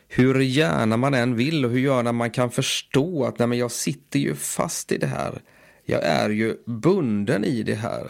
hur 0.07 0.39
gärna 0.39 0.97
man 0.97 1.13
än 1.13 1.35
vill 1.35 1.65
och 1.65 1.71
hur 1.71 1.79
gärna 1.79 2.11
man 2.11 2.31
kan 2.31 2.51
förstå 2.51 3.25
att 3.25 3.39
nej, 3.39 3.47
men 3.47 3.57
jag 3.57 3.71
sitter 3.71 4.19
ju 4.19 4.35
fast 4.35 4.91
i 4.91 4.97
det 4.97 5.07
här. 5.07 5.41
Jag 5.85 6.03
är 6.03 6.29
ju 6.29 6.57
bunden 6.65 7.43
i 7.43 7.63
det 7.63 7.75
här. 7.75 8.09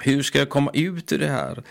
Hur 0.00 0.22
ska 0.22 0.38
jag 0.38 0.48
komma 0.48 0.70
ut 0.74 1.12
ur 1.12 1.18
det 1.18 1.28
här? 1.28 1.62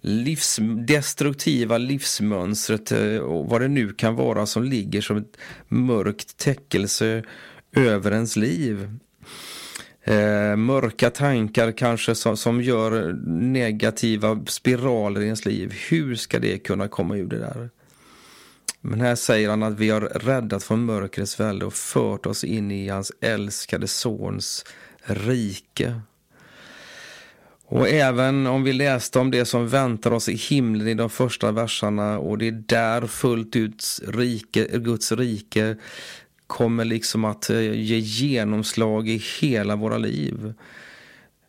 Livs, 0.00 0.58
destruktiva 0.86 1.78
livsmönstret 1.78 2.92
eh, 2.92 3.16
och 3.16 3.48
vad 3.48 3.60
det 3.60 3.68
nu 3.68 3.92
kan 3.92 4.14
vara 4.14 4.46
som 4.46 4.64
ligger 4.64 5.00
som 5.00 5.16
ett 5.16 5.36
mörkt 5.68 6.36
täckelse 6.36 7.24
över 7.76 8.12
ens 8.12 8.36
liv. 8.36 8.98
Eh, 10.04 10.56
mörka 10.56 11.10
tankar 11.10 11.72
kanske 11.72 12.14
som, 12.14 12.36
som 12.36 12.62
gör 12.62 13.12
negativa 13.52 14.40
spiraler 14.46 15.20
i 15.20 15.24
ens 15.24 15.44
liv. 15.44 15.74
Hur 15.90 16.14
ska 16.14 16.38
det 16.38 16.58
kunna 16.58 16.88
komma 16.88 17.16
ur 17.16 17.26
det 17.26 17.38
där? 17.38 17.70
Men 18.80 19.00
här 19.00 19.14
säger 19.14 19.50
han 19.50 19.62
att 19.62 19.78
vi 19.78 19.90
har 19.90 20.00
räddat 20.00 20.64
från 20.64 20.84
mörkrets 20.84 21.40
välde 21.40 21.66
och 21.66 21.74
fört 21.74 22.26
oss 22.26 22.44
in 22.44 22.70
i 22.70 22.88
hans 22.88 23.12
älskade 23.20 23.86
sons 23.86 24.64
rike. 25.02 26.00
Och 27.72 27.88
även 27.88 28.46
om 28.46 28.62
vi 28.62 28.72
läste 28.72 29.18
om 29.18 29.30
det 29.30 29.44
som 29.44 29.68
väntar 29.68 30.10
oss 30.10 30.28
i 30.28 30.34
himlen 30.34 30.88
i 30.88 30.94
de 30.94 31.10
första 31.10 31.52
verserna 31.52 32.18
och 32.18 32.38
det 32.38 32.48
är 32.48 32.62
där 32.66 33.06
fullt 33.06 33.56
ut 33.56 33.84
rike, 34.06 34.78
Guds 34.78 35.12
rike 35.12 35.76
kommer 36.46 36.84
liksom 36.84 37.24
att 37.24 37.50
eh, 37.50 37.60
ge 37.60 37.98
genomslag 37.98 39.08
i 39.08 39.22
hela 39.40 39.76
våra 39.76 39.98
liv. 39.98 40.54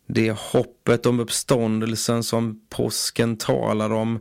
Det 0.06 0.28
är 0.28 0.36
hoppet 0.52 1.06
om 1.06 1.20
uppståndelsen 1.20 2.22
som 2.22 2.60
påsken 2.68 3.36
talar 3.36 3.92
om 3.92 4.20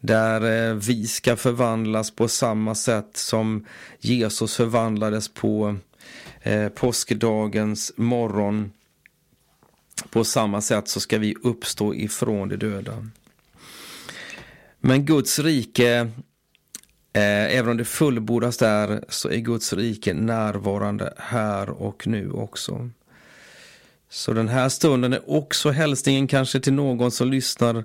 där 0.00 0.70
eh, 0.70 0.74
vi 0.74 1.06
ska 1.06 1.36
förvandlas 1.36 2.10
på 2.10 2.28
samma 2.28 2.74
sätt 2.74 3.16
som 3.16 3.66
Jesus 3.98 4.56
förvandlades 4.56 5.28
på 5.28 5.76
eh, 6.42 6.68
påskdagens 6.68 7.92
morgon 7.96 8.72
på 10.10 10.24
samma 10.24 10.60
sätt 10.60 10.88
så 10.88 11.00
ska 11.00 11.18
vi 11.18 11.34
uppstå 11.42 11.94
ifrån 11.94 12.48
de 12.48 12.56
döda. 12.56 13.06
Men 14.80 15.04
Guds 15.04 15.38
rike, 15.38 15.98
eh, 17.12 17.56
även 17.56 17.70
om 17.70 17.76
det 17.76 17.84
fullbordas 17.84 18.56
där, 18.56 19.04
så 19.08 19.28
är 19.28 19.36
Guds 19.36 19.72
rike 19.72 20.14
närvarande 20.14 21.14
här 21.16 21.70
och 21.70 22.06
nu 22.06 22.30
också. 22.30 22.90
Så 24.08 24.32
den 24.32 24.48
här 24.48 24.68
stunden 24.68 25.12
är 25.12 25.30
också 25.30 25.70
hälsningen 25.70 26.26
kanske 26.26 26.60
till 26.60 26.72
någon 26.72 27.10
som 27.10 27.30
lyssnar 27.30 27.84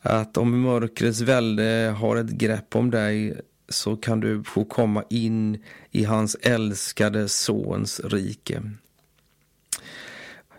att 0.00 0.36
om 0.36 0.60
mörkrets 0.60 1.20
välde 1.20 1.94
har 1.98 2.16
ett 2.16 2.30
grepp 2.30 2.76
om 2.76 2.90
dig 2.90 3.40
så 3.68 3.96
kan 3.96 4.20
du 4.20 4.44
få 4.44 4.64
komma 4.64 5.04
in 5.10 5.64
i 5.90 6.04
hans 6.04 6.34
älskade 6.34 7.28
sons 7.28 8.00
rike. 8.04 8.62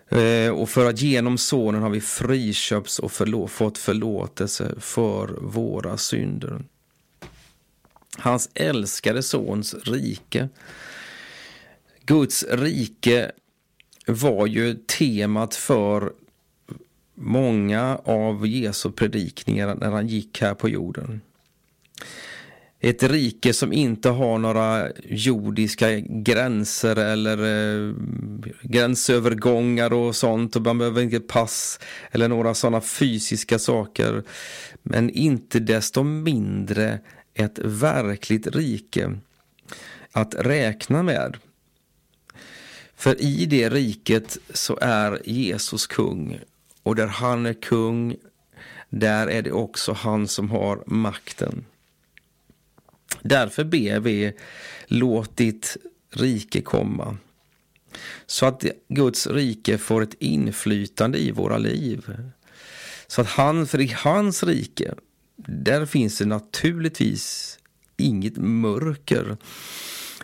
Eh, 0.09 0.51
och 0.51 0.69
för 0.69 0.89
att 0.89 1.01
genom 1.01 1.37
sonen 1.37 1.81
har 1.81 1.89
vi 1.89 2.01
friköps 2.01 2.99
och 2.99 3.11
förlå 3.11 3.47
fått 3.47 3.77
förlåtelse 3.77 4.75
för 4.79 5.27
våra 5.41 5.97
synder. 5.97 6.63
Hans 8.17 8.49
älskade 8.53 9.23
sons 9.23 9.75
rike. 9.83 10.49
Guds 12.05 12.45
rike 12.49 13.31
var 14.07 14.47
ju 14.47 14.73
temat 14.73 15.55
för 15.55 16.13
många 17.15 17.95
av 18.03 18.47
Jesu 18.47 18.91
predikningar 18.91 19.75
när 19.75 19.91
han 19.91 20.07
gick 20.07 20.41
här 20.41 20.53
på 20.53 20.69
jorden. 20.69 21.21
Ett 22.81 23.03
rike 23.03 23.53
som 23.53 23.73
inte 23.73 24.09
har 24.09 24.37
några 24.37 24.87
jordiska 25.05 25.99
gränser 25.99 26.95
eller 26.95 27.37
eh, 27.37 27.93
gränsövergångar 28.61 29.93
och 29.93 30.15
sånt 30.15 30.55
och 30.55 30.61
man 30.61 30.77
behöver 30.77 31.01
inte 31.01 31.19
pass 31.19 31.79
eller 32.11 32.27
några 32.27 32.53
sådana 32.53 32.81
fysiska 32.81 33.59
saker. 33.59 34.23
Men 34.83 35.09
inte 35.09 35.59
desto 35.59 36.03
mindre 36.03 36.99
ett 37.33 37.59
verkligt 37.59 38.47
rike 38.47 39.17
att 40.11 40.35
räkna 40.37 41.03
med. 41.03 41.37
För 42.95 43.21
i 43.21 43.45
det 43.45 43.69
riket 43.69 44.37
så 44.53 44.77
är 44.81 45.21
Jesus 45.25 45.87
kung 45.87 46.39
och 46.83 46.95
där 46.95 47.07
han 47.07 47.45
är 47.45 47.53
kung 47.53 48.15
där 48.89 49.27
är 49.27 49.41
det 49.41 49.51
också 49.51 49.93
han 49.93 50.27
som 50.27 50.49
har 50.49 50.83
makten. 50.85 51.65
Därför 53.21 53.63
ber 53.63 53.99
vi, 53.99 54.33
låt 54.87 55.37
ditt 55.37 55.77
rike 56.13 56.61
komma. 56.61 57.17
Så 58.25 58.45
att 58.45 58.65
Guds 58.87 59.27
rike 59.27 59.77
får 59.77 60.01
ett 60.01 60.15
inflytande 60.19 61.17
i 61.17 61.31
våra 61.31 61.57
liv. 61.57 62.17
Så 63.07 63.21
att 63.21 63.27
han, 63.27 63.67
för 63.67 63.81
i 63.81 63.95
hans 63.97 64.43
rike, 64.43 64.93
där 65.47 65.85
finns 65.85 66.17
det 66.17 66.25
naturligtvis 66.25 67.57
inget 67.97 68.37
mörker. 68.37 69.37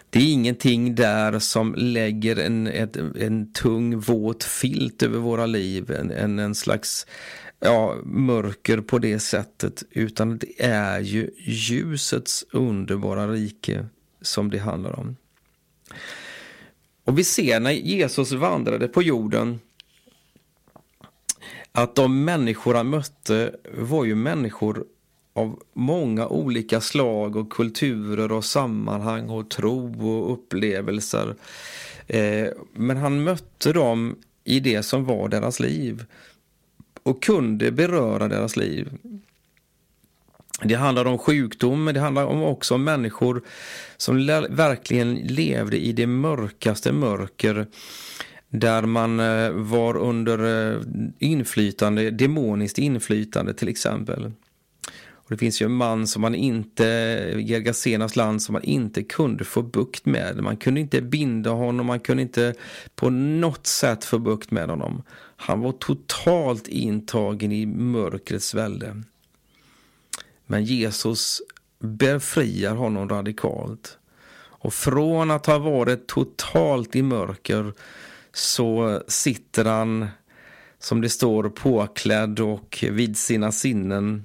Det 0.10 0.20
är 0.20 0.32
ingenting 0.32 0.96
där 0.96 1.40
som 1.40 1.76
lägger 1.78 2.36
en, 2.36 2.68
ett, 2.68 2.98
en 2.98 3.54
tung 3.54 4.00
våt 4.00 4.44
filt 4.44 5.04
över 5.04 5.20
våra 5.20 5.46
liv, 5.46 5.92
en, 5.92 6.12
en, 6.12 6.40
en 6.40 6.56
slags 6.56 7.08
ja, 7.66 7.96
mörker 8.04 8.82
på 8.82 9.00
det 9.00 9.20
sättet, 9.20 9.84
utan 9.92 10.38
det 10.38 10.64
är 10.66 11.00
ju 11.00 11.30
ljusets 11.38 12.46
underbara 12.52 13.28
rike 13.28 13.86
som 14.22 14.50
det 14.50 14.58
handlar 14.58 15.00
om. 15.00 15.16
Och 17.04 17.20
vi 17.20 17.24
ser 17.24 17.60
när 17.60 17.72
Jesus 17.72 18.32
vandrade 18.32 18.88
på 18.88 19.04
jorden 19.04 19.60
att 21.72 21.96
de 21.96 22.24
människor 22.26 22.74
han 22.74 22.90
mötte 22.90 23.56
var 23.78 24.06
ju 24.06 24.16
människor 24.16 24.86
av 25.34 25.64
många 25.74 26.28
olika 26.28 26.82
slag 26.82 27.36
och 27.36 27.52
kulturer 27.52 28.32
och 28.32 28.46
sammanhang 28.46 29.30
och 29.30 29.50
tro 29.50 30.10
och 30.10 30.34
upplevelser. 30.34 31.36
Eh, 32.08 32.48
men 32.74 32.98
han 32.98 33.24
mötte 33.24 33.74
dem 33.74 34.16
i 34.44 34.60
det 34.60 34.84
som 34.84 35.06
var 35.06 35.30
deras 35.30 35.60
liv 35.60 36.06
och 37.06 37.24
kunde 37.24 37.72
beröra 37.72 38.28
deras 38.28 38.56
liv. 38.56 38.90
Det 40.64 40.76
handlar 40.76 41.06
om 41.06 41.18
sjukdom, 41.18 41.84
men 41.84 41.94
det 41.94 42.00
handlar 42.00 42.26
också 42.26 42.76
om 42.76 42.84
människor 42.84 43.42
som 43.98 44.28
verkligen 44.50 45.16
levde 45.16 45.86
i 45.86 45.94
det 45.94 46.08
mörkaste 46.08 46.92
mörker 46.92 47.68
där 48.50 48.82
man 48.82 49.20
eh, 49.20 49.50
var 49.50 49.98
under 49.98 50.72
eh, 50.74 50.82
inflytande, 51.20 52.12
demoniskt 52.12 52.78
inflytande 52.78 53.54
till 53.54 53.70
exempel. 53.70 54.32
Och 55.26 55.32
det 55.32 55.38
finns 55.38 55.62
ju 55.62 55.66
en 55.66 55.72
man 55.72 56.08
som 56.08 56.22
man 56.22 56.36
inte, 56.36 56.84
Gergasenas 57.38 58.16
land, 58.16 58.42
som 58.42 58.54
man 58.54 58.64
inte 58.64 59.04
kunde 59.04 59.46
få 59.46 59.62
bukt 59.62 60.06
med. 60.06 60.44
Man 60.44 60.58
kunde 60.58 60.80
inte 60.80 61.02
binda 61.02 61.50
honom, 61.50 61.86
man 61.86 62.00
kunde 62.00 62.24
inte 62.24 62.54
på 62.96 63.10
något 63.10 63.68
sätt 63.68 64.06
få 64.06 64.20
bukt 64.20 64.52
med 64.52 64.70
honom. 64.70 65.04
Han 65.36 65.62
var 65.62 65.72
totalt 65.72 66.68
intagen 66.68 67.52
i 67.52 67.66
mörkrets 67.66 68.54
välde. 68.54 69.02
Men 70.46 70.64
Jesus 70.64 71.42
befriar 71.80 72.76
honom 72.76 73.10
radikalt. 73.10 73.98
Och 74.38 74.74
från 74.74 75.32
att 75.32 75.46
ha 75.46 75.60
varit 75.60 76.08
totalt 76.08 76.96
i 76.96 77.02
mörker 77.02 77.74
så 78.34 79.02
sitter 79.08 79.66
han, 79.66 80.08
som 80.80 81.02
det 81.02 81.10
står, 81.10 81.50
påklädd 81.50 82.40
och 82.40 82.86
vid 82.92 83.18
sina 83.18 83.52
sinnen 83.52 84.24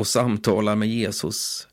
och 0.00 0.06
samtalar 0.06 0.76
med 0.76 0.88
Jesus. 0.88 1.68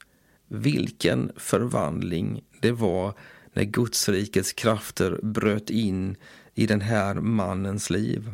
Vilken 0.48 1.32
förvandling 1.36 2.44
det 2.62 2.72
var 2.72 3.14
när 3.54 3.64
Gudsrikets 3.64 4.54
krafter 4.54 5.20
bröt 5.24 5.70
in 5.70 6.16
i 6.56 6.68
den 6.68 6.82
här 6.82 7.16
mannens 7.16 7.90
liv. 7.90 8.32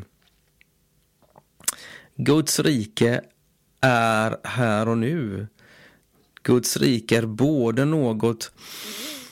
Guds 2.15 2.59
rike 2.59 3.21
är 3.81 4.37
här 4.43 4.87
och 4.87 4.97
nu. 4.97 5.47
Guds 6.43 6.77
rike 6.77 7.17
är 7.17 7.25
både 7.25 7.85
något 7.85 8.51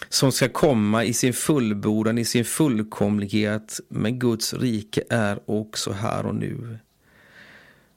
som 0.10 0.32
ska 0.32 0.50
komma 0.50 1.04
i 1.04 1.14
sin 1.14 1.34
fullbordan, 1.34 2.18
i 2.18 2.26
sin 2.26 2.46
fullkomlighet, 2.46 3.80
men 3.90 4.20
Guds 4.20 4.54
rike 4.54 5.04
är 5.10 5.40
också 5.46 5.92
här 5.92 6.26
och 6.26 6.36
nu. 6.36 6.80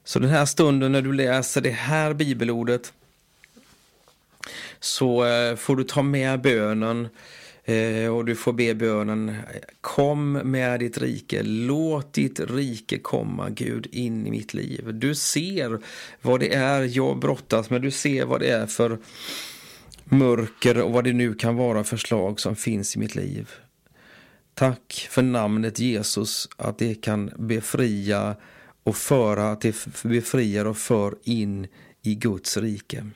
Så 0.04 0.18
den 0.18 0.30
här 0.30 0.46
stunden 0.46 0.92
när 0.92 1.02
du 1.02 1.12
läser 1.12 1.60
det 1.60 1.70
här 1.70 2.14
bibelordet 2.14 2.92
så 4.80 5.24
eh, 5.24 5.56
får 5.56 5.76
du 5.76 5.84
ta 5.84 6.02
med 6.02 6.40
bönen 6.40 7.08
eh, 7.64 8.14
och 8.14 8.24
du 8.24 8.36
får 8.36 8.52
be 8.52 8.74
bönen 8.74 9.36
Kom 9.80 10.32
med 10.32 10.80
ditt 10.80 10.98
rike, 10.98 11.42
låt 11.42 12.12
ditt 12.12 12.40
rike 12.40 12.98
komma 12.98 13.50
Gud 13.50 13.86
in 13.92 14.26
i 14.26 14.30
mitt 14.30 14.54
liv. 14.54 14.90
Du 14.92 15.14
ser 15.14 15.80
vad 16.22 16.40
det 16.40 16.54
är 16.54 16.96
jag 16.96 17.18
brottas 17.18 17.70
med, 17.70 17.82
du 17.82 17.90
ser 17.90 18.24
vad 18.24 18.40
det 18.40 18.48
är 18.48 18.66
för 18.66 18.98
mörker 20.04 20.82
och 20.82 20.92
vad 20.92 21.04
det 21.04 21.12
nu 21.12 21.34
kan 21.34 21.56
vara 21.56 21.84
för 21.84 21.96
slag 21.96 22.40
som 22.40 22.56
finns 22.56 22.96
i 22.96 22.98
mitt 22.98 23.14
liv. 23.14 23.50
Tack 24.54 25.08
för 25.10 25.22
namnet 25.22 25.78
Jesus, 25.78 26.48
att 26.56 26.78
det 26.78 26.94
kan 26.94 27.30
befria 27.36 28.36
och 28.84 28.96
föra, 28.96 29.56
till 29.56 29.74
befriar 30.02 30.64
och 30.64 30.76
för 30.76 31.14
in 31.22 31.66
i 32.02 32.14
Guds 32.14 32.56
rike. 32.56 33.06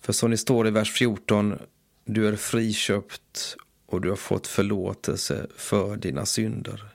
För 0.00 0.12
som 0.12 0.30
det 0.30 0.38
står 0.38 0.68
i 0.68 0.70
vers 0.70 0.92
14, 0.92 1.58
du 2.04 2.28
är 2.28 2.36
friköpt 2.36 3.56
och 3.86 4.00
du 4.00 4.08
har 4.08 4.16
fått 4.16 4.46
förlåtelse 4.46 5.46
för 5.56 5.96
dina 5.96 6.26
synder. 6.26 6.88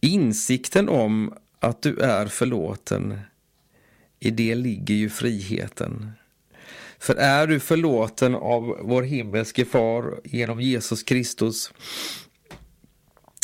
Insikten 0.00 0.88
om 0.88 1.34
att 1.60 1.82
du 1.82 1.98
är 1.98 2.26
förlåten, 2.26 3.20
i 4.20 4.30
det 4.30 4.54
ligger 4.54 4.94
ju 4.94 5.10
friheten. 5.10 6.10
För 6.98 7.14
är 7.14 7.46
du 7.46 7.60
förlåten 7.60 8.34
av 8.34 8.78
vår 8.82 9.02
himmelske 9.02 9.64
far 9.64 10.20
genom 10.24 10.60
Jesus 10.60 11.02
Kristus 11.02 11.72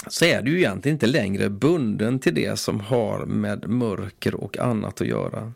så 0.06 0.24
är 0.24 0.42
du 0.42 0.58
egentligen 0.58 0.94
inte 0.94 1.06
längre 1.06 1.50
bunden 1.50 2.18
till 2.18 2.34
det 2.34 2.58
som 2.58 2.80
har 2.80 3.26
med 3.26 3.68
mörker 3.68 4.34
och 4.34 4.58
annat 4.58 5.00
att 5.00 5.06
göra. 5.06 5.52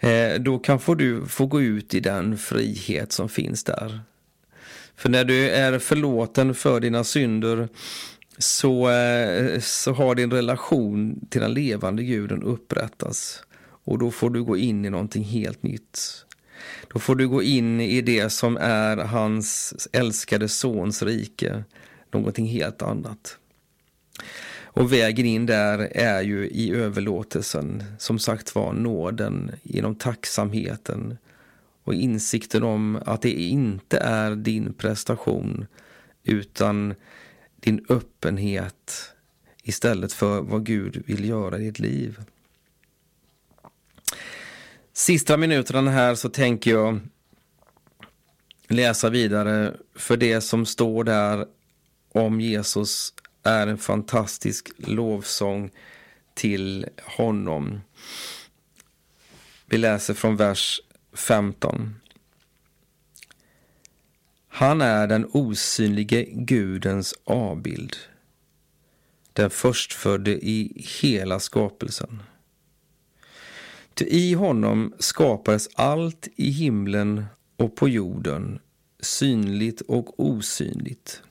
Eh, 0.00 0.40
då 0.40 0.58
kan 0.58 0.78
få 0.78 0.94
du 0.94 1.26
få 1.26 1.46
gå 1.46 1.60
ut 1.60 1.94
i 1.94 2.00
den 2.00 2.38
frihet 2.38 3.12
som 3.12 3.28
finns 3.28 3.64
där. 3.64 4.00
För 4.96 5.08
när 5.08 5.24
du 5.24 5.50
är 5.50 5.78
förlåten 5.78 6.54
för 6.54 6.80
dina 6.80 7.04
synder 7.04 7.68
så, 8.38 8.90
eh, 8.90 9.60
så 9.60 9.92
har 9.92 10.14
din 10.14 10.32
relation 10.32 11.26
till 11.30 11.40
den 11.40 11.54
levande 11.54 12.02
guden 12.02 12.42
upprättats. 12.42 13.42
Och 13.84 13.98
då 13.98 14.10
får 14.10 14.30
du 14.30 14.44
gå 14.44 14.56
in 14.56 14.84
i 14.84 14.90
någonting 14.90 15.24
helt 15.24 15.62
nytt. 15.62 16.24
Då 16.92 16.98
får 16.98 17.14
du 17.14 17.28
gå 17.28 17.42
in 17.42 17.80
i 17.80 18.00
det 18.00 18.30
som 18.30 18.56
är 18.56 18.96
hans 18.96 19.74
älskade 19.92 20.48
sons 20.48 21.02
rike, 21.02 21.64
någonting 22.12 22.46
helt 22.46 22.82
annat. 22.82 23.38
Och 24.62 24.92
vägen 24.92 25.26
in 25.26 25.46
där 25.46 25.78
är 25.94 26.22
ju 26.22 26.48
i 26.48 26.74
överlåtelsen, 26.74 27.84
som 27.98 28.18
sagt 28.18 28.54
var 28.54 28.72
nåden, 28.72 29.50
genom 29.62 29.94
tacksamheten 29.94 31.18
och 31.84 31.94
insikten 31.94 32.62
om 32.62 32.98
att 33.06 33.22
det 33.22 33.32
inte 33.32 33.98
är 33.98 34.36
din 34.36 34.72
prestation 34.72 35.66
utan 36.24 36.94
din 37.56 37.84
öppenhet 37.88 39.12
istället 39.62 40.12
för 40.12 40.40
vad 40.40 40.66
Gud 40.66 41.02
vill 41.06 41.28
göra 41.28 41.58
i 41.58 41.64
ditt 41.64 41.78
liv. 41.78 42.20
Sista 44.92 45.36
minuterna 45.36 45.90
här 45.90 46.14
så 46.14 46.28
tänker 46.28 46.70
jag 46.70 47.00
läsa 48.68 49.10
vidare 49.10 49.74
för 49.94 50.16
det 50.16 50.40
som 50.40 50.66
står 50.66 51.04
där 51.04 51.46
om 52.12 52.40
Jesus 52.40 53.14
är 53.42 53.66
en 53.66 53.78
fantastisk 53.78 54.70
lovsång 54.76 55.70
till 56.34 56.86
honom. 57.02 57.80
Vi 59.66 59.78
läser 59.78 60.14
från 60.14 60.36
vers 60.36 60.80
15. 61.12 61.94
Han 64.48 64.80
är 64.80 65.06
den 65.06 65.28
osynlige 65.32 66.24
Gudens 66.30 67.14
avbild, 67.24 67.96
den 69.32 69.50
förstfödde 69.50 70.30
i 70.30 70.86
hela 71.02 71.40
skapelsen. 71.40 72.22
Ty 73.94 74.04
i 74.04 74.34
honom 74.34 74.94
skapades 74.98 75.68
allt 75.74 76.28
i 76.36 76.50
himlen 76.50 77.24
och 77.56 77.76
på 77.76 77.88
jorden, 77.88 78.58
synligt 79.00 79.80
och 79.80 80.20
osynligt. 80.20 81.22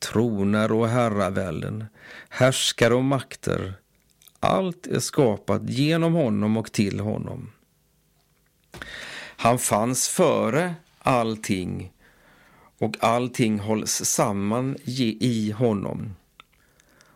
Troner 0.00 0.72
och 0.72 0.88
herravälden, 0.88 1.84
härskare 2.28 2.94
och 2.94 3.04
makter, 3.04 3.74
allt 4.40 4.86
är 4.86 5.00
skapat 5.00 5.68
genom 5.68 6.14
honom 6.14 6.56
och 6.56 6.72
till 6.72 7.00
honom. 7.00 7.50
Han 9.36 9.58
fanns 9.58 10.08
före 10.08 10.74
allting 10.98 11.92
och 12.78 12.96
allting 13.00 13.58
hålls 13.58 14.04
samman 14.04 14.76
i 14.84 15.50
honom. 15.50 16.16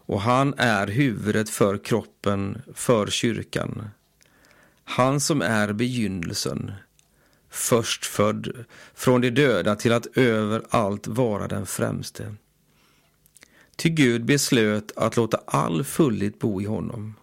Och 0.06 0.20
han 0.20 0.54
är 0.56 0.86
huvudet 0.86 1.50
för 1.50 1.78
kroppen, 1.78 2.62
för 2.74 3.06
kyrkan. 3.06 3.88
Han 4.84 5.20
som 5.20 5.42
är 5.42 5.72
begynnelsen, 5.72 6.72
förstfödd, 7.50 8.64
från 8.94 9.20
de 9.20 9.30
döda 9.30 9.76
till 9.76 9.92
att 9.92 10.06
över 10.16 10.62
allt 10.70 11.06
vara 11.06 11.48
den 11.48 11.66
främste. 11.66 12.34
Ty 13.76 13.88
Gud 13.88 14.24
beslöt 14.24 14.92
att 14.96 15.16
låta 15.16 15.40
all 15.46 15.84
fullhet 15.84 16.38
bo 16.38 16.62
i 16.62 16.64
honom 16.64 17.14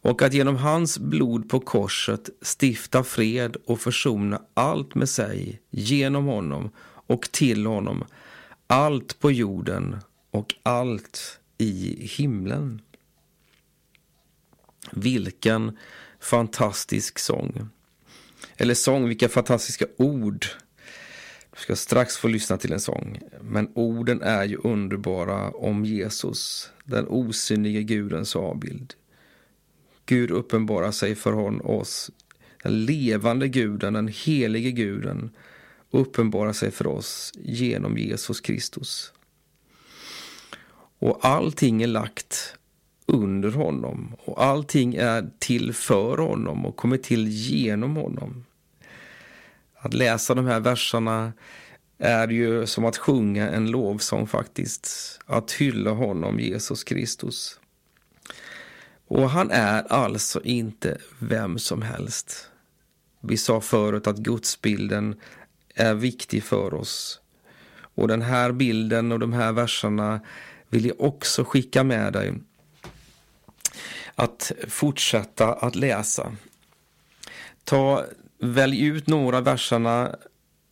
och 0.00 0.22
att 0.22 0.34
genom 0.34 0.56
hans 0.56 0.98
blod 0.98 1.48
på 1.48 1.60
korset 1.60 2.30
stifta 2.42 3.04
fred 3.04 3.56
och 3.66 3.80
försona 3.80 4.42
allt 4.54 4.94
med 4.94 5.08
sig 5.08 5.60
genom 5.70 6.24
honom 6.24 6.70
och 7.06 7.32
till 7.32 7.66
honom, 7.66 8.04
allt 8.66 9.18
på 9.18 9.30
jorden 9.30 9.96
och 10.30 10.54
allt 10.62 11.38
i 11.58 12.06
himlen. 12.06 12.80
Vilken 14.92 15.78
fantastisk 16.20 17.18
sång. 17.18 17.68
Eller 18.56 18.74
sång, 18.74 19.08
vilka 19.08 19.28
fantastiska 19.28 19.86
ord. 19.96 20.46
Du 21.58 21.62
ska 21.62 21.76
strax 21.76 22.16
få 22.16 22.28
lyssna 22.28 22.56
till 22.56 22.72
en 22.72 22.80
sång. 22.80 23.18
Men 23.40 23.72
orden 23.74 24.22
är 24.22 24.44
ju 24.44 24.56
underbara 24.56 25.50
om 25.50 25.84
Jesus, 25.84 26.70
den 26.84 27.08
osynlige 27.08 27.82
Gudens 27.82 28.36
avbild. 28.36 28.94
Gud 30.06 30.30
uppenbarar 30.30 30.90
sig 30.90 31.14
för 31.14 31.66
oss, 31.66 32.10
den 32.62 32.84
levande 32.84 33.48
guden, 33.48 33.92
den 33.92 34.08
helige 34.08 34.70
guden 34.70 35.30
uppenbarar 35.90 36.52
sig 36.52 36.70
för 36.70 36.86
oss 36.86 37.32
genom 37.36 37.98
Jesus 37.98 38.40
Kristus. 38.40 39.12
Och 40.98 41.18
allting 41.22 41.82
är 41.82 41.86
lagt 41.86 42.54
under 43.06 43.50
honom 43.50 44.16
och 44.18 44.44
allting 44.44 44.94
är 44.94 45.30
till 45.38 45.72
för 45.72 46.18
honom 46.18 46.66
och 46.66 46.76
kommer 46.76 46.96
till 46.96 47.28
genom 47.28 47.96
honom. 47.96 48.44
Att 49.80 49.94
läsa 49.94 50.34
de 50.34 50.46
här 50.46 50.60
verserna 50.60 51.32
är 51.98 52.28
ju 52.28 52.66
som 52.66 52.84
att 52.84 52.96
sjunga 52.96 53.50
en 53.50 53.70
lovsång 53.70 54.26
faktiskt. 54.26 55.18
Att 55.26 55.52
hylla 55.52 55.90
honom, 55.90 56.40
Jesus 56.40 56.84
Kristus. 56.84 57.60
Och 59.06 59.30
han 59.30 59.50
är 59.50 59.92
alltså 59.92 60.42
inte 60.42 60.98
vem 61.18 61.58
som 61.58 61.82
helst. 61.82 62.50
Vi 63.20 63.36
sa 63.36 63.60
förut 63.60 64.06
att 64.06 64.16
gudsbilden 64.16 65.20
är 65.74 65.94
viktig 65.94 66.44
för 66.44 66.74
oss. 66.74 67.20
Och 67.80 68.08
den 68.08 68.22
här 68.22 68.52
bilden 68.52 69.12
och 69.12 69.18
de 69.18 69.32
här 69.32 69.52
verserna 69.52 70.20
vill 70.68 70.86
jag 70.86 71.00
också 71.00 71.44
skicka 71.44 71.84
med 71.84 72.12
dig 72.12 72.34
att 74.14 74.52
fortsätta 74.68 75.52
att 75.52 75.76
läsa. 75.76 76.36
Ta, 77.64 78.04
välj 78.38 78.84
ut 78.84 79.06
några 79.06 79.40
verserna, 79.40 80.16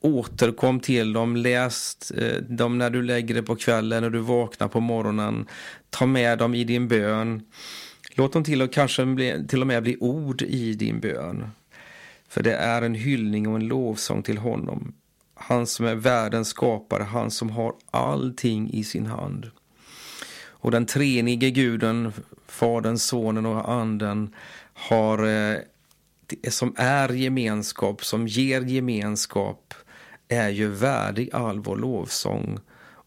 återkom 0.00 0.80
till 0.80 1.12
dem, 1.12 1.36
läs 1.36 2.10
eh, 2.10 2.42
dem 2.42 2.78
när 2.78 2.90
du 2.90 3.02
lägger 3.02 3.34
dig 3.34 3.42
på 3.42 3.56
kvällen, 3.56 4.02
när 4.02 4.10
du 4.10 4.18
vaknar 4.18 4.68
på 4.68 4.80
morgonen. 4.80 5.46
Ta 5.90 6.06
med 6.06 6.38
dem 6.38 6.54
i 6.54 6.64
din 6.64 6.88
bön. 6.88 7.42
Låt 8.14 8.32
dem 8.32 8.44
till 8.44 8.62
och, 8.62 8.72
kanske 8.72 9.06
bli, 9.06 9.44
till 9.48 9.60
och 9.60 9.66
med 9.66 9.82
bli 9.82 9.96
ord 10.00 10.42
i 10.42 10.74
din 10.74 11.00
bön. 11.00 11.50
För 12.28 12.42
det 12.42 12.54
är 12.54 12.82
en 12.82 12.94
hyllning 12.94 13.48
och 13.48 13.56
en 13.56 13.68
lovsång 13.68 14.22
till 14.22 14.38
honom. 14.38 14.94
Han 15.34 15.66
som 15.66 15.86
är 15.86 15.94
världens 15.94 16.48
skapare, 16.48 17.02
han 17.02 17.30
som 17.30 17.50
har 17.50 17.74
allting 17.90 18.70
i 18.72 18.84
sin 18.84 19.06
hand. 19.06 19.50
Och 20.66 20.70
den 20.70 20.86
treenige 20.86 21.50
guden, 21.50 22.12
Fadern, 22.48 22.98
Sonen 22.98 23.46
och 23.46 23.72
Anden 23.72 24.34
har, 24.72 25.26
eh, 25.26 25.58
som 26.50 26.74
är 26.76 27.08
gemenskap, 27.08 28.04
som 28.04 28.26
ger 28.26 28.60
gemenskap, 28.60 29.74
är 30.28 30.48
ju 30.48 30.68
värdig 30.68 31.30
all 31.32 31.60
vår 31.60 31.76
lovsång 31.76 32.58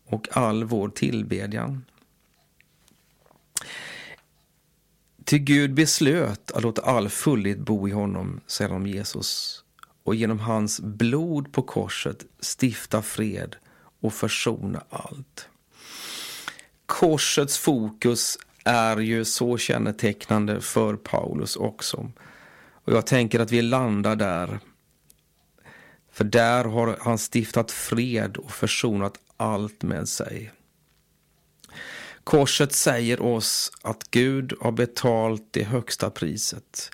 och 0.05 0.28
all 0.38 0.63
vår 0.63 0.89
tillbedjan. 0.89 1.86
Till 5.24 5.39
Gud 5.39 5.74
beslöt 5.74 6.51
att 6.51 6.63
låta 6.63 6.82
all 6.82 7.09
fullhet 7.09 7.59
bo 7.59 7.88
i 7.88 7.91
honom, 7.91 8.41
säger 8.47 8.72
om 8.72 8.88
Jesus, 8.88 9.63
och 10.03 10.15
genom 10.15 10.39
hans 10.39 10.80
blod 10.80 11.53
på 11.53 11.61
korset 11.61 12.26
stifta 12.41 13.01
fred 13.01 13.55
och 14.01 14.13
försona 14.13 14.84
allt. 14.89 15.49
Korsets 16.86 17.57
fokus 17.57 18.38
är 18.63 18.97
ju 18.97 19.26
så 19.26 19.57
kännetecknande 19.57 20.61
för 20.61 20.95
Paulus 20.95 21.55
också. 21.55 22.11
Och 22.89 22.95
jag 22.95 23.05
tänker 23.05 23.39
att 23.39 23.51
vi 23.51 23.61
landar 23.61 24.15
där. 24.15 24.59
För 26.11 26.23
där 26.23 26.65
har 26.65 26.97
han 27.01 27.17
stiftat 27.17 27.71
fred 27.71 28.37
och 28.37 28.51
försonat 28.51 29.13
allt 29.37 29.83
med 29.83 30.09
sig. 30.09 30.51
Korset 32.23 32.73
säger 32.73 33.21
oss 33.21 33.71
att 33.81 34.11
Gud 34.11 34.53
har 34.61 34.71
betalt 34.71 35.47
det 35.51 35.63
högsta 35.63 36.09
priset. 36.09 36.91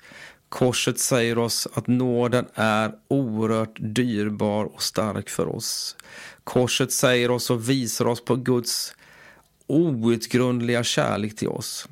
Korset 0.48 0.98
säger 0.98 1.38
oss 1.38 1.68
att 1.74 1.86
nåden 1.86 2.46
är 2.54 2.92
oerhört 3.08 3.76
dyrbar 3.80 4.64
och 4.64 4.82
stark 4.82 5.28
för 5.28 5.48
oss. 5.48 5.96
Korset 6.44 6.92
säger 6.92 7.30
oss 7.30 7.50
och 7.50 7.68
visar 7.68 8.06
oss 8.06 8.24
på 8.24 8.36
Guds 8.36 8.94
outgrundliga 9.66 10.84
kärlek 10.84 11.36
till 11.36 11.48
oss. 11.48 11.88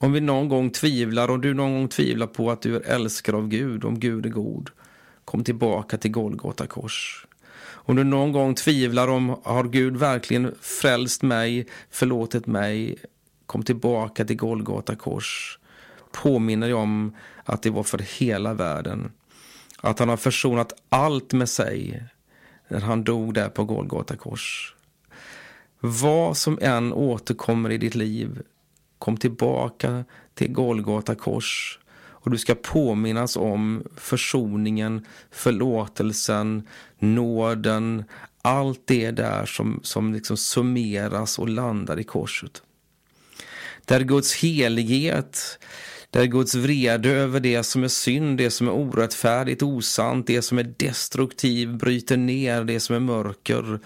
Om 0.00 0.12
vi 0.12 0.20
någon 0.20 0.48
gång 0.48 0.70
tvivlar, 0.70 1.30
och 1.30 1.40
du 1.40 1.54
någon 1.54 1.72
gång 1.72 1.88
tvivlar 1.88 2.26
på 2.26 2.50
att 2.50 2.62
du 2.62 2.76
är 2.76 2.80
älskad 2.80 3.34
av 3.34 3.48
Gud, 3.48 3.84
om 3.84 4.00
Gud 4.00 4.26
är 4.26 4.30
god, 4.30 4.70
kom 5.24 5.44
tillbaka 5.44 5.98
till 5.98 6.10
Golgata 6.10 6.66
kors. 6.66 7.26
Om 7.88 7.96
du 7.96 8.04
någon 8.04 8.32
gång 8.32 8.54
tvivlar 8.54 9.08
om, 9.08 9.40
har 9.44 9.64
Gud 9.64 9.96
verkligen 9.96 10.54
frälst 10.60 11.22
mig, 11.22 11.66
förlåtit 11.90 12.46
mig, 12.46 12.96
kom 13.46 13.62
tillbaka 13.62 14.24
till 14.24 14.36
Golgata 14.36 14.96
kors. 14.96 15.58
Påminner 16.12 16.68
jag 16.68 16.78
om 16.78 17.16
att 17.44 17.62
det 17.62 17.70
var 17.70 17.82
för 17.82 17.98
hela 18.18 18.54
världen. 18.54 19.12
Att 19.80 19.98
han 19.98 20.08
har 20.08 20.16
försonat 20.16 20.72
allt 20.88 21.32
med 21.32 21.48
sig 21.48 22.04
när 22.68 22.80
han 22.80 23.04
dog 23.04 23.34
där 23.34 23.48
på 23.48 23.64
Golgata 23.64 24.16
kors. 24.16 24.74
Vad 25.80 26.36
som 26.36 26.58
än 26.62 26.92
återkommer 26.92 27.70
i 27.70 27.78
ditt 27.78 27.94
liv, 27.94 28.42
kom 28.98 29.16
tillbaka 29.16 30.04
till 30.34 30.52
Golgata 30.52 31.14
kors 31.14 31.78
och 32.28 32.30
du 32.30 32.38
ska 32.38 32.54
påminnas 32.54 33.36
om 33.36 33.82
försoningen, 33.96 35.06
förlåtelsen, 35.30 36.68
nåden, 36.98 38.04
allt 38.42 38.82
det 38.84 39.10
där 39.10 39.46
som, 39.46 39.80
som 39.82 40.12
liksom 40.12 40.36
summeras 40.36 41.38
och 41.38 41.48
landar 41.48 42.00
i 42.00 42.04
korset. 42.04 42.62
Där 43.84 44.00
Guds 44.00 44.34
helighet, 44.34 45.58
där 46.10 46.24
Guds 46.24 46.54
vrede 46.54 47.10
över 47.10 47.40
det 47.40 47.62
som 47.62 47.84
är 47.84 47.88
synd, 47.88 48.38
det 48.38 48.50
som 48.50 48.68
är 48.68 48.72
orättfärdigt, 48.72 49.62
osant, 49.62 50.26
det 50.26 50.42
som 50.42 50.58
är 50.58 50.74
destruktivt 50.76 51.70
bryter 51.70 52.16
ner 52.16 52.64
det 52.64 52.80
som 52.80 52.96
är 52.96 53.00
mörker. 53.00 53.80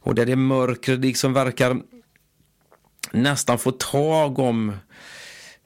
Och 0.00 0.14
där 0.14 0.26
det 0.26 0.36
mörkret 0.36 1.00
liksom 1.00 1.32
verkar 1.32 1.80
nästan 3.12 3.58
få 3.58 3.70
tag 3.70 4.38
om 4.38 4.72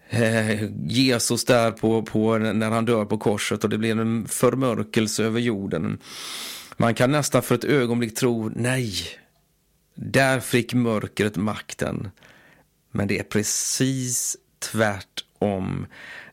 eh, 0.09 0.65
Jesus 0.87 1.45
där 1.45 1.71
på, 1.71 2.03
på, 2.03 2.39
när 2.39 2.71
han 2.71 2.85
dör 2.85 3.05
på 3.05 3.19
korset 3.19 3.65
och 3.65 3.71
det 3.71 3.79
blir 3.79 4.01
en 4.01 4.29
förmörkelse 4.29 5.25
över 5.25 5.41
jorden. 5.41 5.99
Man 6.77 6.95
kan 6.95 7.13
nästan 7.13 7.43
för 7.43 7.55
ett 7.55 7.65
ögonblick 7.65 8.15
tro, 8.15 8.53
nej, 8.57 8.95
där 9.95 10.41
fick 10.41 10.75
mörkret 10.75 11.37
makten. 11.37 12.11
Men 12.93 13.09
det 13.09 13.19
är 13.19 13.23
precis 13.23 14.37
tvärtom. 14.59 15.87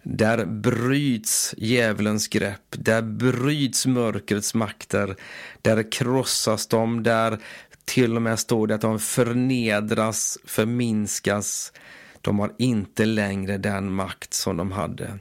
Där 0.04 0.46
bryts 0.46 1.56
djävulens 1.58 2.28
grepp, 2.28 2.62
där 2.70 3.02
bryts 3.02 3.86
mörkrets 3.86 4.54
makter, 4.54 5.16
där 5.62 5.92
krossas 5.92 6.68
de, 6.68 7.04
där 7.04 7.40
till 7.86 8.16
och 8.16 8.22
med 8.22 8.40
står 8.40 8.68
det 8.68 8.76
att 8.76 8.82
de 8.82 9.00
förnedras, 9.00 10.38
förminskas. 10.46 11.74
De 12.22 12.40
har 12.40 12.54
inte 12.58 13.06
längre 13.06 13.58
den 13.58 13.94
makt 13.94 14.34
som 14.34 14.58
de 14.58 14.72
hade. 14.72 15.20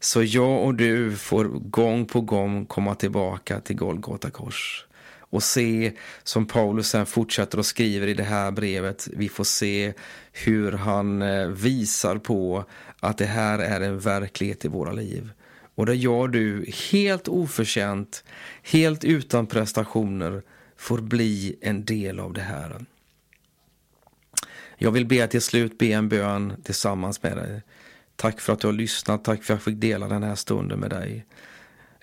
Så 0.00 0.22
jag 0.22 0.64
och 0.64 0.74
du 0.74 1.16
får 1.16 1.44
gång 1.44 2.06
på 2.06 2.20
gång 2.20 2.66
komma 2.66 2.94
tillbaka 2.94 3.60
till 3.60 3.76
Golgata 3.76 4.30
kors 4.30 4.86
och 5.32 5.42
se, 5.42 5.92
som 6.22 6.46
Paulus 6.46 6.88
sen 6.88 7.06
fortsätter 7.06 7.58
och 7.58 7.66
skriver 7.66 8.06
i 8.06 8.14
det 8.14 8.22
här 8.22 8.50
brevet, 8.50 9.08
vi 9.12 9.28
får 9.28 9.44
se 9.44 9.92
hur 10.32 10.72
han 10.72 11.22
eh, 11.22 11.46
visar 11.46 12.18
på 12.18 12.64
att 13.00 13.18
det 13.18 13.26
här 13.26 13.58
är 13.58 13.80
en 13.80 13.98
verklighet 13.98 14.64
i 14.64 14.68
våra 14.68 14.92
liv. 14.92 15.30
Och 15.74 15.86
det 15.86 15.94
gör 15.94 16.28
du 16.28 16.66
helt 16.92 17.28
oförtjänt, 17.28 18.24
helt 18.62 19.04
utan 19.04 19.46
prestationer, 19.46 20.42
får 20.82 20.98
bli 20.98 21.56
en 21.60 21.84
del 21.84 22.20
av 22.20 22.32
det 22.32 22.40
här. 22.40 22.84
Jag 24.76 24.90
vill 24.90 25.06
be 25.06 25.26
till 25.26 25.42
slut 25.42 25.78
be 25.78 25.86
en 25.86 26.08
bön 26.08 26.52
tillsammans 26.64 27.22
med 27.22 27.36
dig. 27.36 27.62
Tack 28.16 28.40
för 28.40 28.52
att 28.52 28.60
du 28.60 28.66
har 28.66 28.72
lyssnat, 28.72 29.24
tack 29.24 29.42
för 29.42 29.54
att 29.54 29.58
jag 29.58 29.62
fick 29.62 29.80
dela 29.80 30.08
den 30.08 30.22
här 30.22 30.34
stunden 30.34 30.80
med 30.80 30.90
dig. 30.90 31.26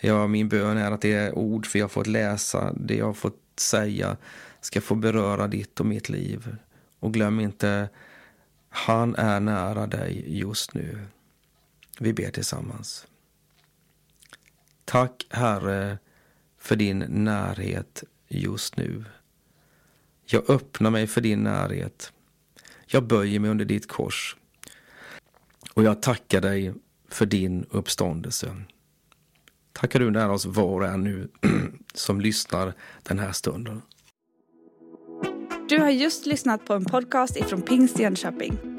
Ja, 0.01 0.27
min 0.27 0.49
bön 0.49 0.77
är 0.77 0.91
att 0.91 1.01
det 1.01 1.13
är 1.13 1.37
ord 1.37 1.65
för 1.65 1.79
jag 1.79 1.83
har 1.83 1.89
fått 1.89 2.07
läsa, 2.07 2.73
det 2.73 2.95
jag 2.95 3.05
har 3.05 3.13
fått 3.13 3.41
säga 3.55 4.17
ska 4.61 4.81
få 4.81 4.95
beröra 4.95 5.47
ditt 5.47 5.79
och 5.79 5.85
mitt 5.85 6.09
liv. 6.09 6.55
Och 6.99 7.13
glöm 7.13 7.39
inte, 7.39 7.89
han 8.69 9.15
är 9.15 9.39
nära 9.39 9.87
dig 9.87 10.37
just 10.39 10.73
nu. 10.73 11.05
Vi 11.99 12.13
ber 12.13 12.31
tillsammans. 12.31 13.07
Tack 14.85 15.27
Herre 15.29 15.97
för 16.57 16.75
din 16.75 16.99
närhet 16.99 18.03
just 18.29 18.77
nu. 18.77 19.05
Jag 20.25 20.49
öppnar 20.49 20.91
mig 20.91 21.07
för 21.07 21.21
din 21.21 21.43
närhet. 21.43 22.13
Jag 22.87 23.07
böjer 23.07 23.39
mig 23.39 23.51
under 23.51 23.65
ditt 23.65 23.87
kors. 23.87 24.35
Och 25.73 25.83
jag 25.83 26.01
tackar 26.01 26.41
dig 26.41 26.73
för 27.09 27.25
din 27.25 27.65
uppståndelse. 27.69 28.55
Tackar 29.73 29.99
du 29.99 30.11
nära 30.11 30.31
oss 30.31 30.45
var 30.45 30.81
och 30.81 30.87
en 30.87 31.03
nu 31.03 31.29
som 31.93 32.21
lyssnar 32.21 32.73
den 33.03 33.19
här 33.19 33.31
stunden. 33.31 33.81
Du 35.69 35.77
har 35.79 35.89
just 35.89 36.25
lyssnat 36.25 36.65
på 36.65 36.73
en 36.73 36.85
podcast 36.85 37.37
ifrån 37.37 37.61
Pingst 37.61 37.99
Jönköping. 37.99 38.78